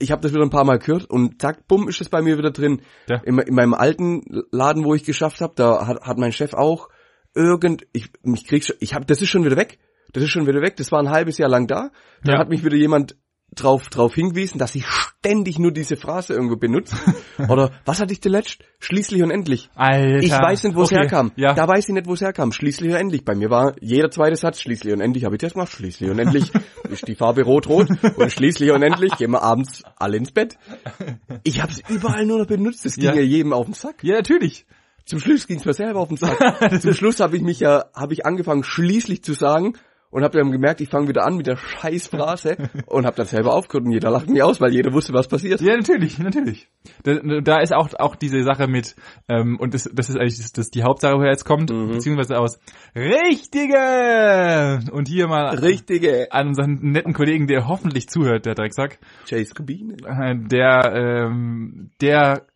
ich 0.00 0.10
habe 0.12 0.22
das 0.22 0.32
wieder 0.32 0.42
ein 0.42 0.50
paar 0.50 0.64
Mal 0.64 0.78
gehört 0.78 1.08
und 1.10 1.40
zack, 1.40 1.66
bumm, 1.66 1.88
ist 1.88 2.00
es 2.00 2.08
bei 2.08 2.20
mir 2.22 2.38
wieder 2.38 2.50
drin. 2.50 2.82
Ja. 3.08 3.16
In, 3.24 3.38
in 3.38 3.54
meinem 3.54 3.74
alten 3.74 4.22
Laden, 4.52 4.84
wo 4.84 4.94
ich 4.94 5.04
geschafft 5.04 5.40
habe, 5.40 5.54
da 5.56 5.86
hat, 5.86 6.00
hat 6.02 6.18
mein 6.18 6.32
Chef 6.32 6.54
auch 6.54 6.88
irgend, 7.34 7.86
ich, 7.92 8.10
mich 8.22 8.46
krieg 8.46 8.64
schon, 8.64 8.76
ich 8.80 8.94
hab, 8.94 9.06
das 9.06 9.22
ist 9.22 9.28
schon 9.28 9.44
wieder 9.44 9.56
weg. 9.56 9.78
Das 10.12 10.22
ist 10.22 10.30
schon 10.30 10.46
wieder 10.46 10.62
weg. 10.62 10.76
Das 10.76 10.90
war 10.92 11.00
ein 11.00 11.10
halbes 11.10 11.38
Jahr 11.38 11.50
lang 11.50 11.66
da. 11.66 11.90
Dann 12.24 12.34
Ja. 12.34 12.40
hat 12.40 12.48
mich 12.48 12.64
wieder 12.64 12.76
jemand 12.76 13.16
drauf, 13.54 13.88
drauf 13.88 14.14
hingewiesen, 14.14 14.58
dass 14.58 14.74
ich 14.74 14.84
ständig 14.86 15.58
nur 15.58 15.72
diese 15.72 15.96
Phrase 15.96 16.34
irgendwo 16.34 16.56
benutze. 16.56 16.94
Oder 17.48 17.72
was 17.86 17.98
hatte 18.00 18.12
ich 18.12 18.20
zuletzt? 18.22 18.58
Schließlich 18.78 19.22
und 19.22 19.30
endlich. 19.30 19.70
Alter. 19.74 20.18
Ich 20.22 20.30
weiß 20.30 20.64
nicht, 20.64 20.76
wo 20.76 20.82
es 20.82 20.92
Okay, 20.92 21.00
herkam. 21.00 21.32
Ja. 21.36 21.54
Da 21.54 21.66
weiß 21.66 21.88
ich 21.88 21.94
nicht, 21.94 22.06
wo 22.06 22.12
es 22.12 22.20
herkam. 22.20 22.52
Schließlich 22.52 22.90
und 22.90 22.96
endlich. 22.96 23.24
Bei 23.24 23.34
mir 23.34 23.48
war 23.50 23.74
jeder 23.80 24.10
zweite 24.10 24.36
Satz 24.36 24.60
schließlich 24.60 24.92
und 24.92 25.00
endlich. 25.00 25.24
Habe 25.24 25.34
ich 25.36 25.40
das 25.40 25.54
gemacht? 25.54 25.72
Schließlich 25.72 26.10
und 26.10 26.18
endlich 26.18 26.50
ist 26.90 27.08
die 27.08 27.14
Farbe 27.16 27.42
rot-rot. 27.42 27.88
Und 28.16 28.30
schließlich 28.32 28.70
und 28.70 28.82
endlich 28.82 29.16
gehen 29.16 29.30
wir 29.32 29.42
abends 29.42 29.82
alle 29.96 30.18
ins 30.18 30.30
Bett. 30.30 30.58
Ich 31.42 31.60
habe 31.62 31.72
es 31.72 31.80
überall 31.88 32.26
nur 32.26 32.38
noch 32.38 32.46
benutzt. 32.46 32.84
Das 32.84 32.94
ging 32.96 33.04
Ja. 33.06 33.14
ja, 33.14 33.22
jedem 33.22 33.52
auf 33.54 33.64
den 33.64 33.74
Sack. 33.74 34.04
ja, 34.04 34.16
natürlich. 34.16 34.66
Zum 35.06 35.20
Schluss 35.20 35.46
ging 35.46 35.56
es 35.58 35.64
mir 35.64 35.72
selber 35.72 36.00
auf 36.00 36.08
den 36.08 36.18
Sack. 36.18 36.38
Zum 36.82 36.92
Schluss 36.92 37.18
habe 37.20 37.34
ich 37.34 37.42
mich 37.42 37.60
ja, 37.60 37.86
habe 37.94 38.12
ich 38.12 38.26
angefangen 38.26 38.62
schließlich 38.62 39.24
zu 39.24 39.32
sagen 39.32 39.72
und 40.10 40.24
habe 40.24 40.38
dann 40.38 40.50
gemerkt, 40.50 40.80
ich 40.80 40.88
fange 40.88 41.08
wieder 41.08 41.26
an 41.26 41.36
mit 41.36 41.46
der 41.46 41.56
scheiß 41.56 42.08
Phrase 42.08 42.56
und 42.86 43.06
habe 43.06 43.16
dann 43.16 43.26
selber 43.26 43.54
aufgehört 43.54 43.86
und 43.86 43.92
jeder 43.92 44.10
lacht 44.10 44.28
mich 44.28 44.42
aus, 44.42 44.60
weil 44.60 44.72
jeder 44.72 44.92
wusste, 44.92 45.12
was 45.12 45.28
passiert. 45.28 45.60
Ja, 45.60 45.76
natürlich, 45.76 46.18
natürlich. 46.18 46.68
Da, 47.02 47.40
da 47.40 47.60
ist 47.60 47.74
auch 47.74 47.88
auch 47.98 48.16
diese 48.16 48.42
Sache 48.42 48.66
mit 48.68 48.94
ähm, 49.28 49.58
und 49.60 49.74
das, 49.74 49.88
das 49.92 50.08
ist 50.08 50.16
eigentlich 50.16 50.38
das, 50.38 50.52
das 50.52 50.70
die 50.70 50.82
Hauptsache, 50.82 51.14
woher 51.16 51.30
jetzt 51.30 51.44
kommt, 51.44 51.70
Mhm. 51.70 51.88
beziehungsweise 51.92 52.38
aus 52.38 52.58
richtige 52.94 54.80
und 54.92 55.08
hier 55.08 55.26
mal 55.28 55.54
Richtige 55.58 56.28
an 56.32 56.48
unseren 56.48 56.78
netten 56.92 57.12
Kollegen, 57.12 57.46
der 57.46 57.66
hoffentlich 57.68 58.08
zuhört, 58.08 58.46
der 58.46 58.54
Drecksack, 58.54 58.98
Chase 59.28 59.52
Rubine. 59.58 59.94
äh, 60.06 60.34
der 60.48 60.92
ähm, 60.94 61.90
der 62.00 62.46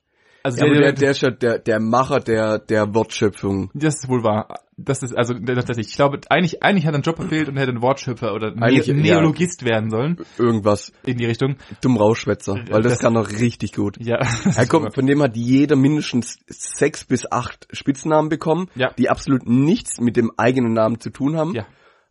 also 0.43 0.65
Ja, 0.67 0.73
der, 0.73 0.93
der 0.93 1.11
ist 1.11 1.23
ja 1.23 1.31
der, 1.31 1.59
der 1.59 1.81
Macher 1.81 2.21
der, 2.21 2.59
der 2.59 2.95
Wortschöpfung. 2.95 3.71
das 3.75 3.97
ist 3.97 4.09
wohl 4.09 4.23
wahr. 4.25 4.49
Das 4.77 5.03
ist 5.03 5.17
also 5.17 5.35
tatsächlich. 5.35 5.89
Ich 5.89 5.97
glaube, 5.97 6.19
eigentlich 6.29 6.63
eigentlich 6.63 6.87
hat 6.87 6.93
er 6.95 6.97
einen 6.97 7.03
Job 7.05 7.17
verfehlt 7.17 7.49
und 7.49 7.57
hätte 7.57 7.71
ein 7.73 7.83
Wortschöpfer 7.83 8.35
oder 8.35 8.51
ne 8.53 8.63
Eigentlich, 8.63 8.87
ja. 8.89 8.95
Neologist 8.95 9.65
werden 9.65 9.91
sollen 9.91 10.17
Irgendwas. 10.39 10.93
in 11.05 11.19
die 11.19 11.27
Richtung. 11.27 11.57
Dumm 11.83 11.97
Rauschwätzer. 11.97 12.55
Weil 12.71 12.83
das, 12.83 12.95
Das- 12.95 12.99
kann 13.01 13.15
doch 13.15 13.31
richtig 13.31 13.73
gut. 13.75 13.97
Ja. 14.01 14.19
Er 14.57 14.67
kommt, 14.67 14.95
von 14.95 15.07
dem 15.07 15.23
hat 15.23 15.37
jeder 15.37 15.77
mindestens 15.77 16.39
sechs 16.49 17.05
bis 17.05 17.31
acht 17.31 17.69
Spitznamen 17.73 18.29
bekommen, 18.29 18.69
Ja. 18.75 18.91
die 18.99 19.09
absolut 19.11 19.47
nichts 19.49 20.01
mit 20.01 20.17
dem 20.17 20.33
eigenen 20.37 20.73
Namen 20.73 20.99
zu 20.99 21.11
tun 21.11 21.37
haben. 21.37 21.55
Ja. 21.55 21.67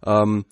Ähm, 0.05 0.45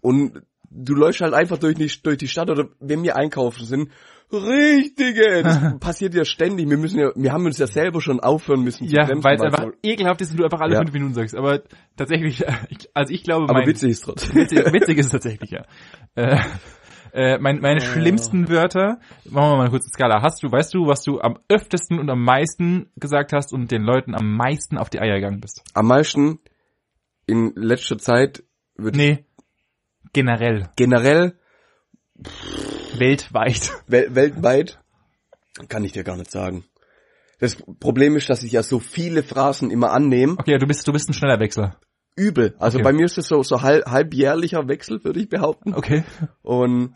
und 0.00 0.40
du 0.70 0.94
läufst 0.94 1.20
halt 1.20 1.34
einfach 1.34 1.58
durch 1.58 1.74
die, 1.74 1.90
durch 2.02 2.16
die 2.16 2.28
Stadt 2.28 2.48
oder 2.48 2.68
wenn 2.78 3.02
wir 3.02 3.16
einkaufen 3.16 3.66
sind, 3.66 3.90
richtige, 4.32 5.42
das 5.42 5.78
passiert 5.80 6.14
ja 6.14 6.24
ständig. 6.24 6.68
Wir 6.70 6.78
müssen 6.78 6.98
ja, 7.00 7.10
wir 7.14 7.32
haben 7.32 7.44
uns 7.46 7.58
ja 7.58 7.66
selber 7.66 8.00
schon 8.00 8.20
aufhören 8.20 8.62
müssen 8.62 8.84
Ja, 8.88 9.04
bremsen, 9.04 9.24
weil 9.24 9.36
es 9.36 9.42
einfach 9.42 9.64
so- 9.64 9.72
ekelhaft 9.82 10.20
ist 10.20 10.30
und 10.32 10.38
du 10.40 10.44
einfach 10.44 10.60
alle 10.60 10.74
Ja. 10.74 10.80
fünf 10.80 10.92
Minuten 10.92 11.14
sagst. 11.14 11.34
Aber 11.36 11.62
tatsächlich, 11.96 12.44
ich, 12.68 12.88
also 12.94 13.12
ich 13.12 13.22
glaube, 13.24 13.44
aber 13.44 13.60
mein, 13.60 13.66
witzig 13.68 13.90
ist 13.90 14.02
trotzdem. 14.04 14.34
witzig, 14.36 14.58
witzig 14.72 14.98
ist 14.98 15.06
es 15.06 15.12
tatsächlich, 15.12 15.50
ja. 15.50 15.64
Äh, 16.14 16.38
äh, 17.12 17.38
mein, 17.38 17.58
meine 17.60 17.80
schlimmsten 17.80 18.48
Wörter, 18.48 19.00
machen 19.24 19.50
wir 19.50 19.56
mal 19.56 19.60
eine 19.62 19.70
kurze 19.70 19.88
Skala. 19.90 20.22
Hast 20.22 20.42
du, 20.44 20.52
weißt 20.52 20.72
du, 20.74 20.86
was 20.86 21.02
du 21.02 21.20
am 21.20 21.38
öftesten 21.48 21.98
und 21.98 22.08
am 22.08 22.22
meisten 22.22 22.88
gesagt 22.96 23.32
hast 23.32 23.52
und 23.52 23.72
den 23.72 23.82
Leuten 23.82 24.14
am 24.14 24.36
meisten 24.36 24.78
auf 24.78 24.90
die 24.90 25.00
Eier 25.00 25.16
gegangen 25.16 25.40
bist? 25.40 25.62
Am 25.74 25.88
meisten 25.88 26.38
in 27.26 27.52
letzter 27.56 27.98
Zeit 27.98 28.44
wird 28.76 28.94
Nee. 28.94 29.24
Generell. 30.12 30.68
generell 30.76 31.38
Weltweit. 32.96 33.70
wel 33.86 34.14
weltweit 34.14 34.78
kann 35.68 35.84
ich 35.84 35.92
dir 35.92 36.04
gar 36.04 36.16
nicht 36.16 36.30
sagen. 36.30 36.64
Das 37.38 37.56
Problem 37.80 38.16
ist, 38.16 38.28
dass 38.28 38.42
ich 38.42 38.52
ja 38.52 38.62
so 38.62 38.78
viele 38.78 39.22
Phrasen 39.22 39.70
immer 39.70 39.92
annehme. 39.92 40.34
Okay, 40.38 40.58
du 40.58 40.66
bist, 40.66 40.86
du 40.86 40.92
bist 40.92 41.08
ein 41.08 41.14
schneller 41.14 41.40
Wechsler. 41.40 41.76
Übel. 42.16 42.54
Also 42.58 42.78
Okay. 42.78 42.84
bei 42.84 42.92
mir 42.92 43.06
ist 43.06 43.16
es 43.18 43.28
so, 43.28 43.42
so 43.42 43.62
halb, 43.62 43.86
halbjährlicher 43.86 44.68
Wechsel, 44.68 45.02
würde 45.04 45.20
ich 45.20 45.28
behaupten. 45.28 45.74
Okay. 45.74 46.04
Und 46.42 46.94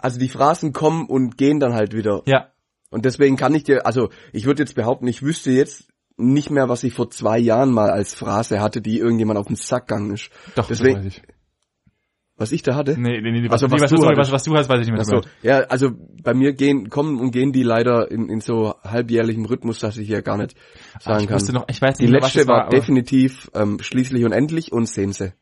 also 0.00 0.18
die 0.18 0.28
Phrasen 0.28 0.72
kommen 0.72 1.06
und 1.06 1.36
gehen 1.38 1.60
dann 1.60 1.74
halt 1.74 1.92
wieder. 1.94 2.22
Ja. 2.26 2.50
Und 2.90 3.04
deswegen 3.04 3.36
kann 3.36 3.54
ich 3.54 3.62
dir, 3.64 3.86
also 3.86 4.10
ich 4.32 4.46
würde 4.46 4.62
jetzt 4.62 4.74
behaupten, 4.74 5.06
ich 5.06 5.22
wüsste 5.22 5.50
jetzt 5.52 5.88
nicht 6.16 6.50
mehr, 6.50 6.68
was 6.68 6.82
ich 6.82 6.94
vor 6.94 7.10
zwei 7.10 7.38
Jahren 7.38 7.70
mal 7.70 7.90
als 7.90 8.14
Phrase 8.14 8.60
hatte, 8.60 8.80
die 8.80 8.98
irgendjemand 8.98 9.38
auf 9.38 9.46
den 9.46 9.56
Sack 9.56 9.86
gegangen 9.88 10.14
ist. 10.14 10.30
Doch, 10.54 10.66
Deswegen- 10.66 10.96
das 10.96 11.04
weiß 11.06 11.12
ich. 11.18 11.22
Was 12.38 12.52
ich 12.52 12.62
da 12.62 12.74
hatte? 12.74 13.00
Nee, 13.00 13.20
nee, 13.22 13.30
nee, 13.32 13.44
was, 13.48 13.62
Also, 13.62 13.66
nee, 13.66 13.80
was 13.80 13.82
was, 13.90 13.90
du 13.98 14.06
hattest. 14.06 14.18
was, 14.18 14.32
was 14.32 14.42
du 14.44 14.54
hast, 14.56 14.68
weiß 14.68 14.80
ich 14.80 14.86
nicht 14.86 14.92
mehr. 14.92 15.00
Ach 15.00 15.22
so, 15.22 15.28
ja, 15.42 15.60
also 15.68 15.90
bei 16.22 16.34
mir 16.34 16.52
gehen, 16.52 16.90
kommen 16.90 17.18
und 17.18 17.30
gehen 17.30 17.52
die 17.52 17.62
leider 17.62 18.10
in, 18.10 18.28
in 18.28 18.40
so 18.40 18.74
halbjährlichem 18.84 19.46
Rhythmus, 19.46 19.78
dass 19.80 19.96
ich 19.96 20.08
ja 20.08 20.20
gar 20.20 20.36
nicht 20.36 20.54
sagen 21.00 21.20
ich 21.22 21.26
kann. 21.28 21.34
wusste 21.36 21.54
noch, 21.54 21.64
ich 21.68 21.80
weiß 21.80 21.96
Die 21.96 22.02
nicht 22.04 22.12
mehr, 22.12 22.20
was 22.20 22.34
letzte 22.34 22.40
es 22.42 22.48
war, 22.48 22.64
war, 22.64 22.68
definitiv 22.68 23.50
ähm, 23.54 23.78
schließlich 23.80 24.24
und 24.24 24.32
endlich 24.32 24.70
und 24.70 24.86
Sense. 24.86 25.32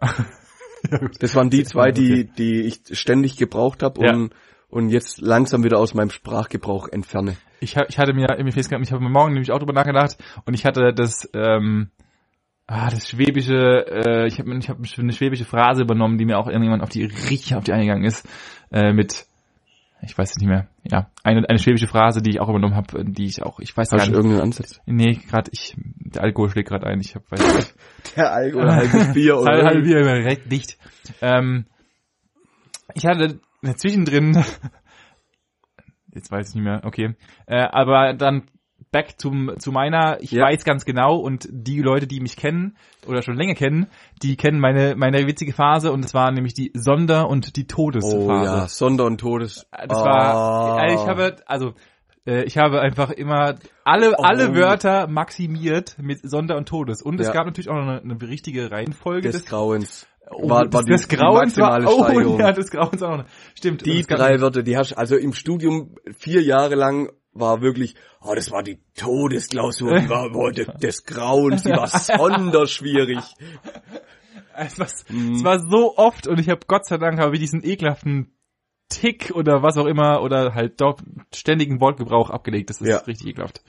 das 1.20 1.34
waren 1.34 1.50
die 1.50 1.64
zwei, 1.64 1.90
die, 1.90 2.24
die 2.24 2.62
ich 2.62 2.80
ständig 2.92 3.36
gebraucht 3.36 3.82
habe 3.82 4.04
Ja. 4.04 4.14
und, 4.14 4.32
und 4.68 4.88
jetzt 4.90 5.20
langsam 5.20 5.64
wieder 5.64 5.78
aus 5.78 5.94
meinem 5.94 6.10
Sprachgebrauch 6.10 6.88
entferne. 6.88 7.36
ich, 7.60 7.76
hab, 7.76 7.88
ich 7.90 7.98
hatte 7.98 8.12
mir 8.14 8.26
irgendwie 8.30 8.52
festgehalten, 8.52 8.84
ich 8.84 8.92
habe 8.92 9.02
mir 9.02 9.10
morgen 9.10 9.32
nämlich 9.32 9.50
auch 9.50 9.58
drüber 9.58 9.72
nachgedacht 9.72 10.16
und 10.46 10.54
ich 10.54 10.64
hatte 10.64 10.92
das, 10.94 11.28
ähm, 11.34 11.90
ah, 12.68 12.90
das 12.90 13.08
schwäbische, 13.08 13.86
äh, 13.88 14.26
ich 14.26 14.38
habe 14.38 14.56
ich 14.56 14.68
hab 14.68 14.78
eine 14.78 15.12
schwäbische 15.12 15.44
Phrase 15.44 15.82
übernommen, 15.82 16.18
die 16.18 16.26
mir 16.26 16.38
auch 16.38 16.46
irgendjemand 16.46 16.82
auf 16.82 16.90
die 16.90 17.04
richtig 17.04 17.56
auf 17.56 17.64
die 17.64 17.72
eingegangen 17.72 18.04
ist, 18.04 18.28
äh, 18.70 18.92
mit, 18.92 19.26
ich 20.02 20.16
weiß 20.16 20.30
es 20.30 20.36
nicht 20.36 20.48
mehr, 20.48 20.68
ja, 20.84 21.10
eine, 21.24 21.48
eine 21.48 21.58
schwäbische 21.58 21.88
Phrase, 21.88 22.20
die 22.20 22.30
ich 22.30 22.40
auch 22.40 22.48
übernommen 22.48 22.76
habe, 22.76 23.04
die 23.04 23.24
ich 23.24 23.42
auch, 23.42 23.58
ich 23.58 23.74
weiß 23.74 23.90
Hast 23.90 23.98
gar 23.98 23.98
du 24.00 24.10
nicht, 24.10 24.16
irgendeinen 24.16 24.42
Ansatz? 24.42 24.80
nee, 24.84 25.14
gerade 25.14 25.50
ich, 25.52 25.74
der 25.76 26.22
Alkohol 26.22 26.50
schlägt 26.50 26.68
gerade 26.68 26.86
ein, 26.86 27.00
ich 27.00 27.14
hab, 27.14 27.28
weiß 27.30 27.54
nicht. 27.56 27.74
Der 28.16 28.32
Alkohol 28.32 28.70
halbes 28.70 29.12
Bier 29.14 29.38
oder 29.38 29.52
halbe, 29.52 29.66
halbe 29.66 29.78
irgendwie. 29.80 30.04
Bier 30.04 30.22
direkt 30.22 30.52
dicht. 30.52 30.78
Ähm, 31.20 31.66
ich 32.94 33.06
hatte 33.06 33.40
zwischendrin, 33.76 34.34
jetzt 36.14 36.30
weiß 36.30 36.50
ich 36.50 36.54
nicht 36.54 36.64
mehr, 36.64 36.82
okay, 36.84 37.16
äh, 37.46 37.62
aber 37.62 38.12
dann 38.14 38.44
back 38.98 39.14
zum, 39.20 39.52
zu 39.58 39.70
meiner, 39.70 40.18
ich 40.20 40.32
Ja. 40.32 40.44
weiß 40.46 40.64
ganz 40.64 40.84
genau 40.84 41.16
und 41.16 41.46
die 41.50 41.80
Leute, 41.80 42.06
die 42.08 42.20
mich 42.20 42.36
kennen 42.36 42.76
oder 43.06 43.22
schon 43.22 43.36
länger 43.36 43.54
kennen, 43.54 43.86
die 44.22 44.36
kennen 44.36 44.58
meine, 44.58 44.96
meine 44.96 45.26
witzige 45.26 45.52
Phase 45.52 45.92
und 45.92 46.04
es 46.04 46.14
war 46.14 46.32
nämlich 46.32 46.54
die 46.54 46.72
Sonder- 46.74 47.28
und 47.28 47.54
die 47.56 47.66
Todesphase. 47.66 48.16
Oh 48.18 48.44
ja, 48.44 48.66
Sonder 48.68 49.04
und 49.04 49.18
Todes. 49.20 49.66
Das 49.70 49.98
war, 49.98 50.34
Ah. 50.34 50.76
also 50.76 51.02
ich 51.02 51.08
habe, 51.08 51.36
also, 51.46 51.74
äh, 52.26 52.42
ich 52.42 52.58
habe 52.58 52.80
einfach 52.80 53.10
immer 53.10 53.54
alle, 53.84 54.18
alle 54.18 54.50
Oh. 54.50 54.54
Wörter 54.56 55.06
maximiert 55.06 55.96
mit 56.00 56.28
Sonder- 56.28 56.56
und 56.56 56.68
Todes. 56.68 57.00
Und 57.02 57.20
es 57.20 57.28
Ja. 57.28 57.32
gab 57.34 57.46
natürlich 57.46 57.68
auch 57.68 57.74
noch 57.74 57.86
eine, 57.86 58.00
eine 58.02 58.20
richtige 58.28 58.70
Reihenfolge 58.72 59.30
des 59.30 59.44
Grauens. 59.44 60.08
Oh, 60.30 60.50
war, 60.50 60.64
das, 60.64 60.74
war 60.74 60.82
des 60.82 61.08
die 61.08 61.16
Grauens 61.16 61.56
war, 61.56 61.80
oh, 61.86 62.38
ja, 62.38 62.52
des 62.52 62.70
Grauens 62.70 63.02
auch 63.02 63.16
noch. 63.16 63.24
Stimmt. 63.54 63.86
Die 63.86 64.00
es 64.00 64.06
drei 64.06 64.38
Wörter, 64.40 64.62
die 64.62 64.76
hast 64.76 64.92
also 64.92 65.16
im 65.16 65.32
Studium 65.32 65.94
vier 66.18 66.42
Jahre 66.42 66.74
lang 66.74 67.08
war 67.40 67.60
wirklich, 67.60 67.94
oh, 68.20 68.34
das 68.34 68.50
war 68.50 68.62
die 68.62 68.78
Todesklausur, 68.96 69.98
die 70.00 70.08
war 70.08 70.30
de- 70.52 70.66
des 70.82 71.04
Grauens, 71.04 71.62
die 71.62 71.70
war 71.70 71.88
sonderschwierig. 71.88 73.18
Es 74.56 74.78
war, 74.78 74.88
Mhm. 75.08 75.34
es 75.34 75.44
war 75.44 75.60
so 75.60 75.96
oft 75.96 76.26
und 76.26 76.40
ich 76.40 76.48
habe 76.48 76.60
Gott 76.66 76.86
sei 76.86 76.98
Dank 76.98 77.18
habe 77.20 77.34
ich 77.34 77.40
diesen 77.40 77.64
ekelhaften 77.64 78.32
Tick 78.88 79.32
oder 79.34 79.62
was 79.62 79.76
auch 79.76 79.86
immer 79.86 80.22
oder 80.22 80.54
halt 80.54 80.80
doch 80.80 80.98
ständigen 81.34 81.80
Wortgebrauch 81.80 82.30
abgelegt. 82.30 82.70
Das 82.70 82.80
ist 82.80 82.88
Ja. 82.88 82.98
richtig 82.98 83.28
ekelhaft. 83.28 83.62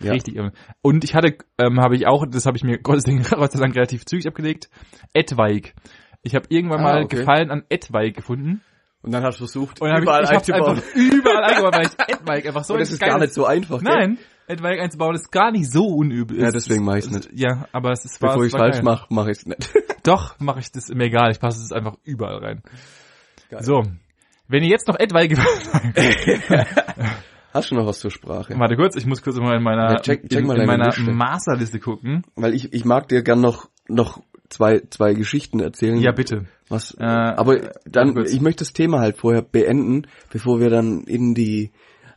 Ja. 0.00 0.12
Richtig. 0.12 0.38
Und 0.82 1.04
ich 1.04 1.14
hatte, 1.14 1.36
ähm, 1.58 1.80
habe 1.80 1.94
ich 1.96 2.06
auch, 2.06 2.26
das 2.26 2.44
habe 2.46 2.56
ich 2.56 2.64
mir 2.64 2.78
Gott 2.82 3.02
sei, 3.02 3.16
Dank, 3.58 3.76
relativ 3.76 4.04
zügig 4.04 4.26
abgelegt, 4.26 4.68
Etweig. 5.12 5.74
Ich 6.22 6.34
habe 6.34 6.46
irgendwann 6.48 6.80
Ah, 6.80 6.82
mal 6.82 7.04
okay. 7.04 7.18
Gefallen 7.18 7.50
an 7.50 7.64
Etweig 7.68 8.14
gefunden 8.16 8.62
Und 9.02 9.12
dann 9.12 9.22
hast 9.22 9.36
du 9.36 9.44
versucht, 9.44 9.80
und 9.80 9.88
dann 9.88 10.02
überall 10.02 10.24
ich, 10.24 10.30
ich 10.30 10.36
einzubauen. 10.36 10.76
einfach 10.78 10.94
überall 10.94 11.44
eingebaut, 11.44 11.74
weil 11.76 11.86
ich 11.86 12.14
Etweig 12.14 12.46
einfach 12.46 12.64
so 12.64 12.74
Und 12.74 12.80
das 12.80 12.90
ist 12.90 12.98
gar 13.00 13.18
nicht 13.18 13.34
so 13.34 13.44
einfach, 13.46 13.80
gell? 13.82 13.94
Nein, 13.94 14.18
Etweig 14.48 14.80
einzubauen 14.80 15.14
ist 15.14 15.30
gar 15.30 15.52
nicht 15.52 15.70
so 15.70 15.84
unübel. 15.86 16.40
Ja, 16.40 16.46
Es- 16.48 16.54
deswegen 16.54 16.84
mach 16.84 16.96
ich's 16.96 17.06
es- 17.06 17.12
nicht. 17.12 17.30
Ja, 17.32 17.66
aber 17.72 17.92
es 17.92 18.04
ist 18.04 18.18
Bevor 18.20 18.40
es 18.42 18.46
ich 18.46 18.52
falsch 18.52 18.82
mache, 18.82 19.06
mache 19.14 19.30
ich's 19.30 19.46
nicht. 19.46 19.72
Doch, 20.02 20.38
mache 20.40 20.58
ich 20.60 20.72
das 20.72 20.88
mir 20.88 21.04
egal. 21.04 21.30
Ich 21.30 21.38
passe 21.40 21.62
es 21.62 21.72
einfach 21.72 21.94
überall 22.04 22.38
rein. 22.38 22.62
Geil. 23.50 23.62
So, 23.62 23.82
wenn 24.48 24.62
ihr 24.64 24.70
jetzt 24.70 24.88
noch 24.88 24.98
Etweig 24.98 25.36
Hast 27.52 27.70
du 27.70 27.74
noch 27.74 27.86
was 27.86 28.00
zur 28.00 28.10
Sprache? 28.10 28.54
Warte 28.58 28.76
kurz, 28.76 28.96
ich 28.96 29.06
muss 29.06 29.22
kurz 29.22 29.36
mal 29.38 29.56
in 29.56 29.62
meiner 29.62 29.92
Ja, 29.92 29.96
check- 30.00 30.28
check 30.28 30.40
in, 30.40 30.46
mal 30.46 30.58
in 30.60 30.66
meiner 30.66 30.86
Liste. 30.86 31.02
Masterliste 31.10 31.80
gucken. 31.80 32.22
Weil 32.34 32.54
ich, 32.54 32.72
ich 32.74 32.84
mag 32.84 33.08
dir 33.08 33.22
gern 33.22 33.40
noch, 33.40 33.68
noch 33.88 34.20
zwei, 34.48 34.80
zwei 34.90 35.14
Geschichten 35.14 35.60
erzählen. 35.60 35.96
Ja, 35.98 36.12
bitte. 36.12 36.46
Was, 36.68 36.92
Äh, 36.98 37.04
aber 37.04 37.54
warte 37.62 37.80
dann, 37.86 38.24
ich 38.26 38.40
möchte 38.40 38.64
das 38.64 38.72
Thema 38.72 39.00
halt 39.00 39.16
vorher 39.18 39.42
beenden, 39.42 40.06
bevor 40.30 40.58
wir 40.60 40.68
dann 40.70 41.02
in 41.04 41.34
die 41.34 41.70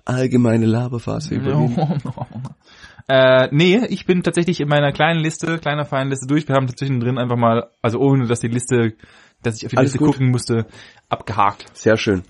allgemeine 0.06 0.66
Laberphase 0.66 1.36
übergehen. 1.36 1.78
äh, 3.08 3.48
nee, 3.52 3.80
ich 3.90 4.06
bin 4.06 4.24
tatsächlich 4.24 4.60
in 4.60 4.68
meiner 4.68 4.92
kleinen 4.92 5.20
Liste, 5.20 5.60
kleiner 5.60 5.86
feinen 5.86 6.10
Liste 6.10 6.28
durch. 6.28 6.48
Wir 6.48 6.56
haben 6.56 6.68
zwischendrin 6.68 7.18
einfach 7.18 7.38
mal, 7.38 7.70
also 7.82 8.00
ohne 8.00 8.28
dass 8.28 8.40
die 8.40 8.48
Liste, 8.48 8.94
dass 9.44 9.58
ich 9.58 9.66
auf 9.66 9.72
die 9.72 9.78
Alles 9.78 9.94
Liste 9.94 10.00
gut. 10.06 10.14
gucken 10.16 10.32
musste, 10.32 10.66
abgehakt. 11.10 11.66
Sehr 11.78 11.98
schön. 11.98 12.24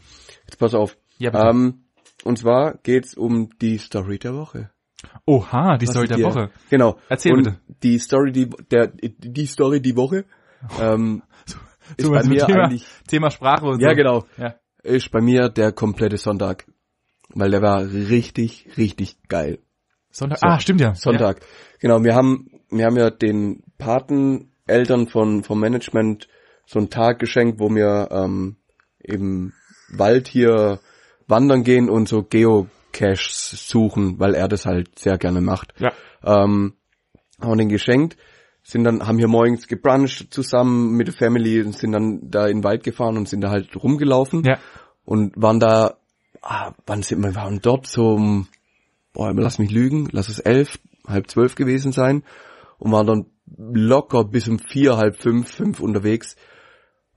Jetzt 0.45 0.58
pass 0.60 0.73
auf. 0.73 0.97
Ja, 1.19 1.29
bitte. 1.32 1.45
Ähm, 1.45 1.84
und 2.25 2.38
zwar 2.38 2.77
geht's 2.84 3.13
um 3.15 3.49
die 3.62 3.77
Story 3.77 4.19
der 4.19 4.34
Woche. 4.36 4.71
Oha, 5.25 5.77
die 5.77 5.88
Was 5.88 5.93
Story 5.93 6.08
der 6.10 6.17
dir- 6.17 6.25
Woche. 6.25 6.49
Genau. 6.69 6.97
Erzähl 7.08 7.34
und 7.34 7.43
bitte. 7.43 7.60
Die 7.84 7.97
Story, 7.99 8.32
die, 8.34 8.49
der, 8.71 8.88
die 8.88 9.45
Story 9.45 9.82
die 9.82 9.95
Woche, 9.95 10.25
ähm, 10.82 11.23
ist 11.97 12.06
So, 12.06 12.12
bei 12.12 12.23
mir 12.23 12.45
Thema, 12.45 12.63
eigentlich, 12.65 12.86
Thema 13.08 13.32
Sprache 13.32 13.65
und 13.65 13.82
ja 13.82 13.89
so. 13.89 13.95
genau, 13.95 14.25
Ja. 14.38 14.56
ist 14.84 15.12
bei 15.12 15.21
mir 15.21 15.49
der 15.49 15.71
komplette 15.71 16.17
Sonntag. 16.17 16.65
Weil 17.34 17.52
der 17.52 17.62
war 17.62 17.84
richtig, 17.84 18.69
richtig 18.78 19.17
geil. 19.28 19.60
Sonntag. 20.12 20.39
So. 20.39 20.47
Ah, 20.47 20.60
stimmt 20.60 20.82
ja. 20.82 20.95
Sonntag. 20.95 21.41
Genau, 21.80 22.04
wir 22.04 22.15
haben, 22.15 22.49
wir 22.71 22.86
haben 22.86 22.97
ja 22.97 23.12
den 23.12 23.62
Pateneltern 23.78 25.08
von, 25.08 25.43
vom 25.43 25.60
Management 25.60 26.28
so 26.65 26.80
einen 26.80 26.89
Tag 26.89 27.19
geschenkt, 27.19 27.60
wo 27.60 27.69
wir 27.69 28.10
ähm, 28.12 28.58
im 28.99 29.54
Wald 29.91 30.28
hier 30.28 30.80
wandern 31.28 31.63
gehen 31.63 31.89
und 31.89 32.08
so 32.08 32.23
Geocaches 32.23 33.67
suchen, 33.67 34.19
weil 34.19 34.34
er 34.34 34.47
das 34.47 34.65
halt 34.65 34.97
sehr 34.97 35.17
gerne 35.17 35.41
macht. 35.41 35.73
Ja. 35.80 35.91
Ähm, 36.23 36.73
haben 37.39 37.52
wir 37.52 37.56
den 37.58 37.69
geschenkt, 37.69 38.17
sind 38.63 38.83
dann, 38.83 39.05
haben 39.07 39.17
hier 39.17 39.27
morgens 39.27 39.67
gebruncht 39.67 40.33
zusammen 40.33 40.91
mit 40.91 41.07
der 41.07 41.13
Family 41.13 41.61
und 41.61 41.75
sind 41.75 41.91
dann 41.91 42.29
da 42.29 42.47
in 42.47 42.57
den 42.57 42.63
Wald 42.63 42.83
gefahren 42.83 43.17
und 43.17 43.27
sind 43.27 43.41
da 43.41 43.49
halt 43.49 43.75
rumgelaufen 43.75 44.43
Ja. 44.43 44.59
und 45.05 45.33
waren 45.35 45.59
da, 45.59 45.97
ah, 46.41 46.73
wann 46.85 47.01
sind 47.01 47.21
wir, 47.21 47.35
waren 47.35 47.59
dort 47.61 47.87
so 47.87 48.13
um, 48.13 48.47
boah, 49.13 49.33
lass 49.33 49.59
mich 49.59 49.71
lügen, 49.71 50.09
lass 50.11 50.29
es 50.29 50.39
elf, 50.39 50.79
halb 51.07 51.29
zwölf 51.29 51.55
gewesen 51.55 51.91
sein 51.91 52.23
und 52.77 52.91
waren 52.91 53.07
dann 53.07 53.25
locker 53.57 54.23
bis 54.23 54.47
um 54.47 54.59
vier, 54.59 54.97
halb 54.97 55.21
fünf, 55.21 55.49
fünf 55.49 55.79
unterwegs. 55.79 56.35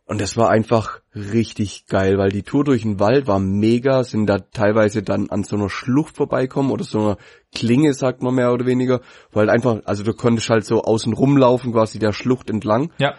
Und 0.05 0.21
das 0.21 0.37
war 0.37 0.51
einfach 0.51 1.01
richtig 1.15 1.87
geil, 1.87 2.19
weil 2.19 2.31
die 2.31 2.43
Tour 2.43 2.65
durch 2.65 2.83
den 2.83 2.99
Wald 2.99 3.27
war 3.29 3.38
mega, 3.38 4.03
sind 4.03 4.27
da 4.27 4.41
teilweise 4.41 5.03
dann 5.03 5.31
an 5.31 5.45
so 5.45 5.57
einer 5.57 5.71
Schlucht 5.71 6.17
vorbeikommen 6.17 6.71
oder 6.71 6.85
so 6.85 6.99
einer 6.99 7.17
Klinge, 7.55 7.95
sagt 7.95 8.23
man 8.23 8.35
mehr 8.35 8.53
oder 8.53 8.67
weniger, 8.67 9.01
weil 9.31 9.49
einfach, 9.49 9.81
also 9.85 10.03
du 10.03 10.12
konntest 10.12 10.51
halt 10.51 10.65
so 10.65 10.83
außen 10.83 11.12
rumlaufen, 11.12 11.72
quasi 11.72 11.99
der 11.99 12.12
Schlucht 12.12 12.51
entlang. 12.51 12.93
Ja. 12.99 13.14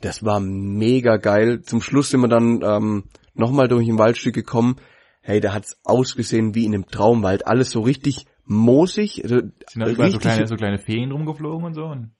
Das 0.00 0.24
war 0.24 0.40
mega 0.40 1.16
geil. 1.16 1.62
Zum 1.62 1.82
Schluss 1.82 2.10
sind 2.10 2.20
wir 2.20 2.28
dann 2.28 2.60
ähm, 2.62 3.04
nochmal 3.34 3.68
durch 3.68 3.88
ein 3.88 3.98
Waldstück 3.98 4.34
gekommen. 4.34 4.76
Hey, 5.20 5.40
da 5.40 5.52
hat's 5.52 5.78
ausgesehen 5.84 6.54
wie 6.54 6.64
in 6.64 6.74
einem 6.74 6.86
Traumwald. 6.86 7.46
Alles 7.46 7.70
so 7.70 7.80
richtig 7.80 8.24
moosig. 8.44 9.22
also 9.22 9.40
Sind 9.68 9.80
da 9.80 9.88
überall 9.88 10.10
so 10.10 10.18
kleine, 10.18 10.46
so 10.46 10.56
kleine 10.56 10.78
Feen 10.78 11.12
rumgeflogen 11.12 11.66
und 11.66 11.74
so? 11.74 11.84
Und 11.84 12.12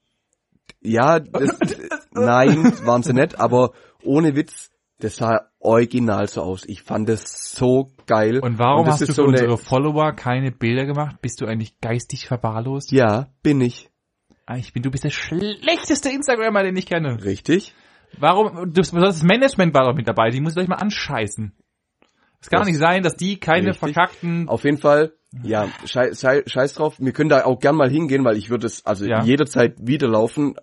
Ja, 0.82 1.20
das, 1.20 1.58
nein, 2.10 2.64
waren 2.84 3.02
sie 3.02 3.14
nicht, 3.14 3.40
aber 3.40 3.72
ohne 4.04 4.34
Witz, 4.36 4.70
Das 5.02 5.16
sah 5.16 5.46
original 5.60 6.28
so 6.28 6.42
aus. 6.42 6.64
Ich 6.66 6.82
fand 6.82 7.08
das 7.08 7.52
so 7.54 7.90
geil. 8.06 8.38
Und 8.40 8.58
warum 8.58 8.84
das 8.84 8.94
hast 8.94 9.00
du 9.00 9.06
für 9.06 9.12
so 9.14 9.22
eine- 9.22 9.30
unsere 9.30 9.56
Follower 9.56 10.12
keine 10.12 10.52
Bilder 10.52 10.84
gemacht? 10.84 11.16
Bist 11.22 11.40
du 11.40 11.46
eigentlich 11.46 11.80
geistig 11.80 12.26
verwahrlost? 12.26 12.92
Ja, 12.92 13.28
bin 13.42 13.62
ich. 13.62 13.88
Ah, 14.44 14.56
Ich 14.58 14.74
bin, 14.74 14.82
du 14.82 14.90
bist 14.90 15.04
der 15.04 15.10
schlechteste 15.10 16.10
Instagrammer, 16.10 16.62
den 16.64 16.76
ich 16.76 16.84
kenne. 16.84 17.24
Richtig. 17.24 17.74
Warum, 18.18 18.72
das, 18.74 18.90
das 18.90 19.22
Management 19.22 19.72
war 19.72 19.84
doch 19.86 19.94
mit 19.96 20.06
dabei, 20.06 20.28
die 20.30 20.40
muss 20.40 20.56
euch 20.58 20.68
mal 20.68 20.76
anscheißen. 20.76 21.52
Es 22.42 22.50
kann 22.50 22.58
doch 22.58 22.66
Das- 22.66 22.72
nicht 22.72 22.80
sein, 22.80 23.02
dass 23.02 23.16
die 23.16 23.38
keine 23.40 23.68
Richtig. 23.68 23.78
verkackten, 23.94 24.48
Auf 24.50 24.64
jeden 24.64 24.78
Fall, 24.78 25.12
ja, 25.42 25.68
schei 25.86 26.12
schei 26.14 26.42
scheiß 26.46 26.74
drauf. 26.74 26.96
Wir 26.98 27.12
können 27.12 27.30
da 27.30 27.44
auch 27.46 27.58
gern 27.60 27.76
mal 27.76 27.88
hingehen, 27.88 28.24
weil 28.24 28.36
ich 28.36 28.50
würde 28.50 28.66
es 28.66 28.84
also 28.84 29.06
Ja. 29.06 29.22
jederzeit 29.22 29.76
wieder 29.80 30.08
laufen, 30.08 30.56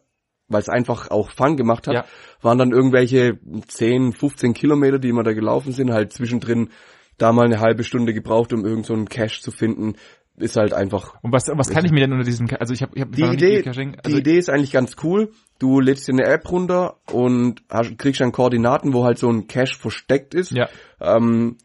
weil 0.47 0.61
es 0.61 0.69
einfach 0.69 1.09
auch 1.11 1.31
Fun 1.31 1.57
gemacht 1.57 1.87
hat. 1.87 1.93
Ja. 1.93 2.05
Waren 2.41 2.57
dann 2.57 2.71
irgendwelche 2.71 3.39
10, 3.67 4.13
15 4.13 4.53
Kilometer, 4.53 4.99
die 4.99 5.11
wir 5.11 5.23
da 5.23 5.33
gelaufen 5.33 5.71
sind, 5.71 5.91
halt 5.91 6.13
zwischendrin 6.13 6.69
da 7.17 7.31
mal 7.33 7.45
eine 7.45 7.59
halbe 7.59 7.83
Stunde 7.83 8.13
gebraucht, 8.13 8.53
um 8.53 8.63
irgend 8.65 8.85
so 8.85 8.93
einen 8.93 9.09
Cache 9.09 9.41
zu 9.41 9.51
finden. 9.51 9.95
Ist 10.39 10.55
halt 10.55 10.71
einfach 10.71 11.15
und 11.23 11.31
was, 11.31 11.47
was 11.47 11.69
kann 11.71 11.83
ich 11.83 11.91
mir 11.91 12.01
denn 12.01 12.11
unter 12.13 12.23
diesem, 12.23 12.47
also 12.59 12.71
ich 12.71 12.83
habe, 12.83 12.91
ich 12.93 13.01
hab, 13.01 13.11
die 13.11 13.23
Idee, 13.23 13.63
Caching, 13.63 13.93
die 13.93 13.99
also, 14.05 14.17
Idee 14.17 14.37
ist 14.37 14.51
eigentlich 14.51 14.71
ganz 14.71 14.95
cool. 15.03 15.31
Du 15.57 15.79
lädst 15.79 16.07
dir 16.07 16.11
eine 16.11 16.25
App 16.25 16.51
runter 16.51 16.97
und 17.11 17.63
hast, 17.71 17.97
kriegst 17.97 18.21
dann 18.21 18.31
Koordinaten, 18.31 18.93
wo 18.93 19.03
halt 19.03 19.17
so 19.17 19.29
ein 19.31 19.47
Cache 19.47 19.75
versteckt 19.75 20.35
ist. 20.35 20.51
ja, 20.51 20.69
Ähm, 21.01 21.57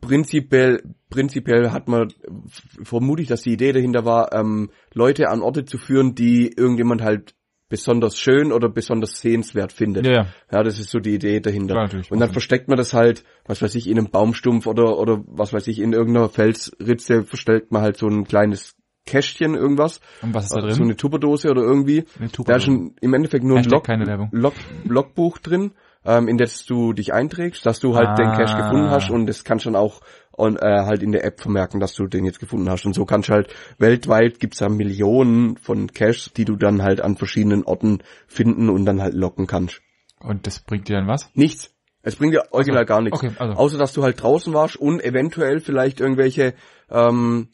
prinzipiell, 0.00 0.82
prinzipiell 1.08 1.70
hat 1.70 1.88
man, 1.88 2.08
f- 2.46 2.86
vermute 2.86 3.22
ich, 3.22 3.28
dass 3.28 3.42
die 3.42 3.52
Idee 3.52 3.72
dahinter 3.72 4.04
war, 4.04 4.32
ähm, 4.32 4.70
Leute 4.94 5.28
an 5.28 5.42
Orte 5.42 5.64
zu 5.64 5.78
führen, 5.78 6.14
die 6.14 6.52
irgendjemand 6.54 7.02
halt 7.02 7.34
besonders 7.70 8.18
schön 8.18 8.52
oder 8.52 8.68
besonders 8.68 9.18
sehenswert 9.20 9.72
findet. 9.72 10.04
ja, 10.04 10.12
ja, 10.12 10.26
Ja, 10.52 10.62
das 10.62 10.78
ist 10.78 10.90
so 10.90 10.98
die 10.98 11.14
Idee 11.14 11.40
dahinter. 11.40 11.74
Natürlich. 11.76 12.10
und 12.10 12.20
dann 12.20 12.30
versteckt 12.30 12.68
man 12.68 12.76
das 12.76 12.92
halt, 12.92 13.24
was 13.46 13.62
weiß 13.62 13.74
ich, 13.76 13.88
in 13.88 13.96
einem 13.98 14.10
Baumstumpf 14.10 14.66
oder, 14.66 14.98
oder 14.98 15.22
was 15.26 15.54
weiß 15.54 15.66
ich, 15.68 15.78
in 15.78 15.94
irgendeiner 15.94 16.28
Felsritze 16.28 17.24
versteckt 17.24 17.72
man 17.72 17.80
halt 17.82 17.96
so 17.96 18.06
ein 18.08 18.24
kleines 18.24 18.76
Kästchen, 19.06 19.54
irgendwas. 19.54 20.00
und 20.20 20.34
was 20.34 20.44
ist 20.44 20.54
da 20.54 20.60
So 20.60 20.66
drin? 20.68 20.82
eine 20.82 20.96
Tupperdose 20.96 21.50
oder 21.50 21.62
irgendwie. 21.62 22.04
Eine 22.18 22.28
Da 22.28 22.32
Tupper- 22.32 22.56
ist 22.56 22.64
schon 22.64 22.94
im 23.00 23.14
Endeffekt 23.14 23.44
nur 23.44 23.56
ein 23.58 23.64
Log. 23.64 23.88
Log, 24.32 24.54
Logbuch 24.84 25.38
drin, 25.38 25.72
ähm, 26.04 26.28
in 26.28 26.38
das 26.38 26.64
du 26.64 26.92
dich 26.92 27.12
einträgst, 27.12 27.64
dass 27.66 27.80
du 27.80 27.94
halt 27.94 28.18
den 28.18 28.28
Ah. 28.28 28.36
Cache 28.36 28.56
gefunden 28.56 28.90
hast 28.90 29.10
und 29.10 29.26
das 29.26 29.44
kannst 29.44 29.66
du 29.66 29.70
dann 29.70 29.80
auch 29.80 30.00
on, 30.36 30.56
äh, 30.56 30.84
halt 30.86 31.02
in 31.02 31.12
der 31.12 31.24
App 31.24 31.40
vermerken, 31.40 31.80
dass 31.80 31.94
du 31.94 32.06
den 32.06 32.24
jetzt 32.24 32.40
gefunden 32.40 32.70
hast. 32.70 32.86
Und 32.86 32.94
so 32.94 33.04
kannst 33.04 33.28
du 33.28 33.34
halt 33.34 33.54
weltweit 33.78 34.40
gibt's 34.40 34.58
da 34.58 34.68
Millionen 34.68 35.56
von 35.56 35.92
Caches, 35.92 36.30
die 36.36 36.44
du 36.44 36.56
dann 36.56 36.82
halt 36.82 37.00
an 37.00 37.16
verschiedenen 37.16 37.64
Orten 37.64 38.02
finden 38.26 38.70
und 38.70 38.86
dann 38.86 39.02
halt 39.02 39.14
locken 39.14 39.46
kannst. 39.46 39.82
Und 40.20 40.46
das 40.46 40.60
bringt 40.60 40.88
dir 40.88 40.96
dann 40.96 41.08
was? 41.08 41.30
Nichts. 41.34 41.70
Es 42.02 42.16
bringt 42.16 42.32
dir 42.32 42.44
original 42.52 42.86
gar 42.86 43.02
nichts. 43.02 43.22
Okay, 43.22 43.32
also. 43.38 43.54
Außer 43.54 43.78
dass 43.78 43.92
du 43.92 44.02
halt 44.02 44.22
draußen 44.22 44.54
warst 44.54 44.76
und 44.76 45.04
eventuell 45.04 45.60
vielleicht 45.60 46.00
irgendwelche 46.00 46.54
ähm, 46.90 47.48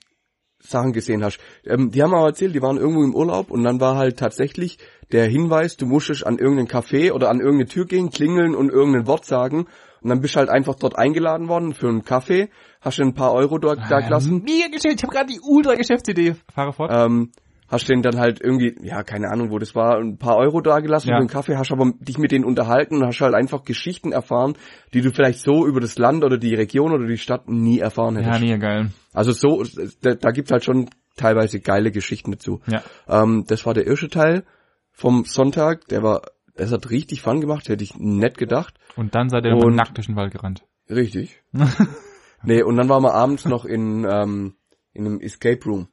Sachen 0.69 0.93
gesehen 0.93 1.25
hast. 1.25 1.39
Ähm, 1.64 1.91
die 1.91 2.03
haben 2.03 2.14
aber 2.14 2.27
erzählt, 2.27 2.55
die 2.55 2.62
waren 2.62 2.77
irgendwo 2.77 3.03
im 3.03 3.14
Urlaub 3.14 3.51
und 3.51 3.64
dann 3.64 3.81
war 3.81 3.97
halt 3.97 4.19
tatsächlich 4.19 4.79
der 5.12 5.27
Hinweis, 5.27 5.77
du 5.77 5.87
musstest 5.87 6.27
an 6.27 6.39
irgendein 6.39 6.67
Café 6.67 7.12
oder 7.12 7.31
an 7.31 7.41
irgendeine 7.41 7.69
Tür 7.69 7.87
gehen, 7.87 8.11
klingeln 8.11 8.55
und 8.55 8.71
irgendein 8.71 9.07
Wort 9.07 9.25
sagen. 9.25 9.67
Und 10.03 10.11
dann 10.11 10.21
bist 10.21 10.35
du 10.35 10.41
halt 10.41 10.51
einfach 10.51 10.75
dort 10.75 10.97
eingeladen 10.97 11.49
worden 11.49 11.75
für 11.75 11.89
einen 11.89 12.05
Kaffee, 12.05 12.49
hast 12.81 12.99
du 12.99 13.03
ein 13.03 13.14
paar 13.14 13.33
Euro 13.33 13.59
dort 13.59 13.81
da 13.91 14.01
gelassen. 14.01 14.43
Mega 14.45 14.67
Geschäft, 14.67 14.97
ich 14.97 15.03
habe 15.03 15.12
gerade 15.12 15.33
die 15.33 15.41
ultra 15.41 15.75
Geschäftsidee. 15.75 16.37
Fahre 16.53 16.73
fort. 16.73 16.91
Ähm, 16.95 17.33
hast 17.69 17.89
den 17.89 18.03
dann 18.03 18.19
halt 18.19 18.41
irgendwie, 18.41 18.77
ja, 18.83 19.03
keine 19.03 19.29
Ahnung, 19.31 19.51
wo 19.51 19.59
das 19.59 19.75
war, 19.75 19.99
ein 19.99 20.19
paar 20.19 20.37
Euro 20.37 20.61
da 20.61 20.81
gelassen 20.81 21.09
Ja. 21.09 21.17
für 21.17 21.21
einen 21.21 21.29
Kaffee, 21.29 21.57
hast 21.57 21.73
aber 21.73 21.93
dich 21.99 22.19
mit 22.19 22.31
denen 22.33 22.45
unterhalten 22.45 22.97
und 22.97 23.07
hast 23.07 23.21
halt 23.21 23.35
einfach 23.35 23.64
Geschichten 23.64 24.12
erfahren, 24.12 24.55
die 24.95 25.01
du 25.01 25.11
vielleicht 25.12 25.41
so 25.41 25.67
über 25.67 25.81
das 25.81 25.99
Land 25.99 26.25
oder 26.25 26.39
die 26.39 26.55
Region 26.55 26.93
oder 26.93 27.07
die 27.07 27.19
Stadt 27.19 27.49
nie 27.49 27.79
erfahren 27.81 28.17
hättest. 28.17 28.41
ja, 28.43 28.47
nee, 28.57 28.59
geil. 28.59 28.91
Also 29.12 29.33
so, 29.33 29.64
da, 30.03 30.14
da 30.14 30.31
gibt's 30.31 30.51
halt 30.53 30.64
schon 30.64 30.91
teilweise 31.17 31.61
geile 31.61 31.91
Geschichten 31.91 32.31
dazu. 32.33 32.61
Ja. 32.67 32.83
Ähm, 33.09 33.45
das 33.49 33.64
war 33.67 33.75
der 33.75 33.87
erste 33.87 34.09
Teil 34.09 34.45
vom 34.93 35.25
Sonntag, 35.25 35.89
der 35.89 36.03
war, 36.03 36.23
es 36.55 36.73
hat 36.73 36.91
richtig 36.91 37.23
Fun 37.23 37.41
gemacht, 37.41 37.69
hätte 37.69 37.83
ich 37.85 37.95
nett 37.99 38.39
gedacht. 38.39 38.75
Und 38.97 39.14
dann 39.14 39.29
seid 39.29 39.45
ihr 39.45 39.51
nochmal 39.53 39.69
Und- 39.69 39.77
nackt 39.77 39.97
durch 39.97 40.07
den 40.07 40.17
Wald 40.17 40.33
gerannt. 40.33 40.62
Richtig. 40.89 41.43
nee, 42.43 42.62
und 42.62 42.77
dann 42.77 42.89
waren 42.89 43.03
wir 43.03 43.14
abends 43.14 43.45
noch 43.45 43.64
in, 43.64 44.07
ähm, 44.09 44.55
in 44.93 45.07
einem 45.07 45.21
Escape 45.21 45.64
Room. 45.67 45.89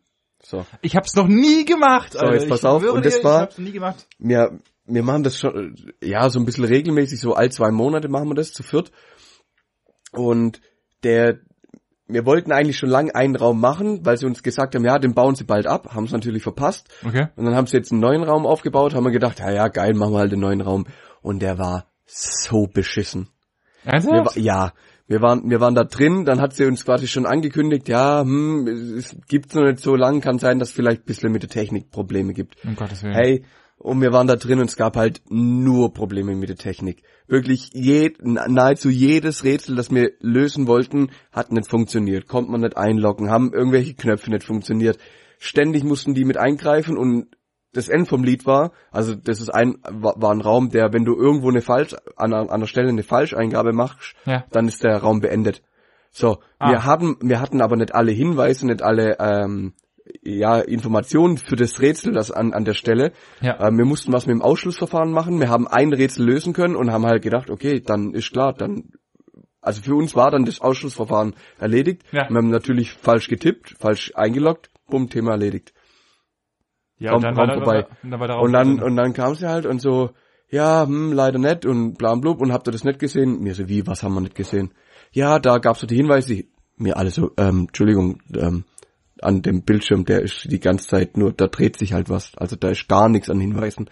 So. 0.45 0.65
Ich 0.81 0.95
hab's 0.95 1.15
noch 1.15 1.27
nie 1.27 1.65
gemacht. 1.65 2.13
So, 2.13 2.25
jetzt 2.25 2.43
Ich 2.43 2.49
pass 2.49 2.65
auf, 2.65 2.81
schwöre 2.81 2.93
und 2.93 3.05
das 3.05 3.17
dir, 3.19 3.23
war- 3.23 3.35
Ich 3.37 3.41
hab's 3.47 3.57
nie 3.57 3.71
gemacht. 3.71 4.07
wir, 4.19 4.59
wir 4.85 5.03
machen 5.03 5.23
das 5.23 5.39
schon, 5.39 5.75
ja, 6.01 6.29
so 6.29 6.39
ein 6.39 6.45
bisschen 6.45 6.65
regelmäßig, 6.65 7.19
so 7.19 7.33
all 7.33 7.49
zwei 7.51 7.71
Monate 7.71 8.09
machen 8.09 8.27
wir 8.29 8.35
das 8.35 8.51
zu 8.51 8.61
viert. 8.63 8.91
Und 10.11 10.61
der, 11.03 11.39
wir 12.07 12.25
wollten 12.25 12.51
eigentlich 12.51 12.77
schon 12.77 12.89
lange 12.89 13.15
einen 13.15 13.35
Raum 13.35 13.59
machen, 13.59 14.05
weil 14.05 14.17
sie 14.17 14.25
uns 14.25 14.43
gesagt 14.43 14.75
haben, 14.75 14.85
ja, 14.85 14.99
den 14.99 15.13
bauen 15.13 15.35
sie 15.35 15.45
bald 15.45 15.65
ab, 15.67 15.93
haben 15.93 16.03
es 16.05 16.11
natürlich 16.11 16.43
verpasst. 16.43 16.89
Okay. 17.05 17.27
Und 17.35 17.45
dann 17.45 17.55
haben 17.55 17.67
sie 17.67 17.77
jetzt 17.77 17.91
einen 17.91 18.01
neuen 18.01 18.23
Raum 18.23 18.45
aufgebaut, 18.45 18.93
haben 18.93 19.05
wir 19.05 19.11
gedacht, 19.11 19.39
ja, 19.39 19.51
ja, 19.51 19.67
geil, 19.69 19.93
machen 19.93 20.13
wir 20.13 20.19
halt 20.19 20.31
den 20.31 20.39
neuen 20.41 20.61
Raum. 20.61 20.85
Und 21.21 21.41
der 21.41 21.57
war 21.57 21.87
so 22.05 22.67
beschissen. 22.67 23.29
Wir, 23.83 23.93
Ernsthaft? 23.93 24.35
wa- 24.35 24.39
ja, 24.39 24.73
wir 25.13 25.21
waren, 25.21 25.47
wir 25.47 25.61
waren 25.61 25.75
da 25.75 25.83
drin, 25.83 26.25
dann 26.25 26.41
hat 26.41 26.53
sie 26.53 26.65
uns 26.65 26.83
quasi 26.83 27.07
schon 27.07 27.27
angekündigt, 27.27 27.87
ja, 27.87 28.21
hm, 28.21 28.67
es 28.97 29.15
gibt's 29.27 29.53
noch 29.53 29.63
nicht 29.63 29.79
so 29.79 29.95
lang, 29.95 30.21
kann 30.21 30.39
sein, 30.39 30.57
dass 30.57 30.71
vielleicht 30.71 31.03
ein 31.03 31.05
bisschen 31.05 31.31
mit 31.31 31.43
der 31.43 31.51
Technik 31.51 31.91
Probleme 31.91 32.33
gibt. 32.33 32.55
Um 32.63 32.75
Gottes 32.75 33.03
Willen. 33.03 33.13
Hey, 33.13 33.45
und 33.77 34.01
wir 34.01 34.11
waren 34.11 34.25
da 34.25 34.35
drin 34.35 34.59
und 34.59 34.69
es 34.69 34.75
gab 34.75 34.95
halt 34.95 35.21
nur 35.29 35.93
Probleme 35.93 36.35
mit 36.35 36.49
der 36.49 36.55
Technik. 36.55 37.03
Wirklich 37.27 37.69
je, 37.73 38.13
nahezu 38.21 38.89
jedes 38.89 39.43
Rätsel, 39.43 39.75
das 39.75 39.91
wir 39.91 40.13
lösen 40.19 40.65
wollten, 40.65 41.11
hat 41.31 41.51
nicht 41.51 41.69
funktioniert. 41.69 42.27
Konnte 42.27 42.51
man 42.51 42.61
nicht 42.61 42.75
einloggen, 42.75 43.29
haben 43.29 43.53
irgendwelche 43.53 43.93
Knöpfe 43.93 44.31
nicht 44.31 44.45
funktioniert. 44.45 44.97
Ständig 45.37 45.83
mussten 45.83 46.15
die 46.15 46.25
mit 46.25 46.37
eingreifen 46.37 46.97
und 46.97 47.27
das 47.73 47.89
End 47.89 48.07
vom 48.07 48.23
Lied 48.23 48.45
war, 48.45 48.71
also 48.91 49.15
das 49.15 49.41
ist 49.41 49.49
ein, 49.49 49.77
war, 49.89 50.31
ein 50.31 50.41
Raum, 50.41 50.69
der, 50.69 50.93
wenn 50.93 51.05
du 51.05 51.15
irgendwo 51.15 51.49
eine 51.49 51.61
falsch, 51.61 51.95
an, 52.15 52.33
einer- 52.33 52.51
an 52.51 52.65
Stelle 52.67 52.89
eine 52.89 53.03
Falscheingabe 53.03 53.73
machst, 53.73 54.15
Ja. 54.25 54.45
dann 54.51 54.67
ist 54.67 54.83
der 54.83 54.97
Raum 54.97 55.19
beendet. 55.21 55.61
So, 56.11 56.37
Ah. 56.59 56.69
wir 56.69 56.85
haben, 56.85 57.17
wir 57.21 57.39
hatten 57.41 57.61
aber 57.61 57.75
nicht 57.75 57.95
alle 57.95 58.11
Hinweise, 58.11 58.67
nicht 58.67 58.83
alle 58.83 59.17
ähm, 59.19 59.73
ja, 60.21 60.59
Informationen 60.59 61.37
für 61.37 61.55
das 61.55 61.81
Rätsel, 61.81 62.13
das 62.13 62.29
an, 62.29 62.53
an 62.53 62.65
der 62.65 62.73
Stelle. 62.73 63.13
Ja. 63.41 63.59
Ähm, 63.67 63.77
wir 63.77 63.85
mussten 63.85 64.13
was 64.13 64.27
mit 64.27 64.35
dem 64.35 64.41
Ausschlussverfahren 64.41 65.11
machen. 65.11 65.39
Wir 65.39 65.49
haben 65.49 65.67
ein 65.67 65.91
Rätsel 65.93 66.25
lösen 66.25 66.53
können 66.53 66.75
und 66.75 66.91
haben 66.91 67.05
halt 67.05 67.23
gedacht, 67.23 67.49
okay, 67.49 67.79
dann 67.79 68.13
ist 68.13 68.31
klar, 68.31 68.53
dann 68.53 68.91
also 69.61 69.81
für 69.81 69.95
uns 69.95 70.13
war 70.13 70.29
dann 70.29 70.43
das 70.43 70.59
Ausschlussverfahren 70.59 71.35
erledigt. 71.57 72.03
Ja. 72.11 72.27
Wir 72.29 72.35
haben 72.37 72.49
natürlich 72.49 72.91
falsch 72.91 73.29
getippt, 73.29 73.75
falsch 73.79 74.11
eingeloggt, 74.13 74.69
bumm, 74.89 75.09
Thema 75.09 75.31
erledigt. 75.31 75.73
Ja, 77.03 77.13
und 77.15 77.23
dann 77.23 77.35
war, 77.35 77.49
Raum 77.49 77.59
da, 77.59 77.65
vorbei. 77.65 77.87
und 78.01 78.11
dann 78.11 78.19
war 78.19 78.41
Und 78.41 78.53
dann 78.53 78.81
und 78.81 78.95
dann 78.95 79.13
kam 79.13 79.35
sie 79.35 79.47
halt 79.47 79.65
und 79.65 79.79
so, 79.79 80.11
ja, 80.49 80.85
hm, 80.85 81.11
leider 81.11 81.37
nicht 81.37 81.65
und 81.65 81.97
bla 81.97 82.15
blub 82.15 82.39
und 82.41 82.53
habt 82.53 82.67
ihr 82.67 82.71
das 82.71 82.83
nicht 82.83 82.99
gesehen? 82.99 83.41
Mir 83.41 83.53
so, 83.55 83.67
wie, 83.67 83.85
was 83.85 84.03
haben 84.03 84.13
wir 84.13 84.21
nicht 84.21 84.35
gesehen? 84.35 84.73
Ja, 85.11 85.39
da 85.39 85.57
gab's 85.57 85.81
so 85.81 85.87
die 85.87 85.97
Hinweise, 85.97 86.45
mir 86.77 86.95
alle 86.95 87.09
so, 87.11 87.31
ähm, 87.37 87.65
Entschuldigung, 87.67 88.19
ähm, 88.35 88.63
an 89.21 89.41
dem 89.41 89.63
Bildschirm, 89.63 90.05
der 90.05 90.21
ist 90.21 90.49
die 90.49 90.59
ganze 90.59 90.87
Zeit 90.87 91.17
nur, 91.17 91.33
da 91.33 91.47
dreht 91.47 91.77
sich 91.77 91.93
halt 91.93 92.09
was. 92.09 92.31
Also 92.37 92.55
da 92.55 92.69
ist 92.69 92.87
gar 92.87 93.09
nichts 93.09 93.29
an 93.29 93.39
Hinweisen. 93.39 93.89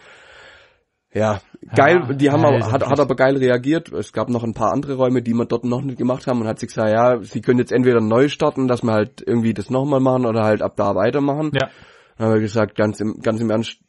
Ja, 1.13 1.41
geil, 1.75 2.05
Ja, 2.07 2.13
die 2.13 2.31
haben 2.31 2.43
ja, 2.43 2.47
aber, 2.47 2.71
hat, 2.71 2.85
hat 2.85 2.99
aber 2.99 3.15
geil 3.15 3.35
reagiert. 3.35 3.91
Es 3.91 4.13
gab 4.13 4.29
noch 4.29 4.43
ein 4.43 4.53
paar 4.53 4.71
andere 4.71 4.95
Räume, 4.95 5.21
die 5.21 5.33
wir 5.33 5.45
dort 5.45 5.65
noch 5.65 5.81
nicht 5.81 5.97
gemacht 5.97 6.27
haben 6.27 6.39
und 6.39 6.47
hat 6.47 6.59
sich 6.59 6.69
gesagt, 6.69 6.91
ja, 6.91 7.21
sie 7.21 7.41
können 7.41 7.59
jetzt 7.59 7.73
entweder 7.73 7.99
neu 7.99 8.29
starten, 8.29 8.69
dass 8.69 8.83
wir 8.83 8.93
halt 8.93 9.21
irgendwie 9.25 9.53
das 9.53 9.69
nochmal 9.69 9.99
machen 9.99 10.25
oder 10.25 10.43
halt 10.43 10.61
ab 10.61 10.77
da 10.77 10.95
weitermachen. 10.95 11.51
Ja. 11.53 11.69
Dann 12.17 12.27
haben 12.27 12.33
wir 12.35 12.41
gesagt, 12.41 12.75
ganz 12.75 12.99
im, 12.99 13.19
ganz 13.21 13.41
im 13.41 13.49
Ernst, 13.49 13.79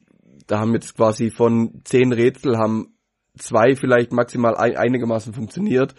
da 0.46 0.60
haben 0.60 0.74
jetzt 0.74 0.96
quasi 0.96 1.30
von 1.30 1.82
zehn 1.84 2.12
Rätsel 2.12 2.56
haben 2.58 2.96
zwei 3.36 3.76
vielleicht 3.76 4.12
maximal 4.12 4.56
ein, 4.56 4.76
einigermaßen 4.76 5.32
funktioniert. 5.32 5.94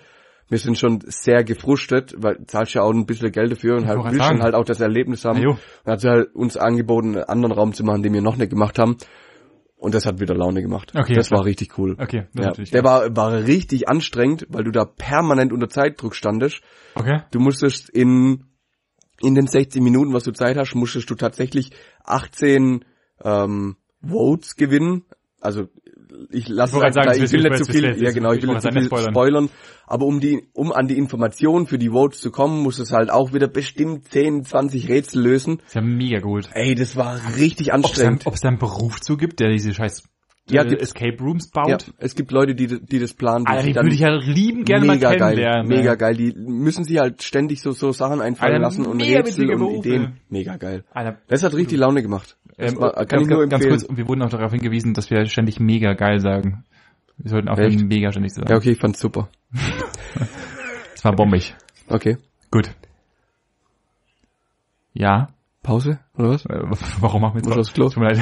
Wir 0.50 0.58
sind 0.58 0.78
schon 0.78 1.00
sehr 1.08 1.44
gefrustet, 1.44 2.14
weil 2.18 2.46
zahlst 2.46 2.74
ja 2.74 2.84
auch 2.84 2.92
ein 2.92 3.06
bisschen 3.06 3.32
Geld 3.32 3.52
dafür 3.52 3.76
und 3.78 3.88
halt, 3.88 4.04
willst 4.04 4.24
schon 4.24 4.44
halt 4.44 4.56
auch 4.56 4.66
das 4.66 4.82
Erlebnis 4.82 5.26
haben. 5.26 5.42
Ja. 5.42 5.58
Dann 5.84 5.94
hat 5.94 6.02
sie 6.02 6.10
halt 6.10 6.36
uns 6.36 6.58
angeboten, 6.58 7.16
einen 7.16 7.24
anderen 7.24 7.54
Raum 7.54 7.74
zu 7.74 7.84
machen, 7.84 8.04
den 8.04 8.14
wir 8.14 8.22
noch 8.22 8.36
nicht 8.36 8.50
gemacht 8.50 8.78
haben. 8.78 8.98
Und 9.84 9.94
das 9.94 10.06
hat 10.06 10.22
wieder 10.22 10.36
Laune 10.36 10.62
gemacht. 10.62 10.94
Okay, 10.96 11.14
das 11.14 11.28
klar. 11.28 11.40
war 11.40 11.46
richtig 11.46 11.78
cool. 11.78 11.98
Okay, 12.00 12.28
das 12.34 12.44
Ja, 12.44 12.50
natürlich 12.50 12.72
der 12.72 12.84
war, 12.86 13.16
war 13.18 13.34
richtig 13.46 13.90
anstrengend, 13.90 14.46
weil 14.50 14.64
du 14.64 14.72
da 14.72 14.86
permanent 14.86 15.52
unter 15.52 15.68
Zeitdruck 15.68 16.16
standest. 16.16 16.62
Okay. 16.96 17.24
Du 17.32 17.40
musstest 17.40 17.90
in, 17.90 18.46
in 19.24 19.36
den 19.36 19.48
60 19.48 19.82
Minuten, 19.82 20.14
was 20.14 20.24
du 20.24 20.32
Zeit 20.32 20.58
hast, 20.58 20.76
musstest 20.76 21.10
du 21.10 21.16
tatsächlich 21.16 21.72
18 22.04 22.84
ähm, 23.24 23.78
Votes 24.02 24.56
gewinnen. 24.56 25.06
Also 25.40 25.68
ich 26.30 26.48
lasse 26.48 26.76
Ich 26.86 26.94
sagen, 26.94 27.24
ich 27.24 27.32
will 27.32 27.50
nicht 27.50 27.66
zu 27.66 27.72
viel, 27.72 28.04
ja 28.04 28.12
genau, 28.12 28.34
ich 28.34 28.44
will 28.44 28.50
ich 28.50 28.64
nicht 28.64 28.90
zu 28.90 28.98
viel 29.00 29.10
spoilern. 29.10 29.50
Aber 29.88 30.06
um 30.06 30.20
die, 30.20 30.50
um 30.54 30.72
an 30.72 30.88
die 30.88 30.98
Informationen 30.98 31.68
für 31.68 31.78
die 31.78 31.90
Votes 31.90 32.20
zu 32.20 32.32
kommen, 32.32 32.62
muss 32.62 32.80
es 32.80 32.92
halt 32.92 33.10
auch 33.10 33.34
wieder 33.34 33.48
bestimmt 33.48 34.10
10, 34.10 34.44
20 34.44 34.90
Rätsel 34.90 35.24
lösen. 35.24 35.60
Ist 35.66 35.76
ja 35.76 35.82
mega 35.82 36.20
gut. 36.20 36.50
Ey, 36.54 36.76
das 36.76 36.96
war 36.96 37.20
richtig 37.38 37.74
anstrengend. 37.74 38.28
ob 38.28 38.34
es 38.34 38.42
da 38.42 38.50
einen 38.50 38.60
Beruf 38.60 39.02
zu 39.02 39.18
gibt, 39.18 39.40
der 39.40 39.50
diese 39.50 39.74
scheiß 39.74 40.04
Ja, 40.50 40.64
äh, 40.64 40.68
gibt's. 40.70 40.84
Escape 40.84 41.18
Rooms 41.24 41.52
Ja, 41.56 41.64
baut. 41.64 41.94
es 42.00 42.16
gibt 42.16 42.32
Leute, 42.32 42.54
die, 42.54 42.68
die 42.68 43.00
das 43.00 43.14
planen. 43.14 43.48
Alter, 43.48 43.64
die 43.66 43.76
würde 43.76 43.94
ich 43.94 44.00
ja 44.02 44.10
lieben 44.10 44.66
gerne 44.66 44.86
mal 44.86 44.96
mega 44.96 45.10
geil, 45.12 45.20
kennenlernen. 45.20 45.68
mega 45.68 45.92
ey. 45.92 45.98
geil. 45.98 46.16
Die 46.16 46.34
müssen 46.36 46.84
sich 46.84 46.98
halt 46.98 47.24
ständig 47.24 47.62
so, 47.62 47.72
so 47.72 47.92
Sachen 47.94 48.20
einfallen 48.22 48.54
Alter, 48.56 48.64
lassen 48.64 48.86
und 48.86 48.98
mega 48.98 49.20
Rätsel 49.20 49.50
und 49.52 49.60
Berufe. 49.60 49.88
Ideen. 49.88 50.20
Mega 50.30 50.58
geil. 50.58 50.84
Alter, 50.92 51.18
Das 51.28 51.44
hat 51.44 51.54
richtig 51.54 51.78
Laune 51.80 52.02
gemacht. 52.02 52.38
Ähm, 52.58 52.78
war, 52.78 52.92
kann 52.94 53.08
ganz, 53.08 53.22
ich 53.24 53.30
nur 53.30 53.40
ganz, 53.40 53.52
ganz 53.52 53.64
empfehlen. 53.64 53.88
kurz, 53.88 53.98
wir 53.98 54.08
wurden 54.10 54.22
auch 54.22 54.30
darauf 54.30 54.52
hingewiesen, 54.52 54.94
dass 54.94 55.10
wir 55.10 55.26
ständig 55.28 55.60
mega 55.62 55.94
geil 55.94 56.20
sagen. 56.20 56.66
Wir 57.18 57.30
sollten 57.30 57.48
auch 57.48 57.58
Echt? 57.58 57.80
mega 57.82 58.12
ständig 58.12 58.34
sagen. 58.34 58.50
Ja, 58.50 58.58
okay, 58.58 58.72
ich 58.72 58.80
fand's 58.80 59.00
super. 59.00 59.30
Das 60.94 61.06
war 61.06 61.16
bombig. 61.18 61.54
Okay. 61.90 62.18
Gut. 62.50 62.70
Ja. 64.94 65.30
Pause, 65.64 66.00
oder 66.18 66.30
was? 66.30 66.46
Äh, 66.46 66.62
warum 67.00 67.22
machen 67.22 67.36
wir 67.36 67.40
jetzt 67.40 67.48
Muss 67.48 67.58
aufs 67.58 67.74
Klo? 67.74 67.90
Tut 67.90 67.98
mir 67.98 68.14
leid. 68.14 68.20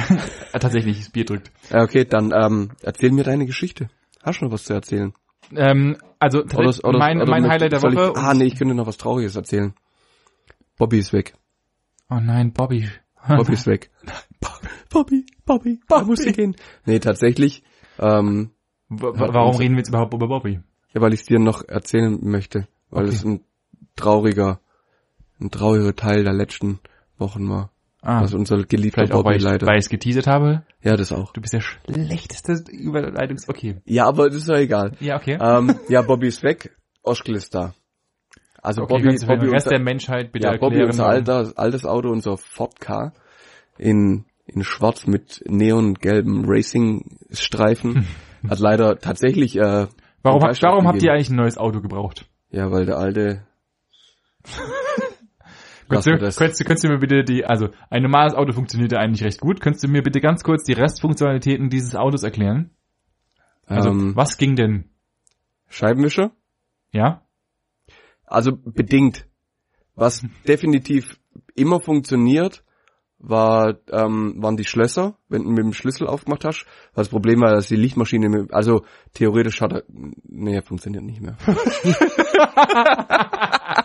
Tatsächlich, 0.52 0.98
das 0.98 1.10
Bier 1.10 1.24
drückt. 1.24 1.50
Okay, 1.70 2.04
dann 2.04 2.32
ähm, 2.34 2.70
erzähl 2.82 3.10
mir 3.12 3.24
deine 3.24 3.46
Geschichte. 3.46 3.88
Hast 4.22 4.40
du 4.40 4.44
noch 4.46 4.52
was 4.52 4.64
zu 4.64 4.72
erzählen? 4.74 5.12
Ähm, 5.54 5.96
also 6.20 6.42
tatsächlich 6.42 6.80
mein, 6.84 7.18
mein 7.18 7.42
möcht- 7.44 7.50
Highlight 7.50 7.72
der 7.72 7.82
Woche. 7.82 8.12
Ich, 8.12 8.16
ah, 8.16 8.32
nee, 8.34 8.44
ich 8.44 8.56
könnte 8.56 8.74
noch 8.74 8.86
was 8.86 8.96
Trauriges 8.96 9.34
erzählen. 9.36 9.74
Bobby 10.78 10.98
ist 10.98 11.12
weg. 11.12 11.34
oh 12.08 12.20
nein, 12.20 12.52
Bobby. 12.52 12.88
Bobby 13.28 13.52
ist 13.52 13.66
weg. 13.66 13.90
Bobby, 14.90 15.26
Bobby, 15.44 15.80
Bobby. 15.88 16.04
muss 16.06 16.24
ich 16.24 16.34
gehen. 16.36 16.56
Nee, 16.86 16.98
tatsächlich, 17.00 17.62
ähm, 17.98 18.50
warum 18.88 19.56
reden 19.56 19.72
wir 19.74 19.78
jetzt 19.78 19.88
überhaupt 19.88 20.14
über 20.14 20.28
Bobby? 20.28 20.60
ja, 20.94 21.00
weil 21.00 21.12
ich 21.14 21.20
es 21.20 21.26
dir 21.26 21.38
noch 21.38 21.66
erzählen 21.68 22.18
möchte. 22.22 22.68
Weil 22.90 23.04
Okay. 23.06 23.14
es 23.14 23.24
ein 23.24 23.40
trauriger, 23.96 24.60
ein 25.40 25.50
trauriger 25.50 25.94
Teil 25.96 26.24
der 26.24 26.34
letzten 26.34 26.80
Wochen 27.18 27.48
war. 27.48 27.70
Ah, 28.04 28.22
Was 28.22 28.34
unser 28.34 28.64
geliebter 28.64 29.02
vielleicht 29.02 29.12
auch, 29.12 29.22
Bobby 29.22 29.44
weil 29.44 29.56
ich, 29.56 29.66
weil 29.66 29.78
ich 29.78 29.84
es 29.84 29.88
geteasert 29.88 30.26
habe. 30.26 30.64
Ja, 30.82 30.96
das 30.96 31.12
auch. 31.12 31.32
Du 31.32 31.40
bist 31.40 31.52
der 31.52 31.60
schlechteste 31.60 32.54
Überleitungs... 32.68 33.48
Okay. 33.48 33.76
Ja, 33.84 34.06
aber 34.06 34.28
das 34.28 34.38
ist 34.38 34.48
ja 34.48 34.56
egal. 34.56 34.92
Ja, 34.98 35.16
okay. 35.16 35.38
ähm, 35.40 35.76
ja, 35.88 36.02
Bobby 36.02 36.26
ist 36.26 36.42
weg. 36.42 36.76
Oschkel 37.04 37.36
ist 37.36 37.54
da. 37.54 37.74
Also 38.60 38.82
okay, 38.82 38.94
Bobby, 38.94 39.26
Bobby, 39.26 39.40
den 39.46 39.50
Rest 39.50 39.66
unser, 39.66 39.70
der 39.70 39.84
Menschheit 39.84 40.32
bitte 40.32 40.48
ja, 40.48 40.56
Bobby 40.56 40.82
unser 40.82 41.06
alter, 41.06 41.52
altes 41.56 41.84
Auto, 41.84 42.10
unser 42.10 42.36
Ford 42.36 42.80
Car 42.80 43.12
in, 43.78 44.24
in 44.46 44.64
schwarz 44.64 45.06
mit 45.06 45.42
neongelben 45.46 46.44
Racing-Streifen 46.46 48.06
hat 48.48 48.58
leider 48.58 48.98
tatsächlich, 48.98 49.56
äh, 49.56 49.86
Warum, 50.24 50.40
warum 50.40 50.86
habt 50.86 51.02
ihr 51.02 51.12
eigentlich 51.12 51.30
ein 51.30 51.36
neues 51.36 51.58
Auto 51.58 51.80
gebraucht? 51.80 52.26
Ja, 52.50 52.70
weil 52.70 52.86
der 52.86 52.98
alte, 52.98 53.44
Könntest 55.92 56.06
du, 56.06 56.18
das. 56.18 56.36
könntest, 56.36 56.64
könntest 56.64 56.84
du 56.84 56.88
mir 56.88 56.98
bitte 56.98 57.24
die, 57.24 57.44
also 57.44 57.68
ein 57.90 58.02
normales 58.02 58.34
Auto 58.34 58.52
funktioniert 58.52 58.92
ja 58.92 58.98
eigentlich 58.98 59.22
recht 59.22 59.40
gut. 59.40 59.60
Könntest 59.60 59.84
du 59.84 59.88
mir 59.88 60.02
bitte 60.02 60.20
ganz 60.20 60.42
kurz 60.42 60.64
die 60.64 60.72
Restfunktionalitäten 60.72 61.68
dieses 61.68 61.94
Autos 61.94 62.22
erklären? 62.22 62.70
Also 63.66 63.90
ähm, 63.90 64.16
was 64.16 64.38
ging 64.38 64.56
denn? 64.56 64.90
Scheibenwischer. 65.68 66.32
Ja? 66.92 67.22
Also 68.24 68.52
bedingt. 68.52 69.26
Was 69.94 70.24
definitiv 70.48 71.18
immer 71.54 71.80
funktioniert, 71.80 72.64
war, 73.18 73.76
ähm, 73.90 74.34
waren 74.38 74.56
die 74.56 74.64
Schlösser, 74.64 75.16
wenn 75.28 75.44
du 75.44 75.50
mit 75.50 75.64
dem 75.64 75.72
Schlüssel 75.72 76.08
aufgemacht 76.08 76.44
hast. 76.44 76.66
Das 76.94 77.08
Problem 77.08 77.40
war, 77.40 77.54
dass 77.54 77.68
die 77.68 77.76
Lichtmaschine, 77.76 78.28
mit, 78.28 78.52
also 78.52 78.84
theoretisch 79.14 79.60
hat 79.60 79.72
er, 79.72 79.84
nee, 79.88 80.60
funktioniert 80.62 81.04
nicht 81.04 81.20
mehr. 81.20 81.36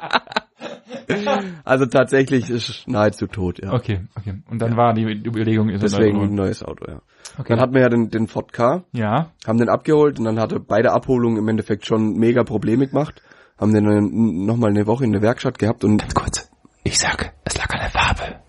also 1.64 1.86
tatsächlich 1.86 2.50
ist 2.50 2.88
nahezu 2.88 3.28
tot, 3.28 3.60
ja. 3.64 3.74
Okay, 3.74 4.02
okay. 4.18 4.42
Und 4.50 4.62
dann 4.62 4.78
war 4.78 4.94
die 4.94 5.04
Überlegung, 5.04 5.70
ist 5.70 5.84
Deswegen 5.84 6.20
das 6.20 6.30
ein 6.30 6.36
neues 6.36 6.64
Auto, 6.64 6.86
ja. 6.90 7.02
okay. 7.38 7.50
Dann 7.50 7.60
hatten 7.60 7.74
wir 7.74 7.82
ja 7.82 7.90
den, 7.90 8.10
den 8.10 8.28
Ford 8.28 8.54
K, 8.54 8.84
ja. 8.94 9.32
haben 9.46 9.58
den 9.58 9.70
abgeholt 9.70 10.20
und 10.20 10.26
dann 10.26 10.40
hatte 10.40 10.60
bei 10.60 10.82
der 10.82 10.94
Abholung 10.94 11.38
im 11.38 11.48
Endeffekt 11.48 11.86
schon 11.86 12.14
mega 12.18 12.44
Probleme 12.44 12.88
gemacht. 12.88 13.22
Haben 13.60 13.74
den 13.74 13.86
dann 13.86 14.46
nochmal 14.46 14.70
eine 14.70 14.86
Woche 14.86 15.04
in 15.04 15.12
der 15.14 15.22
Werkstatt 15.24 15.58
gehabt 15.58 15.84
und 15.84 15.98
Ganz 16.00 16.14
kurz. 16.14 16.52
Ich 16.84 17.00
sag, 17.00 17.34
es 17.44 17.58
lag 17.58 17.70
an 17.72 17.80
der 17.80 17.90
Farbe. 17.90 18.40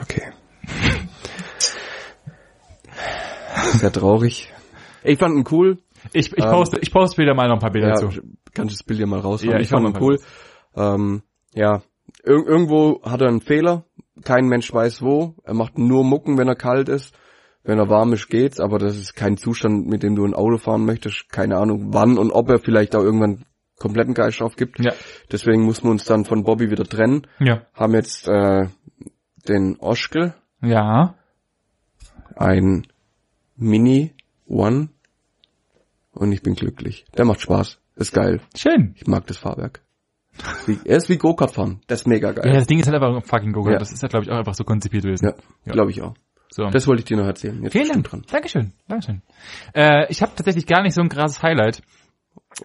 Okay. 0.00 0.22
Sehr 3.72 3.92
traurig. 3.92 4.52
Ich 5.02 5.18
fand 5.18 5.36
ihn 5.36 5.44
cool. 5.50 5.78
Ich, 6.12 6.32
ich 6.32 6.44
Ähm, 6.44 6.50
poste, 6.50 6.78
ich 6.80 6.90
poste 6.92 7.14
später 7.14 7.34
mal 7.34 7.48
noch 7.48 7.54
ein 7.56 7.60
paar 7.60 7.70
Bilder 7.70 7.88
Ja, 7.88 7.94
dazu. 7.94 8.20
kannst 8.52 8.72
du 8.72 8.76
das 8.76 8.82
Bild 8.84 9.00
ja 9.00 9.06
mal 9.06 9.20
raus. 9.20 9.42
Ja, 9.42 9.56
ich 9.56 9.62
ich 9.62 9.68
fand 9.68 9.86
ihn 9.88 10.02
cool. 10.02 10.20
Ähm, 10.76 11.22
ja, 11.54 11.82
Ir 12.26 12.32
irgendwo 12.46 13.02
hat 13.02 13.20
er 13.20 13.28
einen 13.28 13.40
Fehler. 13.40 13.84
Kein 14.22 14.46
Mensch 14.46 14.72
weiß 14.72 15.02
wo. 15.02 15.34
Er 15.44 15.54
macht 15.54 15.78
nur 15.78 16.04
Mucken, 16.04 16.38
wenn 16.38 16.48
er 16.48 16.54
kalt 16.54 16.88
ist. 16.88 17.14
Wenn 17.64 17.78
er 17.78 17.88
warm 17.88 18.12
ist, 18.12 18.28
geht's. 18.28 18.60
Aber 18.60 18.78
das 18.78 18.96
ist 18.96 19.14
kein 19.14 19.36
Zustand, 19.36 19.86
mit 19.86 20.02
dem 20.02 20.14
du 20.14 20.24
ein 20.24 20.34
Auto 20.34 20.58
fahren 20.58 20.84
möchtest. 20.84 21.28
Keine 21.30 21.56
Ahnung, 21.58 21.92
wann 21.92 22.16
und 22.18 22.30
ob 22.30 22.48
er 22.50 22.58
vielleicht 22.58 22.94
auch 22.94 23.02
irgendwann 23.02 23.44
kompletten 23.78 24.14
Geist 24.14 24.40
aufgibt. 24.42 24.78
Ja. 24.78 24.92
Deswegen 25.32 25.62
mussten 25.64 25.86
wir 25.88 25.90
uns 25.90 26.04
dann 26.04 26.24
von 26.24 26.44
Bobby 26.44 26.70
wieder 26.70 26.84
trennen. 26.84 27.26
Ja. 27.40 27.62
Haben 27.74 27.94
jetzt 27.94 28.28
äh, 28.28 28.68
den 29.48 29.76
Oschkel, 29.80 30.34
Ja. 30.62 31.14
ein 32.36 32.86
Mini 33.56 34.14
One 34.46 34.88
und 36.12 36.32
ich 36.32 36.42
bin 36.42 36.54
glücklich. 36.54 37.04
Der 37.16 37.24
macht 37.24 37.40
Spaß. 37.40 37.80
Ist 37.96 38.12
geil. 38.12 38.40
Schön. 38.56 38.94
Ich 38.96 39.06
mag 39.06 39.26
das 39.26 39.36
Fahrwerk. 39.38 39.83
Wie, 40.66 40.78
er 40.84 40.96
ist 40.96 41.08
wie 41.08 41.16
Go-Kart 41.16 41.52
fahren. 41.52 41.80
Das 41.86 42.00
ist 42.02 42.06
mega 42.06 42.28
Ja, 42.28 42.32
geil. 42.34 42.52
das 42.52 42.66
Ding 42.66 42.78
ist 42.80 42.86
halt 42.86 42.96
einfach 42.96 43.14
ein 43.14 43.22
fucking 43.22 43.52
go 43.52 43.68
Ja. 43.70 43.78
Das 43.78 43.92
ist 43.92 44.02
ja, 44.02 44.08
glaube 44.08 44.24
ich, 44.24 44.30
auch 44.32 44.36
einfach 44.38 44.54
so 44.54 44.64
konzipiert 44.64 45.04
gewesen. 45.04 45.26
Ja, 45.26 45.34
Ja. 45.66 45.72
glaube 45.72 45.90
ich 45.90 46.02
auch. 46.02 46.14
So. 46.50 46.68
Das 46.70 46.86
wollte 46.86 47.00
ich 47.00 47.06
dir 47.06 47.16
noch 47.16 47.26
erzählen. 47.26 47.60
Jetzt 47.62 47.72
Vielen 47.72 47.88
Dank. 47.88 48.04
dran. 48.08 48.22
Dankeschön. 48.30 48.72
Dankeschön. 48.88 49.22
Äh, 49.74 50.06
ich 50.10 50.22
habe 50.22 50.32
tatsächlich 50.36 50.66
gar 50.66 50.82
nicht 50.82 50.94
so 50.94 51.00
ein 51.00 51.08
krasses 51.08 51.42
Highlight. 51.42 51.82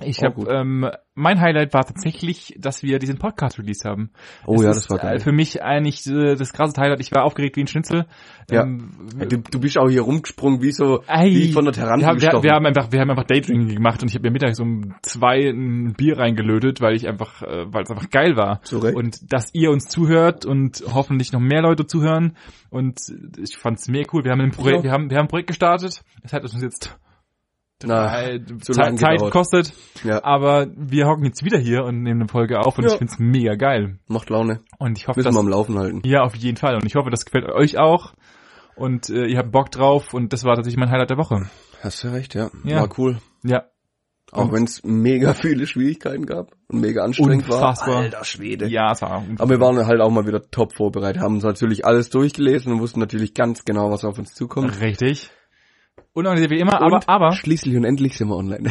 Ich 0.04 0.20
Oh, 0.22 0.26
habe 0.26 0.52
ähm, 0.54 0.88
mein 1.16 1.42
Highlight 1.42 1.74
war 1.74 1.84
tatsächlich, 1.84 2.56
dass 2.60 2.84
wir 2.84 3.00
diesen 3.00 3.18
Podcast 3.18 3.58
released 3.58 3.86
haben. 3.86 4.12
Oh 4.46 4.54
Es 4.56 4.62
ja, 4.62 4.68
das 4.68 4.90
war 4.92 5.00
geil. 5.00 5.16
äh, 5.18 5.20
Für 5.20 5.32
mich 5.32 5.64
eigentlich 5.64 6.06
äh, 6.06 6.36
das 6.36 6.54
krasse 6.54 6.80
Highlight. 6.80 7.00
Ich 7.00 7.12
war 7.12 7.24
aufgeregt 7.24 7.56
wie 7.58 7.62
ein 7.62 7.68
Schnitzel. 7.68 8.06
Ja. 8.52 8.64
Ähm, 8.64 8.92
Du, 9.28 9.38
du 9.40 9.60
bist 9.60 9.80
auch 9.80 9.90
hier 9.90 10.04
rumgesprungen 10.04 10.62
wie 10.62 10.72
so 10.72 11.02
Ey, 11.08 11.34
wie 11.34 11.52
von 11.52 11.66
der 11.66 11.74
Terrasse 11.74 12.02
wir, 12.02 12.08
haben- 12.08 12.22
wir, 12.22 12.44
wir 12.44 12.52
haben 12.52 12.66
einfach, 12.68 12.92
wir 12.92 13.00
haben 13.00 13.10
einfach 13.10 13.24
Daydrinking 13.24 13.76
gemacht 13.76 14.02
und 14.04 14.10
ich 14.10 14.16
habe 14.16 14.28
mir 14.28 14.32
mittags 14.32 14.60
um 14.60 14.94
zwei 15.02 15.50
ein 15.50 15.94
Bier 15.94 16.20
reingelötet, 16.20 16.82
weil 16.82 16.96
ich 16.96 17.08
einfach, 17.08 17.42
äh, 17.42 17.66
weil 17.74 17.82
es 17.84 17.90
einfach 17.90 18.10
geil 18.12 18.36
war. 18.36 18.62
Zu 18.62 18.78
Recht. 18.78 18.96
Und 18.96 19.34
dass 19.34 19.54
ihr 19.56 19.72
uns 19.72 19.88
zuhört 19.88 20.46
und 20.46 20.84
hoffentlich 20.94 21.32
noch 21.34 21.40
mehr 21.42 21.64
Leute 21.64 21.88
zuhören 21.88 22.38
und 22.70 23.00
ich 23.44 23.58
fand's 23.58 23.88
mega 23.88 24.08
cool. 24.14 24.24
Wir 24.24 24.32
haben 24.34 24.42
ein 24.42 24.52
Projekt, 24.52 24.80
Ja. 24.80 24.84
wir 24.84 24.92
haben, 24.92 25.10
wir 25.10 25.18
haben 25.18 25.26
ein 25.26 25.30
Projekt 25.30 25.48
gestartet. 25.48 26.04
Das 26.22 26.32
hat 26.34 26.44
uns 26.44 26.62
jetzt 26.62 26.96
Na, 27.84 28.24
zu 28.62 28.74
Zeit, 28.74 29.00
Zeit 29.00 29.20
gekostet, 29.22 29.74
ja, 30.04 30.22
aber 30.24 30.68
wir 30.76 31.06
hocken 31.08 31.24
jetzt 31.26 31.44
wieder 31.46 31.58
hier 31.58 31.84
und 31.86 32.02
nehmen 32.04 32.22
eine 32.22 32.28
Folge 32.30 32.60
auf 32.60 32.78
und 32.78 32.84
Ja. 32.84 32.92
ich 32.92 32.98
find's 32.98 33.20
mega 33.20 33.56
geil. 33.56 34.00
macht 34.08 34.30
Laune. 34.30 34.62
Und 34.80 34.98
ich 34.98 35.08
hoffe, 35.08 35.20
Müssen 35.20 35.28
dass, 35.30 35.36
wir 35.36 35.40
am 35.40 35.48
Laufen 35.48 35.78
halten. 35.80 36.02
ja, 36.04 36.22
auf 36.24 36.36
jeden 36.36 36.58
Fall. 36.58 36.76
Und 36.76 36.86
ich 36.86 36.96
hoffe, 36.96 37.10
das 37.10 37.24
gefällt 37.26 37.46
euch 37.50 37.78
auch. 37.78 38.14
Und 38.76 39.10
äh, 39.10 39.26
ihr 39.28 39.38
habt 39.38 39.52
Bock 39.52 39.72
drauf 39.72 40.14
und 40.14 40.32
das 40.34 40.44
war 40.46 40.56
tatsächlich 40.56 40.80
mein 40.80 40.90
Highlight 40.92 41.10
der 41.10 41.18
Woche. 41.18 41.50
Hast 41.82 42.04
du 42.04 42.10
recht, 42.10 42.34
ja. 42.36 42.50
Ja. 42.64 42.82
War 42.82 42.90
cool. 42.98 43.18
Ja, 43.44 43.64
Auch 44.32 44.52
wenn 44.54 44.66
es 44.66 44.84
mega 44.84 45.34
viele 45.34 45.66
Schwierigkeiten 45.66 46.26
gab 46.26 46.52
und 46.68 46.82
mega 46.82 47.04
anstrengend 47.04 47.46
Unfassbar. 47.46 47.88
war. 47.96 48.02
Alter 48.04 48.24
Schwede. 48.26 48.68
Ja, 48.68 48.92
es 48.92 49.02
war 49.02 49.24
Aber 49.38 49.50
wir 49.50 49.60
waren 49.60 49.86
halt 49.88 50.02
auch 50.02 50.12
mal 50.12 50.28
wieder 50.28 50.42
top 50.52 50.74
vorbereitet, 50.76 51.22
haben 51.22 51.36
uns 51.36 51.44
natürlich 51.44 51.86
alles 51.86 52.10
durchgelesen 52.10 52.72
und 52.74 52.80
wussten 52.82 53.00
natürlich 53.00 53.34
ganz 53.34 53.64
genau, 53.66 53.90
was 53.90 54.04
auf 54.06 54.18
uns 54.20 54.34
zukommt. 54.34 54.80
richtig. 54.82 55.32
Unorganisiert 56.14 56.51
wie 56.51 56.60
immer, 56.60 56.82
aber, 56.82 56.95
Und 56.97 57.10
aber, 57.10 57.32
schließlich 57.34 57.76
und 57.76 57.86
endlich 57.86 58.18
sind 58.18 58.28
wir 58.30 58.36
online. 58.36 58.70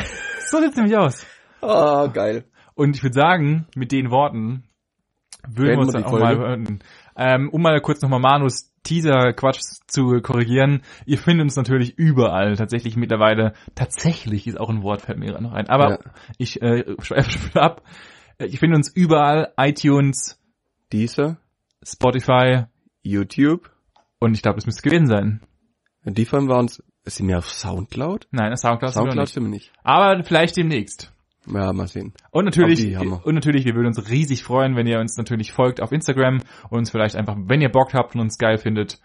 so 0.51 0.61
sieht's 0.61 0.77
nämlich 0.77 0.97
aus. 0.97 1.27
Ah, 1.61 2.07
geil. 2.13 2.45
Und 2.75 2.97
ich 2.97 3.03
würde 3.03 3.15
sagen, 3.15 3.67
mit 3.75 3.91
den 3.93 4.11
Worten 4.11 4.65
würden 5.49 5.57
wir 5.57 5.65
Beenden 5.65 5.81
uns 5.81 5.95
wir 5.95 6.01
dann 6.01 6.05
auch 6.05 6.13
mal 6.13 6.37
Folge. 6.37 6.41
hören. 6.43 6.79
Ähm, 7.17 7.49
um 7.51 7.63
mal 7.63 7.81
kurz 7.81 8.01
nochmal 8.03 8.21
Manus 8.21 8.73
Teaser-Quatsch 8.85 9.61
zu 9.89 10.21
korrigieren. 10.23 10.83
Ihr 11.05 11.19
findet 11.19 11.45
uns 11.45 11.57
natürlich 11.57 11.99
überall. 11.99 12.57
Tatsächlich 12.57 12.97
mittlerweile, 12.97 13.55
tatsächlich 13.75 14.47
ist 14.47 14.59
auch 14.59 14.71
ein 14.71 14.83
Wort, 14.83 15.03
fällt 15.03 15.19
mir 15.19 15.27
gerade 15.27 15.43
noch 15.43 15.53
ein. 15.53 15.69
Aber 15.69 15.91
Ja. 15.91 15.99
ich 16.39 16.63
äh, 16.63 16.85
schweife 17.01 17.31
schon 17.31 17.45
wieder 17.51 17.63
ab. 17.63 17.83
Äh, 18.39 18.47
Ich 18.47 18.61
finde 18.61 18.77
uns 18.77 18.89
überall, 18.95 19.53
iTunes, 19.57 20.41
Dieser, 20.93 21.39
Spotify 21.83 22.65
YouTube, 23.03 23.71
und 24.21 24.35
ich 24.35 24.43
glaube, 24.43 24.57
das 24.57 24.67
müsste 24.67 24.83
gewesen 24.83 25.07
sein. 25.07 25.41
die 26.05 26.25
von 26.25 26.49
waren 26.49 26.61
uns, 26.61 26.83
sind 27.05 27.29
wir 27.29 27.39
auf 27.39 27.51
Soundcloud? 27.51 28.29
Nein, 28.31 28.55
Soundcloud, 28.57 28.93
sind 28.93 29.03
wir 29.03 29.07
noch 29.07 29.13
Soundcloud 29.13 29.25
nicht. 29.25 29.35
sind 29.35 29.43
wir 29.45 29.51
nicht. 29.51 29.73
Aber 29.83 30.23
vielleicht 30.25 30.57
demnächst. 30.57 31.13
Ja, 31.47 31.73
mal 31.73 31.87
sehen. 31.87 32.13
Und 32.31 32.45
natürlich, 32.45 32.99
und 32.99 33.35
natürlich, 33.35 33.65
wir 33.65 33.75
würden 33.75 33.87
uns 33.87 34.11
riesig 34.11 34.43
freuen, 34.45 34.77
wenn 34.77 34.87
ihr 34.87 34.99
uns 35.01 35.17
natürlich 35.17 35.53
folgt 35.53 35.81
auf 35.81 35.93
Instagram 35.93 36.43
und 36.69 36.79
uns 36.79 36.91
vielleicht 36.91 37.17
einfach, 37.17 37.37
wenn 37.39 37.63
ihr 37.63 37.71
Bock 37.71 37.95
habt 37.95 38.15
und 38.15 38.21
uns 38.21 38.37
geil 38.37 38.59
findet, 38.59 39.01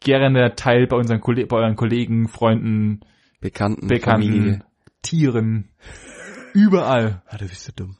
gerne 0.00 0.54
teilt 0.56 0.90
bei 0.90 0.96
unseren 0.96 1.20
Kolle 1.20 1.46
bei 1.46 1.56
euren 1.56 1.76
Kollegen, 1.76 2.26
Freunden, 2.28 3.00
Bekannten, 3.40 3.86
Bekannten, 3.86 4.32
Familie. 4.32 4.64
Tieren, 5.02 5.70
überall. 6.52 7.22
Ah, 7.26 7.36
du 7.36 7.46
bist 7.46 7.64
so 7.64 7.72
dumm. 7.76 7.96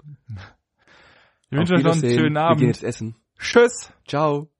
Ich 1.50 1.58
wünsche 1.58 1.74
euch 1.74 1.84
noch 1.84 1.92
einen 1.92 2.00
schönen 2.00 2.16
Wir 2.16 2.22
gehen 2.24 2.36
Abend. 2.36 2.62
jetzt 2.62 2.82
essen. 2.82 3.14
Tschüss. 3.38 3.92
Ciao. 4.08 4.53